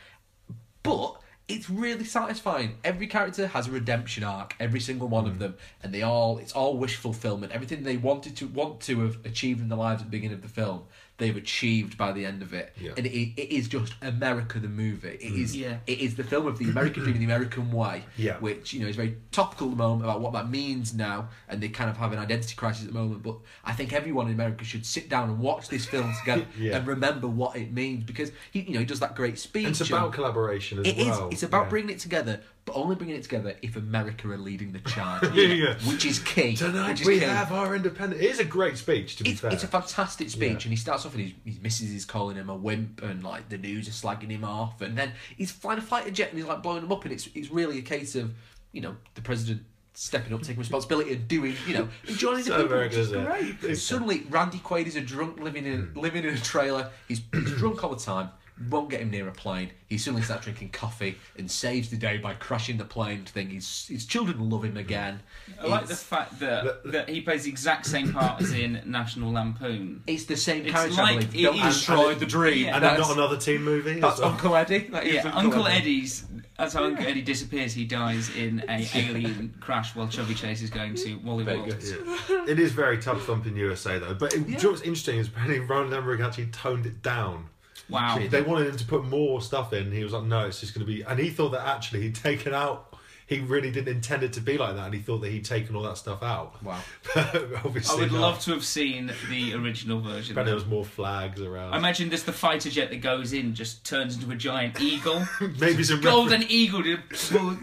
but 0.84 1.22
it's 1.48 1.70
really 1.70 2.04
satisfying. 2.06 2.78
Every 2.84 3.08
character 3.08 3.48
has 3.48 3.68
a 3.68 3.72
redemption 3.72 4.24
arc, 4.24 4.56
every 4.60 4.80
single 4.80 5.08
one 5.08 5.26
Mm. 5.26 5.28
of 5.30 5.40
them, 5.40 5.56
and 5.82 5.94
they 5.94 6.02
all 6.02 6.38
it's 6.40 6.52
all 6.54 6.78
wish 6.78 6.96
fulfillment. 6.96 7.52
Everything 7.52 7.84
they 7.84 7.98
wanted 7.98 8.36
to 8.38 8.48
want 8.48 8.82
to 8.82 9.02
have 9.02 9.26
achieved 9.26 9.62
in 9.62 9.70
their 9.70 9.78
lives 9.78 10.02
at 10.02 10.08
the 10.08 10.12
beginning 10.12 10.36
of 10.36 10.42
the 10.42 10.50
film, 10.50 10.84
they've 11.18 11.36
achieved 11.36 11.98
by 11.98 12.12
the 12.12 12.26
end 12.26 12.42
of 12.44 12.54
it. 12.54 12.74
Yeah. 12.80 12.92
And 12.96 13.06
it, 13.06 13.12
it 13.42 13.52
is 13.52 13.68
just 13.68 13.94
America 14.02 14.60
the 14.60 14.68
movie. 14.68 15.18
It 15.20 15.34
is 15.34 15.56
mm. 15.56 15.62
Yeah. 15.62 15.78
it 15.88 16.00
is 16.00 16.16
the 16.16 16.24
film 16.24 16.46
of 16.48 16.60
the 16.60 16.66
American 16.66 17.04
dream, 17.04 17.18
the 17.18 17.26
American 17.26 17.72
way. 17.72 18.04
Yeah. 18.18 18.38
Which 18.38 18.74
you 18.74 18.82
know 18.82 18.88
is 18.88 18.96
very 18.96 19.18
topical 19.32 19.68
at 19.68 19.72
the 19.72 19.78
moment 19.78 20.04
about 20.04 20.22
what 20.22 20.34
that 20.34 20.50
means 20.50 20.94
now, 20.94 21.30
and 21.50 21.60
they 21.62 21.70
kind 21.70 21.90
of 21.90 21.98
have 21.98 22.14
an 22.14 22.20
identity 22.20 22.56
crisis 22.56 22.86
at 22.88 22.94
the 22.94 23.00
moment. 23.00 23.24
But 23.24 23.38
I 23.66 23.74
think 23.74 23.94
everyone 23.94 24.28
in 24.28 24.34
America 24.34 24.64
should 24.64 24.86
sit 24.86 25.10
down 25.10 25.30
and 25.30 25.40
watch 25.40 25.70
this 25.70 25.86
film 25.86 26.14
together 26.20 26.46
Yeah. 26.58 26.78
and 26.78 26.88
remember 26.88 27.28
what 27.28 27.56
it 27.56 27.72
means 27.72 28.04
because 28.04 28.32
he 28.52 28.62
you 28.62 28.74
know 28.74 28.80
he 28.80 28.86
does 28.86 29.00
that 29.00 29.16
great 29.16 29.40
speech. 29.40 29.66
And 29.66 29.72
it's 29.80 29.90
about 29.90 30.14
collaboration 30.14 30.80
as 30.80 30.88
it 30.88 30.98
is. 30.98 31.08
well. 31.08 31.30
It's 31.32 31.44
about 31.44 31.64
Yeah. 31.66 31.70
bringing 31.70 31.90
it 31.92 32.00
together, 32.00 32.42
but 32.68 32.76
only 32.76 32.96
bringing 32.96 33.16
it 33.16 33.24
together 33.24 33.56
if 33.64 33.76
America 33.78 34.30
are 34.30 34.38
leading 34.38 34.74
the 34.74 34.80
charge. 34.80 35.24
Yeah, 35.34 35.48
yeah. 35.48 35.74
Which 35.90 36.06
is 36.06 36.20
key. 36.20 36.56
Tonight 36.56 37.00
is 37.02 37.08
we 37.08 37.20
key. 37.20 37.26
have 37.26 37.52
our 37.52 37.76
independence. 37.76 38.22
It 38.22 38.30
is 38.30 38.40
a 38.40 38.44
great 38.46 38.78
speech, 38.78 39.16
to 39.16 39.24
be 39.24 39.32
It's, 39.32 39.40
fair. 39.40 39.52
it's 39.52 39.64
a 39.64 39.68
fantastic 39.68 40.30
speech, 40.30 40.50
Yeah. 40.50 40.52
and 40.52 40.62
he 40.64 40.76
starts 40.76 41.06
off 41.06 41.16
and 41.16 41.24
his, 41.24 41.34
his 41.46 41.62
missus 41.62 41.92
is 41.92 42.04
calling 42.06 42.36
him 42.36 42.50
a 42.50 42.56
wimp, 42.56 43.02
and 43.02 43.24
like 43.24 43.48
the 43.50 43.58
news 43.58 43.88
is 43.88 43.96
slagging 44.00 44.30
him 44.30 44.44
off, 44.44 44.82
and 44.82 44.98
then 44.98 45.14
he's 45.38 45.50
flying 45.52 45.80
a 45.80 45.82
fighter 45.82 46.12
jet 46.12 46.30
and 46.30 46.38
he's 46.38 46.48
like 46.48 46.62
blowing 46.62 46.84
him 46.84 46.92
up, 46.92 47.04
and 47.06 47.14
it's 47.14 47.28
it's 47.34 47.50
really 47.50 47.80
a 47.80 47.82
case 47.82 48.14
of 48.16 48.34
you 48.74 48.82
know 48.82 48.96
the 49.16 49.22
president 49.22 49.64
stepping 49.94 50.34
up, 50.34 50.42
taking 50.42 50.60
responsibility, 50.60 51.14
and 51.14 51.28
doing 51.28 51.56
you 51.66 51.74
know 51.74 51.88
enjoying 52.08 52.38
the 52.38 52.44
So 52.44 52.52
people, 52.52 52.64
which 52.64 52.72
American, 52.72 53.00
is 53.00 53.08
isn't 53.08 53.22
it? 53.22 53.26
great. 53.26 53.64
It's- 53.64 53.82
Suddenly, 53.82 54.26
Randy 54.30 54.60
Quaid 54.60 54.88
is 54.88 54.96
a 54.98 55.02
drunk 55.02 55.40
living 55.40 55.66
in 55.66 55.88
hmm. 55.88 56.00
living 56.00 56.24
in 56.26 56.34
a 56.34 56.38
trailer. 56.40 56.90
He's, 57.08 57.22
he's 57.32 57.52
drunk 57.58 57.84
all 57.84 57.96
the 57.96 58.04
time. 58.04 58.30
Won't 58.72 58.90
get 58.90 59.02
him 59.02 59.12
near 59.12 59.28
a 59.28 59.32
plane. 59.32 59.70
He 59.88 59.98
suddenly 60.00 60.24
starts 60.24 60.44
drinking 60.46 60.70
coffee 60.70 61.18
and 61.38 61.50
saves 61.50 61.90
the 61.90 61.96
day 61.96 62.18
by 62.18 62.34
crashing 62.34 62.78
the 62.78 62.86
plane 62.86 63.24
thing. 63.24 63.52
His 63.52 63.86
his 63.88 64.06
children 64.06 64.50
love 64.50 64.66
him 64.66 64.78
again. 64.78 65.20
I 65.62 65.68
like 65.68 65.86
the 65.86 65.96
fact 65.96 66.40
that 66.40 66.84
that 66.92 67.08
he 67.10 67.22
plays 67.22 67.44
the 67.44 67.52
exact 67.52 67.86
same 67.86 68.12
part 68.12 68.42
as 68.42 68.52
in 68.54 68.82
National 68.86 69.32
Lampoon. 69.32 70.02
It's 70.08 70.26
the 70.26 70.36
same 70.36 70.64
It's 70.66 70.74
character. 70.74 71.00
I 71.00 71.04
like- 71.14 71.32
believe. 71.32 71.36
it 71.36 71.44
Don't 71.44 71.68
is- 71.68 71.76
destroy 71.76 72.16
the 72.16 72.26
dream. 72.26 72.66
Yeah. 72.66 72.76
and 72.76 72.84
That's- 72.84 73.08
not 73.08 73.16
another 73.16 73.38
teen 73.38 73.64
movie. 73.64 74.00
That's 74.00 74.20
well. 74.20 74.30
Uncle 74.32 74.56
Eddie. 74.56 74.88
That 74.92 75.06
is 75.06 75.14
Yeah, 75.24 75.32
Uncle 75.36 75.68
Eddie's. 75.68 76.26
That's 76.58 76.74
how 76.74 76.86
Uncle 76.86 77.06
Eddie 77.06 77.22
disappears. 77.22 77.74
He 77.74 77.86
dies 77.86 78.36
in 78.36 78.64
a 78.68 78.88
alien 78.96 79.54
crash 79.60 79.96
while 79.96 80.10
Chevy 80.10 80.34
Chase 80.34 80.64
is 80.64 80.72
going 80.72 80.96
to 80.96 81.14
Wally 81.18 81.44
World. 81.44 81.68
Yeah. 81.84 82.46
It 82.48 82.60
is 82.60 82.72
very 82.72 82.98
tough 82.98 83.24
thumping 83.26 83.56
USA 83.56 84.00
though. 84.00 84.16
But 84.16 84.34
it, 84.34 84.46
do 84.48 84.52
you 84.54 84.58
know 84.58 84.70
what's 84.72 84.82
interesting 84.82 85.20
is 85.20 85.28
apparently 85.28 85.60
Roland 85.60 85.94
Emmerich 85.94 86.22
actually 86.22 86.48
toned 86.48 86.88
it 86.88 87.04
down. 87.04 87.50
Wow. 87.90 88.20
They 88.30 88.42
wanted 88.42 88.68
him 88.68 88.78
to 88.78 88.86
put 88.86 89.06
more 89.06 89.42
stuff 89.42 89.74
in. 89.74 89.92
He 89.92 90.04
was 90.04 90.14
like, 90.14 90.24
no, 90.24 90.46
it's 90.46 90.60
just 90.60 90.74
going 90.74 90.86
to 90.86 90.92
be. 90.92 91.04
And 91.04 91.20
he 91.20 91.30
thought 91.30 91.50
that 91.52 91.66
actually 91.66 92.02
he'd 92.02 92.16
taken 92.16 92.54
out. 92.54 92.94
He 93.28 93.40
really 93.42 93.72
didn't 93.72 93.94
intend 93.94 94.24
it 94.24 94.32
to 94.34 94.40
be 94.40 94.58
like 94.58 94.76
that, 94.76 94.86
and 94.86 94.94
he 94.94 95.02
thought 95.02 95.18
that 95.18 95.30
he'd 95.30 95.44
taken 95.44 95.76
all 95.76 95.84
that 95.84 95.98
stuff 95.98 96.24
out. 96.24 96.64
Wow. 96.64 96.80
But 97.14 97.36
I 97.36 97.96
would 97.96 98.14
not. 98.14 98.22
love 98.22 98.40
to 98.44 98.52
have 98.52 98.64
seen 98.64 99.12
the 99.30 99.54
original 99.54 100.00
version. 100.00 100.32
Apparently, 100.32 100.52
there 100.52 100.56
was 100.56 100.66
more 100.66 100.86
flags 100.86 101.42
around. 101.42 101.74
I 101.74 101.78
imagine 101.78 102.08
this 102.08 102.24
the 102.24 102.32
fighter 102.32 102.70
jet 102.70 102.90
that 102.90 103.02
goes 103.02 103.34
in 103.34 103.54
just 103.54 103.86
turns 103.86 104.16
into 104.16 104.32
a 104.32 104.36
giant 104.36 104.80
eagle. 104.80 105.26
Maybe 105.60 105.84
some 105.84 106.00
golden 106.00 106.44
eagle 106.48 106.84
to 106.84 106.98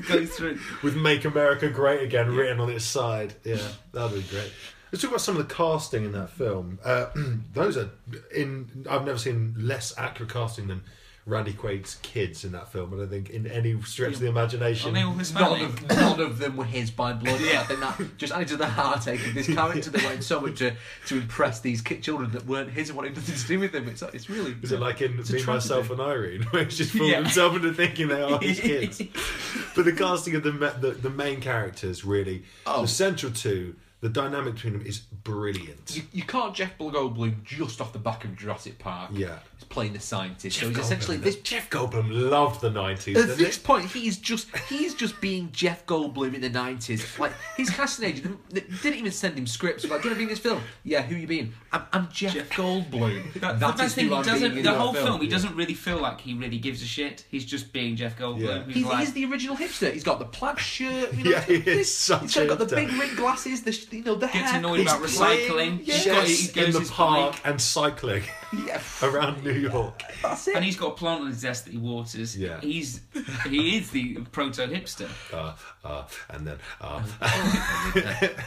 go 0.06 0.26
through. 0.26 0.58
with 0.82 0.96
"Make 0.96 1.24
America 1.24 1.70
Great 1.70 2.02
Again" 2.02 2.34
written 2.34 2.60
on 2.60 2.68
its 2.68 2.84
side. 2.84 3.32
Yeah, 3.42 3.56
that'd 3.92 4.14
be 4.14 4.22
great. 4.28 4.52
Let's 4.94 5.02
talk 5.02 5.10
about 5.10 5.22
some 5.22 5.36
of 5.36 5.48
the 5.48 5.52
casting 5.52 6.04
in 6.04 6.12
that 6.12 6.30
film. 6.30 6.78
Uh, 6.84 7.06
those 7.52 7.76
are 7.76 7.90
in. 8.32 8.86
I've 8.88 9.04
never 9.04 9.18
seen 9.18 9.52
less 9.58 9.92
accurate 9.98 10.32
casting 10.32 10.68
than 10.68 10.82
Randy 11.26 11.52
Quaid's 11.52 11.96
kids 11.96 12.44
in 12.44 12.52
that 12.52 12.70
film. 12.70 12.92
And 12.92 13.02
I 13.02 13.06
think 13.06 13.28
in 13.28 13.48
any 13.48 13.82
stretch 13.82 14.12
of 14.14 14.20
the 14.20 14.28
imagination, 14.28 14.90
Are 14.90 14.92
they 14.92 15.02
all 15.02 15.12
None 15.16 15.62
of, 15.64 15.88
none 15.88 16.20
of 16.20 16.38
them 16.38 16.56
were 16.56 16.64
his 16.64 16.92
by 16.92 17.12
blood. 17.12 17.40
Yeah. 17.40 17.62
I 17.62 17.64
think 17.64 17.80
that 17.80 18.16
just 18.18 18.32
added 18.32 18.46
to 18.46 18.56
the 18.56 18.68
heartache 18.68 19.26
of 19.26 19.34
this 19.34 19.48
character. 19.52 19.90
They 19.90 20.06
went 20.06 20.22
so 20.22 20.40
much 20.40 20.58
to, 20.58 20.76
to 21.08 21.16
impress 21.16 21.58
these 21.58 21.80
kid 21.80 22.00
children 22.04 22.30
that 22.30 22.46
weren't 22.46 22.70
his 22.70 22.90
and 22.90 22.96
wanted 22.96 23.16
nothing 23.16 23.34
to 23.34 23.46
do 23.48 23.58
with 23.58 23.74
him. 23.74 23.88
It's, 23.88 24.02
it's 24.02 24.30
really. 24.30 24.54
Is 24.62 24.70
it 24.70 24.78
like 24.78 25.02
in 25.02 25.16
Me, 25.16 25.44
Myself, 25.44 25.90
and 25.90 26.00
Irene, 26.00 26.42
where 26.52 26.62
he's 26.66 26.78
just 26.78 26.92
fooled 26.92 27.10
Yeah. 27.10 27.16
himself 27.16 27.56
into 27.56 27.74
thinking 27.74 28.06
they 28.06 28.22
are 28.22 28.38
his 28.40 28.60
kids? 28.60 29.02
but 29.74 29.86
the 29.86 29.92
casting 29.92 30.36
of 30.36 30.44
the, 30.44 30.52
the 30.52 30.92
the 30.92 31.10
main 31.10 31.40
characters 31.40 32.04
really, 32.04 32.44
Oh. 32.64 32.82
the 32.82 32.86
central 32.88 33.32
two, 33.32 33.74
the 34.04 34.10
dynamic 34.10 34.52
between 34.54 34.74
them 34.74 34.84
is 34.86 34.98
brilliant. 34.98 35.96
You, 35.96 36.02
you 36.12 36.22
can't 36.24 36.54
Jeff 36.54 36.76
Goldblum 36.78 37.42
just 37.42 37.80
off 37.80 37.94
the 37.94 37.98
back 37.98 38.24
of 38.26 38.36
Jurassic 38.36 38.78
Park. 38.78 39.10
Yeah. 39.14 39.38
He's 39.56 39.64
playing 39.64 39.94
the 39.94 40.00
scientist. 40.00 40.58
so 40.58 40.66
Jeff 40.66 40.76
he's 40.76 40.84
essentially 40.84 41.16
this. 41.16 41.36
Jeff 41.36 41.70
Goldblum 41.70 42.08
loved 42.10 42.60
the 42.60 42.68
nineties. 42.70 43.16
At 43.16 43.38
this 43.38 43.56
point, 43.56 43.86
he's 43.90 44.18
just 44.18 44.54
he's 44.68 44.94
just 44.94 45.18
being 45.22 45.50
Jeff 45.52 45.86
Goldblum 45.86 46.34
in 46.34 46.42
the 46.42 46.50
nineties. 46.50 47.18
Like 47.18 47.32
his 47.56 47.70
casting 47.70 48.08
agent 48.10 48.38
they 48.50 48.60
didn't 48.60 48.98
even 48.98 49.10
send 49.12 49.38
him 49.38 49.46
scripts. 49.46 49.84
Like, 49.88 50.02
do 50.02 50.08
you 50.08 50.10
want 50.10 50.14
to 50.14 50.16
be 50.18 50.22
in 50.24 50.28
this 50.28 50.38
film? 50.38 50.60
Yeah, 50.82 51.00
who 51.02 51.14
you 51.16 51.26
being? 51.26 51.54
I'm, 51.72 51.82
I'm 51.92 52.08
Jeff, 52.12 52.34
Goldblum. 52.50 53.22
That, 53.40 53.58
That 53.60 53.76
the 53.76 53.82
best 53.82 53.94
thing, 53.94 54.08
who 54.08 54.10
he 54.10 54.16
I'm 54.18 54.22
being 54.24 54.34
doesn't. 54.34 54.58
in 54.58 54.62
The 54.64 54.74
whole 54.74 54.92
film, 54.92 55.20
he 55.20 55.26
yeah. 55.26 55.32
doesn't 55.32 55.56
really 55.56 55.74
feel 55.74 55.98
like 55.98 56.20
he 56.20 56.34
really 56.34 56.58
gives 56.58 56.82
a 56.82 56.86
shit. 56.86 57.24
He's 57.30 57.44
just 57.46 57.72
being 57.72 57.96
Jeff 57.96 58.18
Goldblum. 58.18 58.40
Yeah. 58.42 58.64
He's 58.66 58.74
He's, 58.76 58.84
like, 58.84 58.98
he's 59.00 59.12
the 59.14 59.24
original 59.24 59.56
hipster. 59.56 59.92
He's 59.92 60.04
got 60.04 60.18
the 60.18 60.24
plaid 60.26 60.58
shirt. 60.58 61.14
You 61.14 61.24
know, 61.24 61.30
Yeah, 61.30 61.40
he 61.42 61.54
is 61.54 61.64
this- 61.64 61.96
such 61.96 62.22
He's 62.22 62.36
a 62.36 62.46
got 62.46 62.58
the 62.58 62.66
big 62.66 62.92
rim 62.92 63.14
glasses. 63.16 63.62
The 63.62 63.72
sh- 63.72 63.86
you 63.94 64.02
know 64.02 64.14
the 64.16 64.26
gets 64.26 64.52
annoyed 64.52 64.80
about 64.80 65.00
recycling. 65.00 65.80
Yeah. 65.84 65.94
He's 65.94 66.06
got, 66.06 66.26
he 66.26 66.48
goes 66.48 66.76
in 66.76 66.82
the 66.82 66.90
park 66.90 67.32
bike, 67.32 67.40
and 67.44 67.60
cycling 67.60 68.22
Yeah, 68.52 68.80
around 69.02 69.42
New 69.44 69.52
York. 69.52 70.02
that's 70.22 70.48
it. 70.48 70.56
and 70.56 70.64
he's 70.64 70.76
got 70.76 70.88
a 70.88 70.94
plant 70.94 71.22
on 71.22 71.26
his 71.28 71.42
desk 71.42 71.64
that 71.64 71.72
he 71.72 71.78
waters. 71.78 72.36
Yeah. 72.36 72.60
He's 72.60 73.00
he 73.48 73.78
is 73.78 73.90
the 73.90 74.16
proto 74.32 74.66
hipster. 74.66 75.08
Uh, 75.34 75.52
uh, 75.84 76.04
and 76.30 76.46
then 76.46 76.56
uh, 76.80 77.02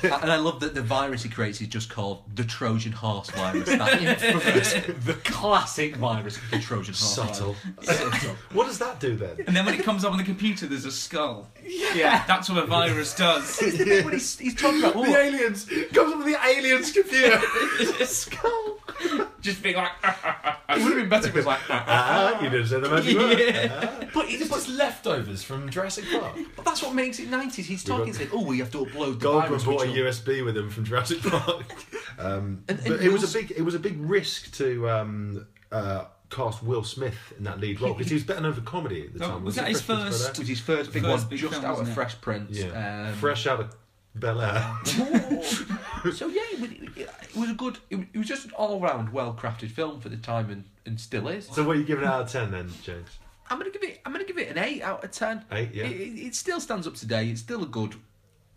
and 0.03 0.31
I 0.31 0.37
love 0.37 0.59
that 0.61 0.73
the 0.73 0.81
virus 0.81 1.23
he 1.23 1.29
creates 1.29 1.59
is 1.59 1.67
just 1.67 1.89
called 1.89 2.23
the 2.33 2.43
Trojan 2.43 2.93
horse 2.93 3.29
virus. 3.31 3.67
That 3.67 4.01
infamous, 4.01 4.73
the 5.05 5.13
classic 5.25 5.95
virus, 5.97 6.39
the 6.51 6.59
Trojan 6.59 6.93
horse. 6.93 6.97
subtle. 7.13 7.55
Virus. 7.81 7.97
Subtle. 7.99 8.35
What 8.53 8.67
does 8.67 8.79
that 8.79 8.99
do 8.99 9.15
then? 9.15 9.37
And 9.47 9.55
then 9.55 9.65
when 9.65 9.75
it 9.75 9.83
comes 9.83 10.05
up 10.05 10.11
on 10.13 10.17
the 10.17 10.23
computer, 10.23 10.65
there's 10.65 10.85
a 10.85 10.91
skull. 10.91 11.47
Yeah, 11.93 12.23
that's 12.25 12.49
what 12.49 12.63
a 12.63 12.65
virus 12.65 13.13
does. 13.15 13.61
It's 13.61 13.77
the 13.77 13.85
bit 13.85 14.05
when 14.05 14.13
he's, 14.13 14.37
he's 14.39 14.55
talking 14.55 14.79
about 14.79 14.93
The 14.93 14.99
oh, 14.99 15.15
aliens 15.15 15.65
comes 15.93 16.13
up 16.13 16.17
with 16.19 16.27
the 16.27 16.37
aliens 16.47 16.91
computer. 16.91 18.05
skull. 18.05 18.76
Just 19.41 19.61
being 19.63 19.75
like, 19.75 19.91
it 20.03 20.83
would 20.83 20.91
have 20.91 20.95
been 20.95 21.09
better 21.09 21.27
if 21.27 21.33
it 21.33 21.37
was 21.37 21.45
like. 21.45 21.59
Ah, 21.69 22.41
you 22.41 22.49
didn't 22.49 22.67
say 22.67 22.79
the 22.79 22.89
magic 22.89 23.15
word. 23.17 23.39
Yeah. 23.39 24.09
But 24.13 24.25
it's, 24.25 24.41
It's 24.41 24.49
just 24.49 24.69
leftovers 24.69 25.43
from 25.43 25.69
Jurassic 25.69 26.05
Park. 26.11 26.35
but 26.55 26.65
that's 26.65 26.81
what 26.81 26.93
makes 26.95 27.19
it 27.19 27.29
nineties. 27.29 27.67
He's 27.67 27.83
talking, 27.83 28.07
got- 28.07 28.15
saying, 28.15 28.29
"Oh, 28.33 28.43
we 28.43 28.59
have 28.59 28.71
to 28.71 28.79
upload 28.79 29.19
the 29.19 29.25
Goldblum 29.27 29.47
virus." 29.47 29.63
brought 29.63 29.83
a 29.83 29.87
which 29.87 29.95
will- 29.95 30.05
USB 30.11 30.43
with 30.43 30.57
him 30.57 30.69
from 30.69 30.83
Jurassic 30.85 31.21
Park. 31.21 31.63
um, 32.19 32.63
And- 32.67 32.79
and 32.79 32.83
but 32.87 33.01
it 33.01 33.11
was 33.11 33.21
Will's- 33.21 33.35
a 33.35 33.37
big, 33.39 33.51
it 33.55 33.61
was 33.61 33.75
a 33.75 33.79
big 33.79 33.97
risk 33.99 34.51
to 34.57 34.89
um, 34.89 35.47
uh, 35.71 36.05
cast 36.29 36.63
Will 36.63 36.83
Smith 36.83 37.33
in 37.37 37.43
that 37.45 37.59
lead 37.59 37.79
role 37.79 37.93
because 37.93 38.09
he 38.09 38.15
was 38.15 38.23
better 38.23 38.41
known 38.41 38.53
for 38.53 38.61
comedy 38.61 39.03
at 39.05 39.13
the 39.13 39.23
Oh, 39.23 39.27
time. 39.29 39.43
was 39.45 39.55
wasn't 39.57 39.67
that 39.67 39.71
his 39.71 39.81
Fresh 39.81 39.97
Prince 39.99 40.15
of 40.15 40.21
first- 40.21 40.33
Bel-Air? 40.33 40.39
was 40.41 40.47
his 40.49 40.59
first 40.59 40.93
big 40.93 41.03
First 41.03 41.21
one, 41.23 41.29
big 41.29 41.39
just 41.39 41.53
film, 41.53 41.65
out 41.65 41.71
of 41.71 41.77
wasn't 41.77 41.89
it? 41.89 41.93
Fresh 41.93 42.21
Prince. 42.21 42.57
Yeah, 42.57 43.07
Um, 43.09 43.13
fresh 43.15 43.47
out 43.47 43.59
of 43.61 43.75
Bel 44.15 44.41
Air. 44.41 44.77
so 46.13 46.27
yeah, 46.27 46.41
it, 46.63 46.81
was- 46.97 46.97
it 46.97 47.35
was 47.35 47.49
a 47.49 47.53
good. 47.53 47.77
It, 47.89 47.99
it 48.13 48.17
was 48.17 48.27
just 48.27 48.45
an 48.45 48.51
all-round, 48.51 49.11
well-crafted 49.13 49.71
film 49.71 49.99
for 49.99 50.09
the 50.09 50.17
time, 50.17 50.49
and, 50.49 50.63
and 50.85 50.99
still 50.99 51.27
is. 51.27 51.45
so, 51.47 51.63
what 51.63 51.75
are 51.75 51.79
you 51.79 51.85
giving 51.85 52.03
it 52.03 52.07
out 52.07 52.21
of 52.23 52.31
ten 52.31 52.51
then, 52.51 52.69
James? 52.83 53.07
I'm 53.49 53.57
gonna 53.59 53.71
give 53.71 53.83
it. 53.83 54.01
I'm 54.05 54.11
gonna 54.11 54.25
give 54.25 54.37
it 54.37 54.49
an 54.49 54.57
eight 54.57 54.81
out 54.81 55.03
of 55.03 55.11
ten. 55.11 55.45
Eight, 55.51 55.73
yeah. 55.73 55.85
It, 55.85 55.91
it, 56.01 56.19
it 56.27 56.35
still 56.35 56.59
stands 56.59 56.85
up 56.87 56.95
today. 56.95 57.29
It's 57.29 57.41
still 57.41 57.63
a 57.63 57.67
good 57.67 57.95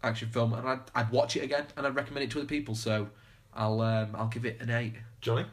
action 0.02 0.28
film, 0.30 0.52
and 0.54 0.68
I'd, 0.68 0.80
I'd 0.94 1.10
watch 1.10 1.36
it 1.36 1.44
again, 1.44 1.66
and 1.76 1.86
I'd 1.86 1.94
recommend 1.94 2.24
it 2.24 2.30
to 2.32 2.38
other 2.38 2.48
people. 2.48 2.74
So, 2.74 3.08
I'll 3.54 3.80
um, 3.80 4.10
I'll 4.14 4.28
give 4.28 4.44
it 4.44 4.60
an 4.60 4.70
eight. 4.70 4.94
Johnny? 5.20 5.44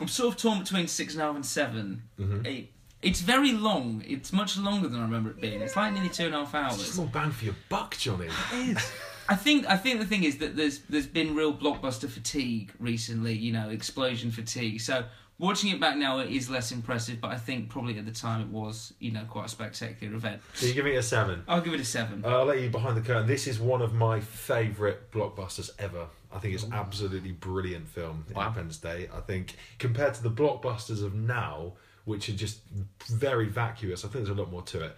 I'm 0.00 0.08
sort 0.08 0.34
of 0.34 0.40
torn 0.40 0.58
between 0.60 0.86
six 0.88 1.12
and 1.14 1.22
a 1.22 1.26
half 1.26 1.34
and 1.36 1.44
7 1.46 2.02
Mm-hmm. 2.18 2.46
It, 2.46 2.68
It's 3.02 3.20
very 3.20 3.52
long. 3.52 4.02
It's 4.06 4.32
much 4.32 4.56
longer 4.58 4.88
than 4.88 4.98
I 5.00 5.02
remember 5.04 5.30
it 5.30 5.40
being. 5.40 5.60
It's 5.60 5.76
like 5.76 5.92
nearly 5.92 6.08
two 6.08 6.24
and 6.26 6.34
a 6.34 6.38
half 6.44 6.54
hours. 6.54 6.80
It's 6.80 6.96
more 6.96 7.06
bang 7.06 7.30
for 7.30 7.44
your 7.44 7.54
buck, 7.68 7.96
Johnny. 7.98 8.28
I 9.28 9.36
think 9.36 9.66
I 9.68 9.76
think 9.76 10.00
the 10.00 10.06
thing 10.06 10.24
is 10.24 10.38
that 10.38 10.56
there's 10.56 10.80
there's 10.80 11.06
been 11.06 11.34
real 11.34 11.54
blockbuster 11.54 12.08
fatigue 12.08 12.72
recently. 12.78 13.34
You 13.34 13.52
know, 13.52 13.70
explosion 13.70 14.30
fatigue. 14.30 14.80
So 14.80 15.04
watching 15.38 15.70
it 15.70 15.80
back 15.80 15.96
now, 15.96 16.18
it 16.18 16.30
is 16.30 16.50
less 16.50 16.72
impressive. 16.72 17.20
But 17.20 17.32
I 17.32 17.36
think 17.36 17.68
probably 17.68 17.98
at 17.98 18.06
the 18.06 18.12
time 18.12 18.40
it 18.40 18.48
was 18.48 18.94
you 18.98 19.12
know 19.12 19.24
quite 19.28 19.46
a 19.46 19.48
spectacular 19.48 20.14
event. 20.14 20.42
So 20.54 20.66
you 20.66 20.74
give 20.74 20.86
it 20.86 20.96
a 20.96 21.02
seven. 21.02 21.44
I'll 21.46 21.60
give 21.60 21.74
it 21.74 21.80
a 21.80 21.84
seven. 21.84 22.24
Uh, 22.24 22.28
I'll 22.28 22.44
let 22.44 22.60
you 22.60 22.68
behind 22.68 22.96
the 22.96 23.00
curtain. 23.00 23.26
This 23.26 23.46
is 23.46 23.60
one 23.60 23.82
of 23.82 23.94
my 23.94 24.20
favourite 24.20 25.10
blockbusters 25.10 25.70
ever. 25.78 26.06
I 26.34 26.38
think 26.38 26.54
it's 26.54 26.66
absolutely 26.72 27.32
brilliant 27.32 27.88
film. 27.88 28.24
Independence 28.28 28.78
Day. 28.78 29.08
I 29.14 29.20
think 29.20 29.56
compared 29.78 30.14
to 30.14 30.22
the 30.22 30.30
blockbusters 30.30 31.04
of 31.04 31.14
now, 31.14 31.74
which 32.04 32.28
are 32.28 32.34
just 32.34 32.60
very 33.08 33.48
vacuous, 33.48 34.04
I 34.04 34.08
think 34.08 34.24
there's 34.24 34.36
a 34.36 34.40
lot 34.40 34.50
more 34.50 34.62
to 34.62 34.84
it. 34.84 34.96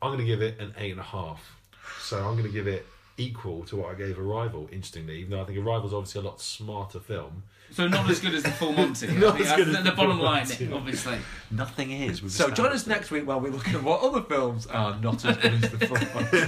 I'm 0.00 0.10
going 0.10 0.20
to 0.20 0.26
give 0.26 0.42
it 0.42 0.60
an 0.60 0.74
eight 0.78 0.92
and 0.92 1.00
a 1.00 1.04
half. 1.04 1.56
So 2.00 2.18
I'm 2.18 2.34
going 2.34 2.44
to 2.44 2.52
give 2.52 2.66
it 2.66 2.86
equal 3.18 3.64
to 3.64 3.76
what 3.76 3.90
I 3.90 3.94
gave 3.94 4.18
Arrival. 4.18 4.68
Interestingly, 4.72 5.18
even 5.18 5.30
though 5.30 5.40
I 5.42 5.44
think 5.44 5.58
Arrival's 5.58 5.92
obviously 5.94 6.20
a 6.20 6.24
lot 6.24 6.40
smarter 6.40 6.98
film. 7.00 7.42
So 7.72 7.88
not 7.88 8.08
as 8.08 8.20
good 8.20 8.32
as 8.34 8.44
the 8.44 8.50
Full 8.50 8.72
Monty. 8.74 9.08
Not 9.08 9.36
think 9.36 9.48
as 9.48 9.56
good 9.56 9.66
the, 9.68 9.78
as 9.78 9.84
the 9.84 9.90
the 9.90 9.96
bottom 9.96 10.16
Full 10.18 10.24
line, 10.24 10.46
Monty. 10.48 10.72
obviously. 10.72 11.18
Nothing 11.50 11.90
is. 11.90 12.22
So 12.34 12.48
join 12.50 12.70
us 12.72 12.86
next 12.86 13.10
week 13.10 13.26
while 13.26 13.40
we 13.40 13.50
look 13.50 13.66
at 13.68 13.82
what 13.82 14.02
other 14.02 14.22
films 14.22 14.66
are 14.66 14.96
not 15.00 15.24
as 15.24 15.36
good 15.36 15.54
as 15.54 15.60
the 15.72 15.86
Full 15.86 15.96
Monty. 16.14 16.46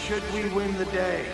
Should 0.06 0.22
we 0.34 0.42
win 0.54 0.76
the 0.76 0.84
day, 0.86 1.24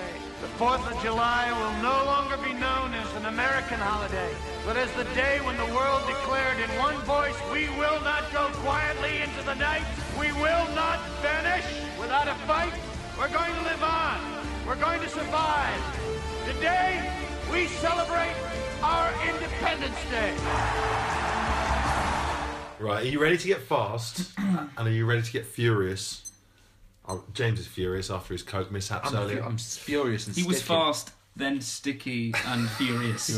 the 0.40 0.46
4th 0.60 0.84
of 0.92 1.02
July 1.02 1.50
will 1.52 1.82
no 1.82 2.04
longer 2.04 2.36
be 2.36 2.52
known 2.52 2.92
as 2.92 3.08
an 3.16 3.24
American 3.26 3.78
holiday, 3.78 4.30
but 4.66 4.76
as 4.76 4.92
the 4.92 5.04
day 5.14 5.40
when 5.40 5.56
the 5.56 5.74
world 5.74 6.02
declared 6.06 6.58
in 6.60 6.68
one 6.76 6.96
voice, 7.08 7.36
we 7.52 7.68
will 7.80 8.00
not 8.04 8.30
go 8.32 8.48
quietly 8.60 9.22
into 9.22 9.42
the 9.46 9.54
night, 9.54 9.84
we 10.20 10.30
will 10.32 10.66
not 10.76 11.00
vanish 11.22 11.64
without 11.98 12.28
a 12.28 12.34
fight, 12.44 12.72
we're 13.18 13.32
going 13.32 13.54
to 13.54 13.62
live 13.62 13.82
on, 13.82 14.20
we're 14.66 14.76
going 14.76 15.00
to 15.00 15.08
survive. 15.08 15.80
Today, 16.44 17.00
we 17.50 17.66
celebrate 17.66 18.36
our 18.82 19.08
Independence 19.26 19.96
Day. 20.10 20.36
Right, 22.78 23.06
are 23.06 23.08
you 23.08 23.22
ready 23.22 23.38
to 23.38 23.46
get 23.48 23.62
fast? 23.62 24.32
and 24.38 24.70
are 24.76 24.90
you 24.90 25.06
ready 25.06 25.22
to 25.22 25.32
get 25.32 25.46
furious? 25.46 26.25
Oh, 27.08 27.24
James 27.34 27.60
is 27.60 27.66
furious 27.66 28.10
after 28.10 28.34
his 28.34 28.42
coke 28.42 28.70
mishaps 28.72 29.12
I'm, 29.12 29.16
earlier. 29.16 29.42
I'm 29.42 29.58
furious 29.58 30.26
and 30.26 30.34
He 30.36 30.42
was 30.42 30.56
sticky. 30.58 30.68
fast, 30.68 31.10
then 31.36 31.60
sticky 31.60 32.34
and 32.46 32.68
furious. 32.78 33.28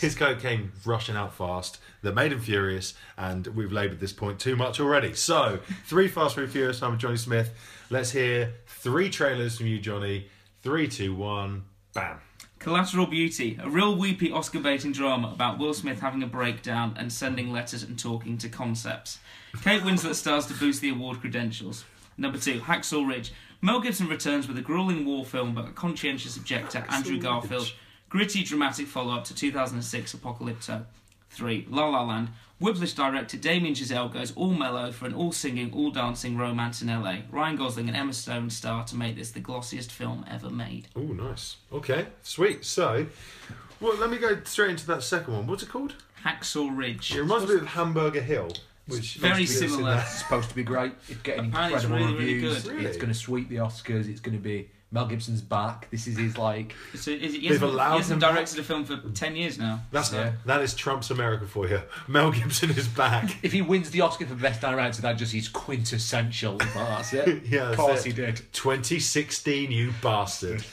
His 0.00 0.14
coke 0.14 0.40
came 0.40 0.72
rushing 0.86 1.16
out 1.16 1.34
fast 1.34 1.78
that 2.02 2.14
made 2.14 2.32
him 2.32 2.40
furious, 2.40 2.94
and 3.16 3.46
we've 3.48 3.72
laboured 3.72 4.00
this 4.00 4.12
point 4.12 4.38
too 4.38 4.56
much 4.56 4.80
already. 4.80 5.12
So, 5.14 5.58
three 5.86 6.08
Fast, 6.08 6.36
three 6.36 6.46
Furious. 6.46 6.82
I'm 6.82 6.98
Johnny 6.98 7.16
Smith. 7.16 7.52
Let's 7.90 8.12
hear 8.12 8.54
three 8.66 9.10
trailers 9.10 9.56
from 9.58 9.66
you, 9.66 9.78
Johnny. 9.78 10.28
Three, 10.62 10.88
two, 10.88 11.14
one, 11.14 11.64
bam. 11.94 12.18
Collateral 12.58 13.06
Beauty, 13.06 13.56
a 13.62 13.68
real 13.70 13.94
weepy 13.96 14.32
Oscar 14.32 14.58
baiting 14.58 14.90
drama 14.90 15.30
about 15.32 15.58
Will 15.58 15.72
Smith 15.74 16.00
having 16.00 16.22
a 16.24 16.26
breakdown 16.26 16.94
and 16.98 17.12
sending 17.12 17.52
letters 17.52 17.84
and 17.84 17.96
talking 17.98 18.36
to 18.38 18.48
concepts. 18.48 19.18
Kate 19.62 19.82
Winslet 19.82 20.14
stars 20.14 20.46
to 20.46 20.54
boost 20.54 20.80
the 20.80 20.88
award 20.90 21.20
credentials. 21.20 21.84
Number 22.18 22.36
two, 22.38 22.60
Hacksaw 22.60 23.08
Ridge. 23.08 23.32
Mel 23.62 23.80
Gibson 23.80 24.08
returns 24.08 24.46
with 24.46 24.58
a 24.58 24.62
grueling 24.62 25.04
war 25.04 25.24
film 25.24 25.56
about 25.56 25.70
a 25.70 25.72
conscientious 25.72 26.36
objector, 26.36 26.84
Andrew 26.90 27.18
Garfield. 27.18 27.72
Gritty, 28.08 28.42
dramatic 28.42 28.86
follow 28.86 29.14
up 29.14 29.24
to 29.24 29.34
2006 29.34 30.14
Apocalypto. 30.14 30.84
Three, 31.30 31.66
La 31.68 31.88
La 31.88 32.02
Land. 32.02 32.30
Whiplash 32.60 32.94
director 32.94 33.36
Damien 33.36 33.74
Chazelle 33.74 34.12
goes 34.12 34.32
all 34.34 34.52
mellow 34.52 34.90
for 34.90 35.06
an 35.06 35.14
all 35.14 35.30
singing, 35.30 35.72
all 35.72 35.92
dancing 35.92 36.36
romance 36.36 36.82
in 36.82 36.88
LA. 36.88 37.18
Ryan 37.30 37.56
Gosling 37.56 37.86
and 37.86 37.96
Emma 37.96 38.12
Stone 38.12 38.50
star 38.50 38.84
to 38.84 38.96
make 38.96 39.16
this 39.16 39.30
the 39.30 39.40
glossiest 39.40 39.92
film 39.92 40.24
ever 40.28 40.50
made. 40.50 40.88
Oh, 40.96 41.02
nice. 41.02 41.56
Okay, 41.72 42.08
sweet. 42.22 42.64
So, 42.64 43.06
well, 43.80 43.96
let 43.96 44.10
me 44.10 44.18
go 44.18 44.40
straight 44.42 44.70
into 44.70 44.86
that 44.88 45.04
second 45.04 45.34
one. 45.34 45.46
What's 45.46 45.62
it 45.62 45.68
called? 45.68 45.94
Hacksaw 46.24 46.76
Ridge. 46.76 47.14
It 47.14 47.20
reminds 47.20 47.48
me 47.48 47.56
of 47.56 47.66
Hamburger 47.66 48.22
Hill, 48.22 48.50
which 48.88 49.14
very 49.16 49.46
supposed 49.46 49.58
to 49.60 49.64
be 49.64 49.70
similar. 49.70 49.92
in 49.92 49.98
It's 49.98 50.18
supposed 50.18 50.48
to 50.50 50.54
be 50.54 50.62
great. 50.64 50.92
It's 51.08 51.20
getting 51.22 51.46
Apparently 51.46 51.74
incredible 51.74 51.96
really, 52.06 52.12
really 52.18 52.34
reviews. 52.34 52.62
good. 52.64 52.72
Really? 52.72 52.86
It's 52.86 52.96
going 52.96 53.08
to 53.12 53.18
sweep 53.18 53.48
the 53.48 53.56
Oscars. 53.56 54.08
It's 54.08 54.20
going 54.20 54.36
to 54.36 54.42
be 54.42 54.70
Mel 54.90 55.04
Gibson's 55.06 55.42
back. 55.42 55.90
This 55.90 56.06
is 56.06 56.16
his 56.16 56.38
like. 56.38 56.74
So 56.94 57.10
is 57.10 57.34
it, 57.34 57.40
he 57.42 57.48
They've 57.48 57.60
hasn't, 57.60 57.72
allowed 57.72 57.90
he 57.92 57.98
hasn't 57.98 58.22
him 58.22 58.30
directed 58.32 58.58
a 58.58 58.62
film 58.62 58.84
for 58.86 58.96
10 58.96 59.36
years 59.36 59.58
now. 59.58 59.80
That's 59.92 60.10
Yeah. 60.12 60.32
that 60.46 60.62
is 60.62 60.74
Trump's 60.74 61.10
America 61.10 61.46
for 61.46 61.68
you. 61.68 61.82
Mel 62.06 62.30
Gibson 62.30 62.70
is 62.70 62.88
back. 62.88 63.36
If 63.42 63.52
he 63.52 63.60
wins 63.60 63.90
the 63.90 64.00
Oscar 64.00 64.24
for 64.26 64.34
best 64.34 64.62
director, 64.62 65.02
that 65.02 65.18
just 65.18 65.34
is 65.34 65.48
quintessential. 65.48 66.56
That's 66.56 67.12
it. 67.12 67.44
Yeah, 67.44 67.62
of 67.62 67.68
that's 67.68 67.76
course 67.76 68.00
it. 68.00 68.06
he 68.06 68.12
did. 68.14 68.36
2016, 68.52 69.70
you 69.70 69.92
bastard. 70.02 70.64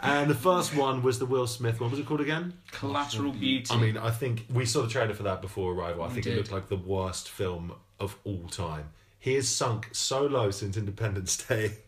and 0.00 0.30
the 0.30 0.34
first 0.36 0.74
one 0.76 1.02
was 1.02 1.18
the 1.18 1.26
Will 1.26 1.46
Smith. 1.48 1.80
What 1.80 1.90
was 1.90 1.98
it 1.98 2.06
called 2.06 2.20
again? 2.20 2.54
Collateral 2.70 3.32
Beauty. 3.32 3.66
I 3.74 3.76
mean, 3.76 3.96
I 3.96 4.10
think 4.10 4.46
we 4.52 4.66
saw 4.66 4.82
the 4.82 4.88
trailer 4.88 5.14
for 5.14 5.24
that 5.24 5.42
before 5.42 5.72
Arrival. 5.74 6.04
I 6.04 6.08
We 6.08 6.14
think 6.14 6.26
it 6.26 6.36
looked 6.36 6.52
like 6.52 6.68
the 6.68 6.76
worst 6.76 7.28
film 7.28 7.72
of 7.98 8.16
all 8.24 8.46
time. 8.48 8.90
He 9.18 9.34
has 9.34 9.48
sunk 9.48 9.88
so 9.92 10.26
low 10.26 10.50
since 10.50 10.76
Independence 10.76 11.36
Day. 11.48 11.78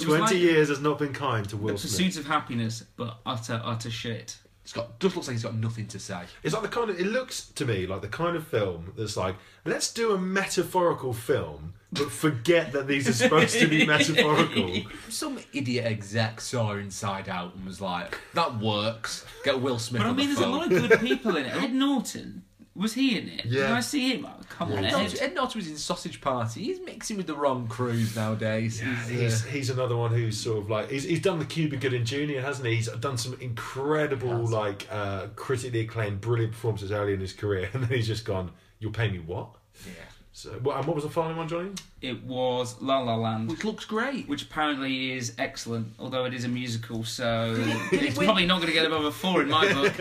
It 0.00 0.06
was 0.06 0.18
20 0.18 0.20
like 0.20 0.34
years 0.34 0.68
has 0.68 0.80
not 0.80 0.98
been 0.98 1.12
kind 1.12 1.44
to 1.48 1.50
the 1.50 1.56
Will 1.56 1.78
Smith. 1.78 1.92
Pursuit 1.92 2.16
of 2.18 2.26
Happiness, 2.26 2.84
but 2.96 3.18
utter, 3.26 3.60
utter 3.64 3.90
shit. 3.90 4.38
It's 4.68 4.74
got 4.74 5.00
just 5.00 5.16
looks 5.16 5.28
like 5.28 5.34
he's 5.34 5.42
got 5.42 5.54
nothing 5.54 5.86
to 5.86 5.98
say. 5.98 6.24
It's 6.42 6.52
like 6.52 6.62
the 6.62 6.68
kind 6.68 6.90
of. 6.90 7.00
It 7.00 7.06
looks 7.06 7.48
to 7.52 7.64
me 7.64 7.86
like 7.86 8.02
the 8.02 8.08
kind 8.08 8.36
of 8.36 8.46
film 8.46 8.92
that's 8.98 9.16
like, 9.16 9.36
let's 9.64 9.90
do 9.94 10.12
a 10.12 10.18
metaphorical 10.18 11.14
film, 11.14 11.72
but 11.90 12.10
forget 12.10 12.72
that 12.72 12.86
these 12.86 13.08
are 13.08 13.14
supposed 13.14 13.58
to 13.60 13.66
be 13.66 13.86
metaphorical. 13.96 14.82
Some 15.08 15.38
idiot 15.54 15.86
exec 15.86 16.42
saw 16.42 16.74
Inside 16.74 17.30
Out 17.30 17.54
and 17.54 17.64
was 17.64 17.80
like, 17.80 18.18
"That 18.34 18.58
works. 18.60 19.24
Get 19.42 19.58
Will 19.58 19.78
Smith." 19.78 20.02
But 20.02 20.08
I 20.10 20.12
mean, 20.12 20.28
the 20.28 20.34
there's 20.34 20.46
a 20.46 20.50
lot 20.50 20.70
of 20.70 20.88
good 20.88 21.00
people 21.00 21.38
in 21.38 21.46
it. 21.46 21.56
Ed 21.56 21.72
Norton, 21.72 22.44
was 22.78 22.94
he 22.94 23.18
in 23.18 23.28
it? 23.28 23.42
Did 23.42 23.52
Yeah. 23.52 23.74
I 23.74 23.80
see 23.80 24.14
him? 24.14 24.26
Oh, 24.26 24.32
come 24.48 24.72
on, 24.72 24.78
Ed 24.78 24.84
Ed. 24.86 24.92
Norton, 24.92 25.18
Ed 25.20 25.34
Norton 25.34 25.58
was 25.58 25.68
in 25.68 25.76
Sausage 25.76 26.20
Party. 26.20 26.62
He's 26.64 26.80
mixing 26.80 27.16
with 27.16 27.26
the 27.26 27.34
wrong 27.34 27.66
crews 27.66 28.14
nowadays. 28.16 28.80
He's, 28.80 29.08
He's, 29.08 29.44
uh, 29.44 29.48
he's 29.48 29.70
another 29.70 29.96
one 29.96 30.12
who's 30.12 30.38
sort 30.38 30.58
of 30.58 30.70
like 30.70 30.90
he's, 30.90 31.04
he's 31.04 31.20
done 31.20 31.38
the 31.38 31.44
Cuba 31.44 31.76
Gooding 31.76 32.04
Jr. 32.04 32.40
hasn't 32.40 32.66
he? 32.68 32.76
He's 32.76 32.88
done 32.88 33.18
some 33.18 33.36
incredible 33.40 34.46
like 34.48 34.86
uh, 34.90 35.26
critically 35.36 35.80
acclaimed, 35.80 36.20
brilliant 36.20 36.52
performances 36.52 36.90
early 36.92 37.14
in 37.14 37.20
his 37.20 37.32
career, 37.32 37.68
and 37.74 37.82
then 37.82 37.90
he's 37.90 38.06
just 38.06 38.24
gone. 38.24 38.52
You'll 38.78 38.92
pay 38.92 39.10
me 39.10 39.18
what? 39.18 39.48
yeah. 39.86 39.92
So, 40.32 40.50
what, 40.62 40.76
and 40.76 40.86
what 40.86 40.94
was 40.94 41.02
the 41.02 41.10
final 41.10 41.36
one, 41.36 41.48
Johnny? 41.48 41.70
It 42.00 42.22
was 42.22 42.80
La 42.80 43.00
La 43.00 43.16
Land. 43.16 43.50
Which 43.50 43.64
looks 43.64 43.84
great. 43.84 44.28
Which 44.28 44.42
apparently 44.44 45.10
is 45.14 45.34
excellent, 45.36 45.94
although 45.98 46.26
it 46.26 46.32
is 46.34 46.44
a 46.44 46.48
musical, 46.48 47.02
so 47.02 47.56
it's 47.90 48.16
probably 48.16 48.46
not 48.46 48.56
going 48.58 48.68
to 48.68 48.72
get 48.72 48.86
above 48.86 49.04
a 49.04 49.10
four 49.10 49.42
in 49.42 49.48
my 49.48 49.72
book. 49.72 49.94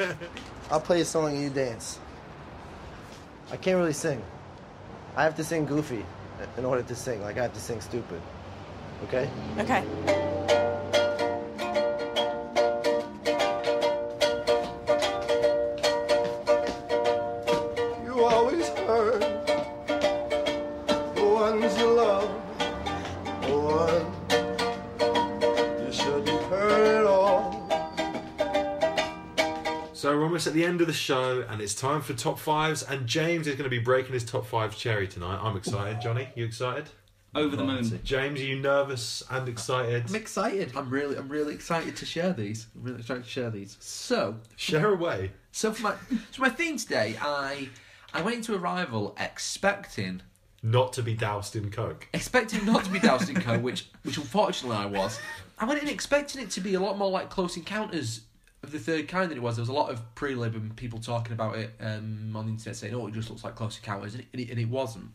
I'll 0.70 0.80
play 0.80 1.02
a 1.02 1.06
song 1.06 1.30
and 1.34 1.42
you 1.42 1.50
dance. 1.50 1.98
I 3.52 3.58
can't 3.58 3.78
really 3.78 3.94
sing. 3.94 4.22
I 5.16 5.24
have 5.24 5.36
to 5.38 5.44
sing 5.44 5.66
goofy 5.66 6.06
in 6.58 6.66
order 6.66 6.84
to 6.84 6.96
sing. 6.96 7.22
Like 7.22 7.38
I 7.38 7.44
have 7.44 7.54
to 7.54 7.60
sing 7.60 7.82
stupid. 7.82 8.22
Okay? 9.06 9.30
Okay. 9.60 10.27
The 30.58 30.66
end 30.66 30.82
of 30.82 30.88
the 30.88 30.94
show, 30.94 31.46
and 31.48 31.62
it's 31.62 31.76
time 31.76 32.02
for 32.02 32.14
top 32.14 32.40
fives. 32.40 32.82
And 32.82 33.06
James 33.06 33.46
is 33.46 33.54
going 33.54 33.66
to 33.66 33.70
be 33.70 33.78
breaking 33.78 34.14
his 34.14 34.26
top 34.26 34.44
five 34.44 34.76
cherry 34.76 35.08
tonight. 35.08 35.40
I'm 35.40 35.56
excited. 35.56 36.02
Johnny, 36.02 36.30
you 36.36 36.46
excited? 36.46 36.90
Over 37.36 37.56
the 37.56 37.64
moon. 37.64 38.00
James, 38.04 38.40
are 38.40 38.44
you 38.44 38.58
nervous 38.60 39.22
and 39.30 39.48
excited? 39.48 40.06
I'm 40.10 40.16
excited. 40.16 40.72
I'm 40.76 40.90
really, 40.90 41.16
I'm 41.16 41.30
really 41.30 41.54
excited 41.54 41.96
to 41.98 42.06
share 42.08 42.34
these. 42.34 42.66
I'm 42.76 42.82
really 42.82 43.00
excited 43.02 43.24
to 43.26 43.30
share 43.30 43.52
these. 43.52 43.78
So, 43.80 44.38
Share 44.56 44.92
away. 44.92 45.32
so 45.52 45.72
for 45.72 45.84
my, 45.84 45.94
so 46.32 46.42
my 46.42 46.50
theme 46.50 46.78
today, 46.78 47.16
I, 47.22 47.70
I 48.12 48.24
went 48.24 48.38
into 48.38 48.56
Arrival 48.56 49.16
expecting, 49.20 50.24
Not 50.64 50.92
to 50.94 51.04
be 51.04 51.14
doused 51.14 51.56
in 51.56 51.70
coke. 51.70 52.08
expecting 52.16 52.66
not 52.66 52.84
to 52.86 52.90
be 52.90 53.00
doused 53.00 53.30
in 53.30 53.36
coke, 53.40 53.62
which, 53.62 53.90
which 54.02 54.18
unfortunately 54.18 54.78
I 54.78 54.88
was. 54.88 55.20
I 55.60 55.66
went 55.66 55.84
in 55.84 55.90
expecting 55.90 56.42
it 56.42 56.50
to 56.52 56.62
be 56.62 56.74
a 56.74 56.80
lot 56.80 56.98
more 56.98 57.12
like 57.12 57.30
Close 57.30 57.58
Encounters 57.58 58.22
of 58.68 58.74
the 58.74 58.80
Third 58.80 59.08
Kind 59.08 59.32
that 59.32 59.38
it 59.38 59.42
was. 59.42 59.56
There 59.56 59.62
was 59.62 59.70
a 59.70 59.74
lot 59.74 59.90
of 59.90 60.02
pre-lib 60.16 60.56
and 60.56 60.76
people 60.76 61.00
talking 61.00 61.34
about 61.34 61.58
it 61.58 61.72
um, 61.80 62.34
on 62.36 62.46
the 62.46 62.52
internet 62.52 62.76
saying, 62.76 62.94
"Oh, 62.94 63.08
it 63.08 63.14
just 63.14 63.30
looks 63.30 63.44
like 63.44 63.56
Close 63.56 63.78
Encounters," 63.78 64.14
and 64.14 64.24
it, 64.34 64.50
and 64.50 64.60
it, 64.60 64.70
wasn't. 64.70 65.12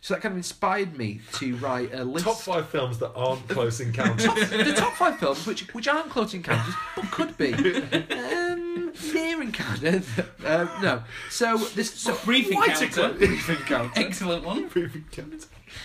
So 0.00 0.14
that 0.14 0.20
kind 0.20 0.32
of 0.32 0.36
inspired 0.36 0.96
me 0.96 1.20
to 1.34 1.56
write 1.56 1.92
a 1.94 2.04
list. 2.04 2.24
Top 2.24 2.36
five 2.38 2.68
films 2.68 2.98
that 2.98 3.12
aren't 3.14 3.48
close 3.48 3.80
encounters. 3.80 4.26
the 4.26 4.74
top 4.76 4.94
five 4.94 5.18
films 5.18 5.44
which 5.46 5.62
which 5.74 5.88
aren't 5.88 6.10
close 6.10 6.34
encounters 6.34 6.74
but 6.94 7.10
could 7.10 7.36
be 7.36 7.52
um, 7.52 8.92
near 9.12 9.42
encounters. 9.42 10.06
uh, 10.44 10.66
no. 10.82 11.02
So 11.30 11.56
this 11.56 11.92
so 11.94 12.16
brief 12.24 12.50
Quite 12.50 12.80
a 12.80 12.84
encounter. 12.84 13.14
brief 13.14 13.48
encounter. 13.48 14.00
Excellent 14.00 14.44
one. 14.44 14.70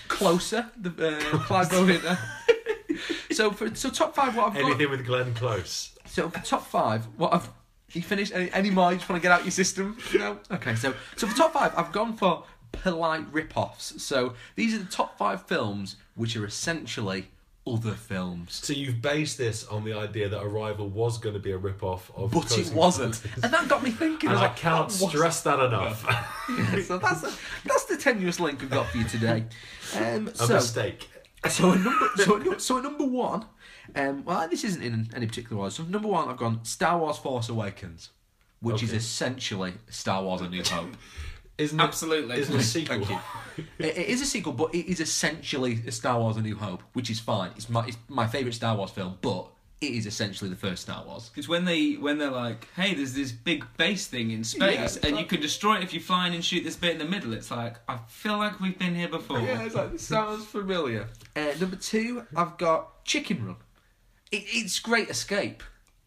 Closer. 0.08 0.70
The 0.78 1.18
uh, 1.18 1.40
Clive 1.40 1.74
Owen. 1.74 2.02
so 3.32 3.52
for 3.52 3.74
so 3.76 3.90
top 3.90 4.16
five, 4.16 4.36
what 4.36 4.48
I've 4.48 4.54
got. 4.54 4.66
Anything 4.66 4.90
with 4.90 5.06
Glenn 5.06 5.34
Close. 5.34 5.96
So 6.06 6.30
for 6.30 6.46
top 6.46 6.68
five, 6.68 7.06
what 7.18 7.34
I've 7.34 7.50
you 7.94 8.02
finished 8.02 8.34
any, 8.34 8.52
any 8.52 8.70
more? 8.70 8.92
You 8.92 8.98
just 8.98 9.10
want 9.10 9.22
to 9.22 9.28
get 9.28 9.32
out 9.32 9.44
your 9.44 9.52
system? 9.52 9.98
No. 10.16 10.40
Okay. 10.52 10.76
So 10.76 10.94
so 11.16 11.28
for 11.28 11.36
top 11.36 11.54
five, 11.54 11.74
I've 11.78 11.92
gone 11.92 12.16
for 12.16 12.44
polite 12.72 13.26
rip-offs. 13.32 14.02
So 14.04 14.34
these 14.56 14.74
are 14.74 14.80
the 14.80 14.92
top 14.92 15.18
five 15.18 15.44
films 15.44 15.96
which 16.16 16.36
are 16.36 16.46
essentially 16.46 17.28
other 17.66 17.94
films. 17.94 18.60
So 18.64 18.74
you've 18.74 19.02
based 19.02 19.38
this 19.38 19.66
on 19.68 19.86
the 19.86 19.94
idea 19.94 20.28
that 20.28 20.42
Arrival 20.42 20.90
was 20.90 21.18
going 21.18 21.34
to 21.34 21.40
be 21.40 21.52
a 21.52 21.58
rip-off 21.58 22.12
of 22.16 22.32
But 22.32 22.48
Close 22.48 22.70
it 22.70 22.74
wasn't, 22.74 23.22
and 23.42 23.54
that 23.54 23.70
got 23.70 23.84
me 23.84 23.92
thinking. 23.92 24.30
And 24.30 24.38
I 24.38 24.44
like, 24.48 24.58
cannot 24.58 24.90
that 24.90 25.10
stress 25.10 25.42
that 25.44 25.60
enough. 25.60 26.06
Yeah, 26.50 26.82
so 26.82 26.98
that's 26.98 27.22
that's 27.64 27.86
the 27.86 27.96
tenuous 27.96 28.38
link 28.38 28.60
we've 28.60 28.70
got 28.70 28.88
for 28.88 28.98
you 28.98 29.06
today. 29.06 29.46
Um, 29.96 30.28
A 30.28 30.36
so, 30.36 30.56
mistake. 30.56 31.08
So 31.50 31.72
at 31.74 31.82
number 31.82 32.08
so 32.16 32.52
at, 32.54 32.62
so 32.62 32.78
at 32.78 32.84
number 32.84 33.06
one, 33.06 33.46
um, 33.96 34.24
well 34.26 34.48
this 34.48 34.64
isn't 34.64 34.82
in 34.82 35.10
any 35.16 35.28
particular 35.28 35.62
order. 35.62 35.72
So 35.72 35.84
number 35.84 36.08
one, 36.08 36.30
I've 36.30 36.38
gone 36.38 36.64
Star 36.64 36.98
Wars: 36.98 37.18
Force 37.18 37.50
Awakens, 37.50 38.10
which 38.62 38.82
is 38.82 38.90
Okay. 38.90 38.98
essentially 38.98 39.74
Star 39.90 40.24
Wars: 40.24 40.42
A 40.42 40.50
New 40.50 40.64
Hope. 40.64 40.96
Isn't 41.58 41.80
Absolutely. 41.80 42.38
Isn't 42.40 42.56
it 42.56 42.62
a 42.62 42.64
sequel? 42.64 43.06
Thank 43.06 43.10
you. 43.58 43.66
it, 43.78 43.98
it 43.98 44.08
is 44.08 44.22
a 44.22 44.26
sequel, 44.26 44.54
but 44.54 44.74
it 44.74 44.90
is 44.90 45.00
essentially 45.00 45.82
a 45.86 45.92
Star 45.92 46.20
Wars: 46.20 46.38
A 46.38 46.42
New 46.42 46.56
Hope, 46.56 46.82
which 46.94 47.10
is 47.10 47.20
fine. 47.20 47.52
It's 47.56 47.70
my 47.70 47.86
it's 47.86 47.98
my 48.08 48.26
favorite 48.26 48.54
Star 48.56 48.76
Wars 48.76 48.90
film, 48.92 49.18
but 49.22 49.50
it 49.88 49.94
is 49.98 50.06
essentially 50.06 50.50
the 50.50 50.56
first 50.56 50.84
Star 50.84 51.04
Wars. 51.06 51.30
Because 51.30 51.48
when 51.48 51.66
they 51.66 51.94
when 51.94 52.18
they're 52.18 52.32
like, 52.32 52.68
hey, 52.76 52.94
there's 52.94 53.14
this 53.14 53.32
big 53.32 53.66
base 53.78 54.08
thing 54.08 54.32
in 54.32 54.44
space, 54.44 54.74
Yeah, 54.76 54.84
it's 54.86 54.98
and 54.98 55.18
you 55.18 55.26
can 55.26 55.42
destroy 55.42 55.78
it 55.78 55.84
if 55.84 55.94
you 55.94 56.00
fly 56.00 56.28
in 56.28 56.34
and 56.34 56.44
shoot 56.44 56.64
this 56.64 56.76
bit 56.76 56.92
in 56.92 56.98
the 57.00 57.06
middle. 57.06 57.34
It's 57.34 57.52
like 57.52 57.76
I 57.88 57.98
feel 58.08 58.38
like 58.38 58.60
we've 58.60 58.78
been 58.78 58.96
here 58.96 59.10
before. 59.10 59.40
Yeah, 59.40 59.64
it's 59.64 59.76
like, 59.76 59.92
this 59.92 60.04
sounds 60.04 60.46
familiar. 60.46 61.08
Uh, 61.36 61.52
number 61.60 61.76
two, 61.76 62.24
I've 62.36 62.58
got 62.60 63.04
Chicken 63.06 63.44
Run. 63.44 63.56
It, 64.32 64.44
it's 64.48 64.78
Great 64.80 65.10
Escape. 65.10 65.64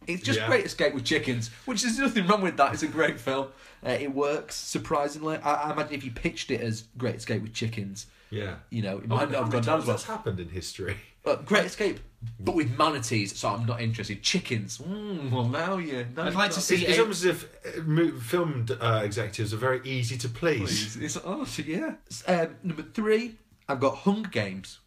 It's 0.07 0.23
just 0.23 0.39
Yeah. 0.39 0.47
Great 0.47 0.65
Escape 0.65 0.93
with 0.93 1.03
chickens, 1.03 1.49
which 1.65 1.81
there's 1.81 1.99
nothing 1.99 2.25
wrong 2.27 2.41
with 2.41 2.55
that. 2.55 2.73
It's 2.73 2.83
a 2.83 2.87
great 2.87 3.19
film. 3.19 3.47
Uh, 3.85 3.89
it 3.89 4.13
works 4.15 4.55
surprisingly. 4.55 5.35
I, 5.37 5.53
I 5.69 5.71
imagine 5.73 5.93
if 5.95 6.05
you 6.05 6.11
pitched 6.11 6.49
it 6.49 6.61
as 6.61 6.83
Great 6.97 7.15
Escape 7.15 7.41
with 7.41 7.53
chickens, 7.53 8.07
Yeah. 8.29 8.55
you 8.69 8.81
know, 8.81 8.99
it 8.99 9.03
Oh, 9.09 9.15
might 9.17 9.29
not 9.29 9.35
how 9.37 9.43
have 9.43 9.51
gone 9.51 9.61
down 9.63 9.63
times 9.63 9.81
as 9.83 9.87
well. 9.87 9.95
That's 9.97 10.03
happened 10.05 10.39
in 10.39 10.47
history. 10.47 10.95
But 11.23 11.45
Great 11.45 11.65
Escape, 11.65 11.99
but 12.39 12.55
with 12.55 12.77
manatees, 12.77 13.37
so 13.37 13.49
I'm 13.49 13.65
not 13.65 13.79
interested. 13.81 14.21
Chickens, 14.23 14.79
mm, 14.79 15.29
well 15.31 15.45
now 15.47 15.77
you. 15.77 16.05
Now 16.15 16.23
I'd 16.23 16.33
like 16.33 16.49
got- 16.49 16.51
to 16.53 16.61
see 16.61 16.75
It's, 16.75 16.83
it's 16.89 16.97
a- 16.97 17.01
almost 17.01 17.25
as 17.25 17.43
if 17.43 17.77
uh, 17.77 17.81
mo- 17.83 18.19
film 18.19 18.65
uh, 18.81 19.01
executives 19.03 19.53
are 19.53 19.57
very 19.57 19.81
easy 19.83 20.17
to 20.17 20.29
please. 20.29 20.95
It's, 20.97 21.17
oh 21.23 21.47
yeah. 21.65 21.95
Um, 22.27 22.55
number 22.63 22.83
three, 22.83 23.35
I've 23.69 23.79
got 23.79 23.97
Hunger 23.97 24.29
Games. 24.29 24.79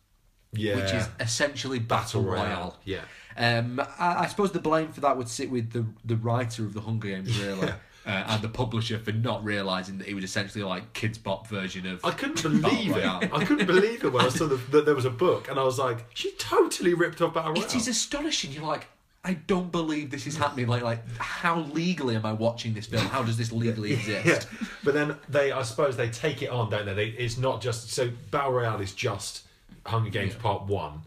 Yeah. 0.52 0.74
which 0.76 0.92
is 0.92 1.08
essentially 1.20 1.78
Battle, 1.78 2.22
Battle 2.22 2.32
Royale. 2.32 2.44
Royale, 2.44 2.76
yeah. 2.84 3.02
Um, 3.36 3.78
I, 4.00 4.24
I 4.24 4.26
suppose 4.26 4.50
the 4.50 4.58
blame 4.58 4.88
for 4.90 5.00
that 5.02 5.16
would 5.16 5.28
sit 5.28 5.48
with 5.48 5.70
the 5.70 5.86
the 6.04 6.16
writer 6.16 6.64
of 6.64 6.74
the 6.74 6.80
Hunger 6.80 7.06
Games, 7.08 7.38
really, 7.42 7.68
Yeah. 7.68 7.74
Uh, 8.06 8.24
and 8.28 8.42
the 8.42 8.48
publisher 8.48 8.98
for 8.98 9.12
not 9.12 9.44
realizing 9.44 9.98
that 9.98 10.08
it 10.08 10.14
was 10.14 10.24
essentially 10.24 10.64
like 10.64 10.92
kids' 10.92 11.18
bop 11.18 11.46
version 11.46 11.86
of. 11.86 12.04
I 12.04 12.12
couldn't 12.12 12.42
believe 12.42 12.96
it. 12.96 13.04
I 13.04 13.44
couldn't 13.44 13.66
believe 13.66 14.04
it 14.04 14.12
when 14.12 14.24
I 14.24 14.28
saw 14.28 14.46
the, 14.46 14.56
that 14.70 14.86
there 14.86 14.94
was 14.94 15.04
a 15.04 15.10
book, 15.10 15.48
and 15.48 15.58
I 15.58 15.62
was 15.62 15.78
like, 15.78 16.06
"She 16.14 16.32
totally 16.32 16.94
ripped 16.94 17.20
off 17.20 17.34
Battle 17.34 17.52
Royale." 17.52 17.64
It 17.64 17.74
is 17.74 17.88
astonishing. 17.88 18.52
You're 18.52 18.64
like, 18.64 18.88
I 19.22 19.34
don't 19.34 19.70
believe 19.70 20.10
this 20.10 20.26
is 20.26 20.36
happening. 20.36 20.66
Like, 20.66 20.82
like 20.82 21.02
how 21.18 21.60
legally 21.60 22.16
am 22.16 22.24
I 22.24 22.32
watching 22.32 22.72
this 22.72 22.86
film? 22.86 23.04
How 23.06 23.22
does 23.22 23.36
this 23.36 23.52
legally 23.52 23.92
exist? 23.92 24.48
Yeah, 24.50 24.66
but 24.82 24.94
then 24.94 25.16
they, 25.28 25.52
I 25.52 25.62
suppose, 25.62 25.96
they 25.96 26.08
take 26.08 26.42
it 26.42 26.48
on, 26.48 26.70
don't 26.70 26.86
they? 26.86 26.94
they 26.94 27.06
it's 27.08 27.36
not 27.36 27.60
just 27.60 27.90
so 27.90 28.10
Battle 28.30 28.52
Royale 28.52 28.80
is 28.80 28.94
just 28.94 29.42
Hunger 29.84 30.10
Games 30.10 30.34
Part 30.34 30.62
One, 30.62 31.02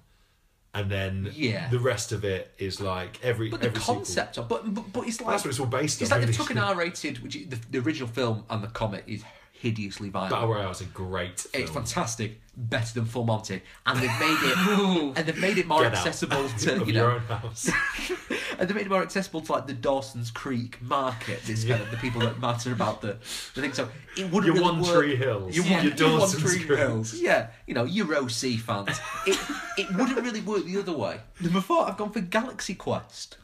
and 0.74 0.89
then 0.89 1.30
Yeah. 1.34 1.69
the 1.69 1.80
rest 1.80 2.11
of 2.11 2.24
it 2.24 2.51
is 2.57 2.82
like 2.82 3.19
every. 3.24 3.49
But 3.49 3.61
the 3.61 3.67
every 3.67 3.80
sequel. 3.80 3.95
concept 3.95 4.38
of, 4.38 4.47
but, 4.49 4.74
but 4.74 4.91
but 4.93 5.07
it's 5.07 5.21
like 5.21 5.30
That's 5.32 5.43
what 5.45 5.49
it's 5.51 5.59
all 5.59 5.65
based 5.67 6.01
It's 6.01 6.11
on, 6.11 6.19
like 6.19 6.28
they 6.28 6.34
took 6.34 6.49
an? 6.49 6.57
R-rated, 6.57 7.21
which 7.24 7.36
is, 7.36 7.47
the, 7.47 7.59
the 7.71 7.80
original 7.80 8.07
film 8.07 8.43
and 8.49 8.63
the 8.63 8.67
comic 8.67 9.03
is 9.07 9.24
hideously 9.64 10.09
violent. 10.09 10.32
Battle 10.32 10.49
Royale 10.49 10.72
is 10.72 10.82
a 10.82 10.86
great. 10.86 11.39
Film. 11.39 11.64
It's 11.64 11.72
fantastic, 11.72 12.41
better 12.57 12.93
than 12.93 13.05
Full 13.05 13.24
Monty, 13.24 13.61
and 13.86 13.97
they've 13.97 14.20
made 14.20 14.38
it 14.41 14.57
and 15.18 15.26
they've 15.26 15.38
made 15.39 15.57
it 15.57 15.66
more 15.68 15.84
Get 15.84 15.93
out 15.93 16.05
accessible 16.05 16.49
to 16.59 16.82
of 16.82 16.88
you 16.88 16.93
your 16.95 17.07
know, 17.09 17.16
own 17.16 17.22
house. 17.22 17.70
and 18.59 18.68
they've 18.68 18.76
made 18.76 18.86
it 18.86 18.89
more 18.89 19.01
accessible 19.01 19.39
to 19.41 19.51
like 19.53 19.68
the 19.68 19.74
Dawson's 19.74 20.30
Creek 20.32 20.82
market. 20.82 21.41
This 21.43 21.64
kind 21.64 21.82
of 21.82 21.89
the 21.91 21.97
people 21.97 22.20
that 22.22 22.39
matter 22.39 22.74
about 22.74 23.01
the 23.01 23.18
the 23.55 23.61
thing. 23.61 23.74
So 23.74 23.88
it 24.18 24.26
wouldn't 24.26 24.45
Your 24.45 24.55
really 24.55 24.66
One 24.66 24.82
work. 24.82 24.93
Tree 24.93 25.16
Hills. 25.16 25.55
Your, 25.55 25.66
Yeah. 25.66 25.76
one, 25.78 25.86
Your 25.88 25.95
Dawson's 25.95 26.43
Tree 26.43 26.66
Creek. 26.66 26.78
Hills. 26.80 27.14
Yeah, 27.14 27.47
you 27.66 27.74
know 27.74 27.86
your 27.86 28.14
OC 28.16 28.57
fans. 28.59 28.99
It 29.26 29.39
it 29.78 29.89
wouldn't 29.95 30.20
really 30.22 30.41
work 30.41 30.66
the 30.66 30.78
other 30.78 30.93
way. 30.93 31.22
Number 31.39 31.61
four, 31.61 31.88
I've 31.88 31.97
gone 31.97 32.11
for 32.11 32.20
Galaxy 32.22 32.76
Quest. 32.76 33.38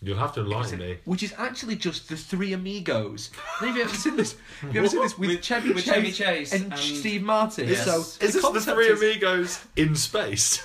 You'll 0.00 0.16
have 0.18 0.32
to 0.34 0.40
enlighten 0.42 0.78
me. 0.78 0.98
Which 1.06 1.22
is 1.24 1.34
actually 1.36 1.74
just 1.76 2.08
the 2.08 2.16
three 2.16 2.52
amigos. 2.52 3.30
Have 3.58 3.76
you 3.76 3.82
ever 3.82 3.94
seen 3.94 4.16
this? 4.16 4.36
Have 4.60 4.72
you 4.72 4.80
ever 4.80 4.88
seen 4.88 5.02
this 5.02 5.18
with, 5.18 5.28
With- 5.30 5.42
Chevy, 5.42 5.72
with 5.72 5.84
Chase 5.84 5.94
Chevy 5.94 6.12
Chase 6.12 6.52
and, 6.52 6.72
and- 6.72 6.80
Steve 6.80 7.22
Martin? 7.22 7.68
Yes. 7.68 7.84
So 7.84 8.00
Is 8.00 8.18
this 8.18 8.34
the 8.36 8.40
concept 8.42 8.76
Three 8.76 8.86
is- 8.86 9.00
Amigos 9.02 9.64
in 9.76 9.96
space? 9.96 10.64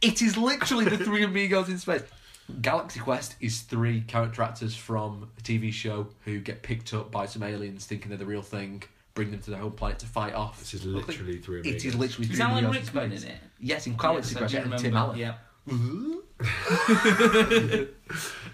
It 0.00 0.22
is 0.22 0.36
literally 0.36 0.84
the 0.84 0.96
three 0.98 1.24
amigos 1.24 1.68
in 1.68 1.78
space. 1.78 2.02
Galaxy 2.62 3.00
Quest 3.00 3.34
is 3.40 3.60
three 3.62 4.00
character 4.02 4.42
actors 4.42 4.76
from 4.76 5.28
a 5.36 5.42
TV 5.42 5.72
show 5.72 6.06
who 6.24 6.38
get 6.38 6.62
picked 6.62 6.94
up 6.94 7.10
by 7.10 7.26
some 7.26 7.42
aliens 7.42 7.84
thinking 7.84 8.08
they're 8.10 8.16
the 8.18 8.24
real 8.24 8.40
thing, 8.42 8.82
bring 9.14 9.32
them 9.32 9.40
to 9.40 9.50
their 9.50 9.58
home 9.60 9.72
planet 9.72 9.98
to 9.98 10.06
fight 10.06 10.34
off. 10.34 10.58
This 10.60 10.72
is 10.72 10.84
literally 10.86 11.38
Three 11.38 11.60
Amigos. 11.60 11.84
is 11.84 11.94
literally 11.96 12.28
Is 12.30 12.36
three 12.36 12.44
Alan 12.44 12.64
amigos 12.64 12.84
Rickman 12.86 13.10
space. 13.10 13.24
in 13.24 13.30
it? 13.32 13.40
Yes, 13.58 13.86
in 13.88 13.96
Galaxy 13.96 14.30
Yes, 14.34 14.38
Quest 14.38 14.54
do 14.54 14.72
and 14.72 14.78
Tim 14.78 14.96
Allen. 14.96 15.18
yeah. 15.18 15.34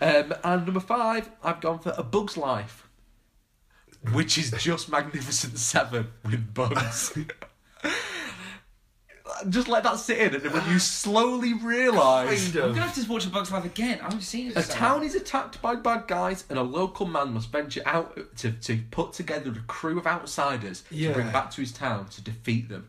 Um, 0.01 0.35
and 0.43 0.65
number 0.67 0.81
five, 0.81 1.31
I've 1.43 1.61
gone 1.61 1.79
for 1.79 1.95
A 1.97 2.03
Bug's 2.03 2.37
Life, 2.37 2.87
which 4.13 4.37
is 4.37 4.51
just 4.59 4.91
Magnificent 4.91 5.57
Seven 5.57 6.09
with 6.25 6.53
bugs. 6.53 7.17
just 9.49 9.69
let 9.69 9.85
that 9.85 9.99
sit 9.99 10.19
in, 10.19 10.35
and 10.35 10.43
then 10.43 10.53
when 10.53 10.69
you 10.71 10.79
slowly 10.81 11.55
realise. 11.55 12.53
Kind 12.53 12.57
I'm 12.57 12.69
gonna 12.75 12.83
have 12.83 12.95
to 13.03 13.09
watch 13.11 13.25
A 13.27 13.31
Bug's 13.31 13.53
Life 13.53 13.65
again. 13.65 14.01
I 14.01 14.05
haven't 14.05 14.23
seen 14.23 14.49
it. 14.49 14.57
A 14.57 14.63
so- 14.63 14.75
town 14.75 15.05
is 15.05 15.15
attacked 15.15 15.63
by 15.63 15.77
bad 15.77 16.09
guys, 16.09 16.45
and 16.51 16.59
a 16.59 16.63
local 16.63 17.07
man 17.07 17.33
must 17.33 17.51
venture 17.53 17.83
out 17.87 18.19
to, 18.39 18.51
to 18.53 18.81
put 18.91 19.13
together 19.13 19.53
a 19.53 19.61
crew 19.69 19.99
of 19.99 20.07
outsiders 20.07 20.83
Yeah. 20.91 21.11
to 21.11 21.15
bring 21.15 21.31
back 21.31 21.53
to 21.53 21.61
his 21.61 21.73
town 21.73 22.09
to 22.09 22.21
defeat 22.21 22.69
them. 22.69 22.89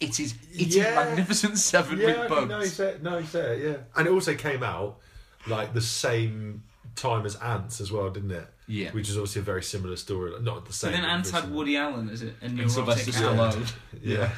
It 0.00 0.20
is 0.20 0.34
it 0.52 0.68
is 0.68 0.76
Yeah. 0.76 0.94
Magnificent 0.94 1.58
Seven 1.58 1.98
Yeah, 1.98 2.20
with 2.20 2.28
bugs. 2.28 2.48
no, 2.48 2.60
he 2.60 2.66
said, 2.66 3.02
no, 3.02 3.18
he 3.18 3.26
said, 3.26 3.58
it, 3.58 3.64
yeah. 3.64 3.76
And 3.96 4.06
it 4.06 4.10
also 4.10 4.34
came 4.34 4.62
out 4.62 4.98
like 5.46 5.72
the 5.74 5.80
same 5.80 6.62
time 6.96 7.24
as 7.24 7.36
Antz 7.36 7.80
as 7.80 7.90
well, 7.92 8.10
didn't 8.10 8.32
it? 8.32 8.46
Yeah. 8.68 8.90
Which 8.90 9.08
is 9.08 9.16
obviously 9.16 9.40
a 9.40 9.44
very 9.44 9.62
similar 9.62 9.96
story. 9.96 10.32
Not 10.42 10.66
the 10.66 10.72
same. 10.72 10.90
But 10.92 10.96
then 11.00 11.06
Antz 11.08 11.30
had. 11.30 11.50
Woody 11.52 11.76
Allen 11.76 12.08
is 12.10 12.22
it? 12.22 12.34
a 12.42 12.44
And 12.46 12.70
Sylvester 12.70 13.12
neurotic 13.20 13.60
Stallone. 13.62 13.72
Yeah. 14.02 14.30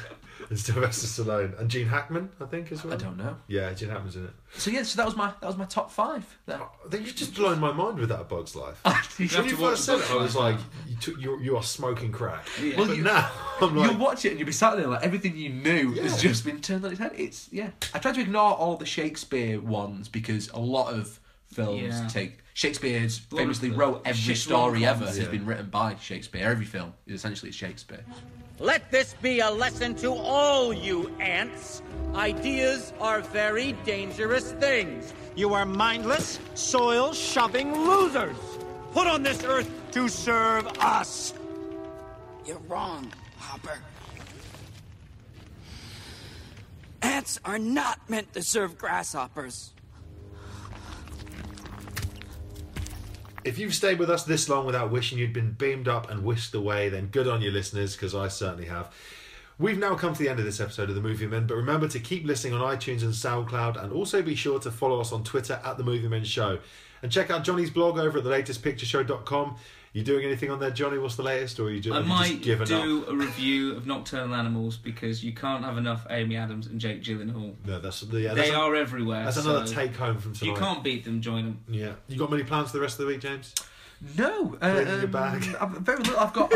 And 0.49 0.57
Sylvester 0.59 1.05
Stallone 1.23 1.59
and 1.59 1.69
Gene 1.69 1.87
Hackman, 1.87 2.29
I 2.41 2.45
think 2.45 2.71
as 2.71 2.83
well. 2.83 2.93
I 2.93 2.97
don't 2.97 3.17
know. 3.17 3.37
Yeah, 3.47 3.71
Gene 3.73 3.89
Hackman's 3.89 4.15
in 4.15 4.25
it. 4.25 4.31
So 4.57 4.71
yeah, 4.71 4.83
so 4.83 4.97
that 4.97 5.05
was 5.05 5.15
my 5.15 5.27
that 5.41 5.47
was 5.47 5.57
my 5.57 5.65
top 5.65 5.91
five. 5.91 6.25
There. 6.45 6.59
I 6.59 6.89
think 6.89 7.05
you've 7.05 7.15
just 7.15 7.35
blown 7.35 7.59
my 7.59 7.71
mind 7.71 7.99
with 7.99 8.09
that 8.09 8.19
A 8.21 8.23
Bug's 8.23 8.55
Life. 8.55 8.81
You 9.19 9.27
when 9.27 9.45
you 9.49 9.55
to 9.55 9.61
watch 9.61 9.71
first 9.71 9.85
said 9.85 9.99
it, 9.99 10.09
I 10.11 10.15
was 10.15 10.35
like, 10.35 10.57
you, 10.87 10.95
took, 10.95 11.19
you, 11.21 11.39
you 11.41 11.57
are 11.57 11.63
smoking 11.63 12.11
crack. 12.11 12.47
Yeah. 12.61 12.73
But 12.77 12.87
Well, 12.87 12.97
you- 12.97 13.03
now, 13.03 13.29
I'm 13.61 13.75
like, 13.75 13.91
You'll 13.91 13.99
watch 13.99 14.25
it 14.25 14.29
and 14.29 14.39
you'll 14.39 14.45
be 14.47 14.51
sat 14.53 14.77
there 14.77 14.87
like 14.87 15.03
everything 15.03 15.35
you 15.35 15.49
knew 15.49 15.91
has 16.01 16.21
just 16.21 16.45
been 16.45 16.61
turned 16.61 16.83
on 16.85 16.91
its 16.91 16.99
head. 16.99 17.11
It's 17.15 17.47
yeah. 17.51 17.69
I 17.93 17.99
tried 17.99 18.15
to 18.15 18.21
ignore 18.21 18.53
all 18.53 18.75
the 18.77 18.85
Shakespeare 18.85 19.59
ones 19.59 20.07
because 20.07 20.49
a 20.49 20.59
lot 20.59 20.93
of 20.93 21.19
films 21.47 21.81
Yeah. 21.81 22.07
take 22.07 22.39
Shakespeare's 22.53 23.19
A 23.19 23.35
lot 23.35 23.39
of 23.39 23.39
famously 23.39 23.71
wrote 23.71 24.01
every 24.05 24.35
story 24.35 24.85
ever 24.85 24.99
rom-coms. 24.99 25.17
has 25.17 25.27
been 25.27 25.45
written 25.45 25.69
by 25.69 25.95
Shakespeare. 25.95 26.45
Every 26.47 26.65
film 26.65 26.93
is 27.07 27.15
essentially 27.15 27.51
Shakespeare. 27.51 28.03
Let 28.59 28.91
this 28.91 29.15
be 29.21 29.39
a 29.39 29.49
lesson 29.49 29.95
to 29.95 30.11
all 30.11 30.73
you 30.73 31.15
ants. 31.21 31.81
Ideas 32.13 32.91
are 32.99 33.21
very 33.21 33.71
dangerous 33.85 34.51
things. 34.53 35.13
You 35.35 35.53
are 35.53 35.65
mindless, 35.65 36.39
soil 36.55 37.13
shoving 37.13 37.73
losers. 37.73 38.35
Put 38.91 39.07
on 39.07 39.23
this 39.23 39.43
earth 39.45 39.69
to 39.91 40.09
serve 40.09 40.67
us. 40.79 41.33
You're 42.45 42.59
wrong, 42.67 43.13
Hopper. 43.37 43.79
Ants 47.01 47.39
are 47.45 47.59
not 47.59 48.09
meant 48.09 48.33
to 48.33 48.41
serve 48.41 48.77
grasshoppers. 48.77 49.71
If 53.45 53.57
you've 53.57 53.73
stayed 53.73 53.99
with 53.99 54.09
us 54.09 54.23
this 54.23 54.49
long 54.49 54.65
without 54.65 54.91
wishing 54.91 55.17
you'd 55.17 55.31
been 55.31 55.53
beamed 55.53 55.87
up 55.87 56.09
and 56.09 56.23
whisked 56.25 56.53
away, 56.53 56.89
then 56.89 57.07
good 57.07 57.27
on 57.27 57.41
you, 57.41 57.51
listeners, 57.51 57.95
because 57.95 58.13
I 58.13 58.27
certainly 58.27 58.65
have. 58.65 58.93
We've 59.57 59.77
now 59.77 59.95
come 59.95 60.13
to 60.13 60.19
the 60.19 60.29
end 60.29 60.39
of 60.39 60.45
this 60.45 60.59
episode 60.59 60.89
of 60.89 60.95
The 60.95 61.01
Movie 61.01 61.25
Men, 61.25 61.47
but 61.47 61.55
remember 61.55 61.87
to 61.87 61.99
keep 61.99 62.25
listening 62.25 62.53
on 62.53 62.61
iTunes 62.61 63.01
and 63.01 63.13
SoundCloud, 63.13 63.81
and 63.81 63.93
also 63.93 64.21
be 64.21 64.35
sure 64.35 64.59
to 64.59 64.71
follow 64.71 64.99
us 64.99 65.13
on 65.13 65.23
Twitter 65.23 65.59
at 65.63 65.77
The 65.77 65.83
Movie 65.83 66.07
Men 66.09 66.25
Show. 66.25 66.59
And 67.01 67.11
check 67.11 67.29
out 67.29 67.45
Johnny's 67.45 67.69
blog 67.69 67.97
over 67.97 68.19
at 68.19 68.25
thelatestpictureshow.com. 68.25 69.55
You 69.91 70.03
doing 70.03 70.23
anything 70.23 70.51
on 70.51 70.59
there, 70.59 70.69
Johnny? 70.69 70.99
What's 70.99 71.15
the 71.15 71.23
latest, 71.23 71.59
or 71.59 71.63
are 71.63 71.71
you, 71.71 71.79
ju- 71.79 71.91
I 71.93 71.97
have 71.97 72.03
you 72.05 72.09
might 72.09 72.29
just 72.29 72.41
given 72.43 72.67
do 72.67 73.01
up? 73.03 73.09
a 73.09 73.15
review 73.15 73.75
of 73.75 73.87
Nocturnal 73.87 74.35
Animals 74.35 74.77
because 74.77 75.23
you 75.23 75.33
can't 75.33 75.63
have 75.63 75.77
enough 75.77 76.05
Amy 76.11 76.35
Adams 76.37 76.67
and 76.67 76.79
Jake 76.79 77.01
Gyllenhaal. 77.03 77.55
No, 77.65 77.79
that's 77.79 78.01
the. 78.01 78.21
Yeah, 78.21 78.35
they 78.35 78.51
a- 78.51 78.57
are 78.57 78.75
everywhere. 78.75 79.25
That's 79.25 79.37
another 79.37 79.65
so 79.65 79.73
take 79.73 79.95
home 79.95 80.19
from 80.19 80.33
tonight. 80.33 80.51
you 80.51 80.57
can't 80.57 80.83
beat 80.83 81.05
them, 81.05 81.21
join 81.21 81.45
them. 81.45 81.63
Yeah. 81.67 81.93
You 82.07 82.17
got 82.17 82.29
many 82.29 82.43
plans 82.43 82.67
for 82.69 82.77
the 82.77 82.81
rest 82.81 82.99
of 82.99 83.05
the 83.07 83.11
week, 83.13 83.21
James? 83.21 83.53
No, 84.17 84.55
uh, 84.61 84.75
Put 84.75 84.87
your 84.87 85.03
um, 85.03 85.11
bag. 85.11 85.55
I've 85.61 85.69
very 85.71 85.97
little. 85.97 86.19
I've 86.19 86.33
got 86.33 86.53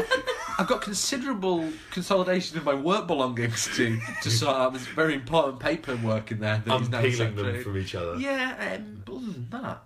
I've 0.58 0.68
got 0.68 0.82
considerable 0.82 1.68
consolidation 1.92 2.58
of 2.58 2.64
my 2.64 2.74
work 2.74 3.06
belongings 3.08 3.68
to 3.76 4.00
to 4.22 4.30
sort 4.30 4.56
out. 4.56 4.74
There's 4.74 4.86
very 4.88 5.16
important 5.16 5.60
paperwork 5.60 6.32
in 6.32 6.40
there. 6.40 6.62
That 6.66 6.82
is 6.82 6.90
now 6.90 7.00
Unpeeling 7.00 7.36
them 7.36 7.64
from 7.64 7.78
each 7.78 7.96
other. 7.96 8.16
Yeah, 8.18 8.76
um, 8.78 9.02
but 9.06 9.16
other 9.16 9.26
than 9.34 9.48
that, 9.50 9.84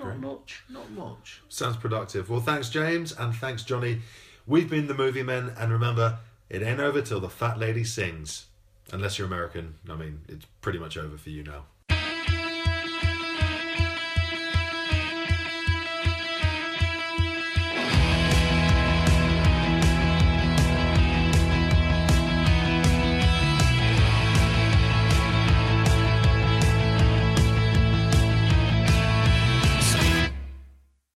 not 0.00 0.18
Great. 0.18 0.20
much. 0.20 0.62
Not 0.68 0.90
much. 0.90 1.42
Sounds 1.48 1.76
productive. 1.76 2.28
Well, 2.28 2.40
thanks, 2.40 2.68
James, 2.68 3.12
and 3.12 3.34
thanks, 3.34 3.62
Johnny. 3.62 4.00
We've 4.46 4.68
been 4.68 4.86
the 4.86 4.94
Movie 4.94 5.22
Men, 5.22 5.52
and 5.58 5.70
remember, 5.72 6.18
it 6.48 6.62
ain't 6.62 6.80
over 6.80 7.02
till 7.02 7.20
the 7.20 7.28
fat 7.28 7.58
lady 7.58 7.84
sings. 7.84 8.46
Unless 8.92 9.18
you're 9.18 9.26
American. 9.28 9.74
I 9.88 9.94
mean, 9.94 10.22
it's 10.28 10.46
pretty 10.62 10.78
much 10.80 10.96
over 10.96 11.16
for 11.16 11.30
you 11.30 11.44
now. 11.44 11.66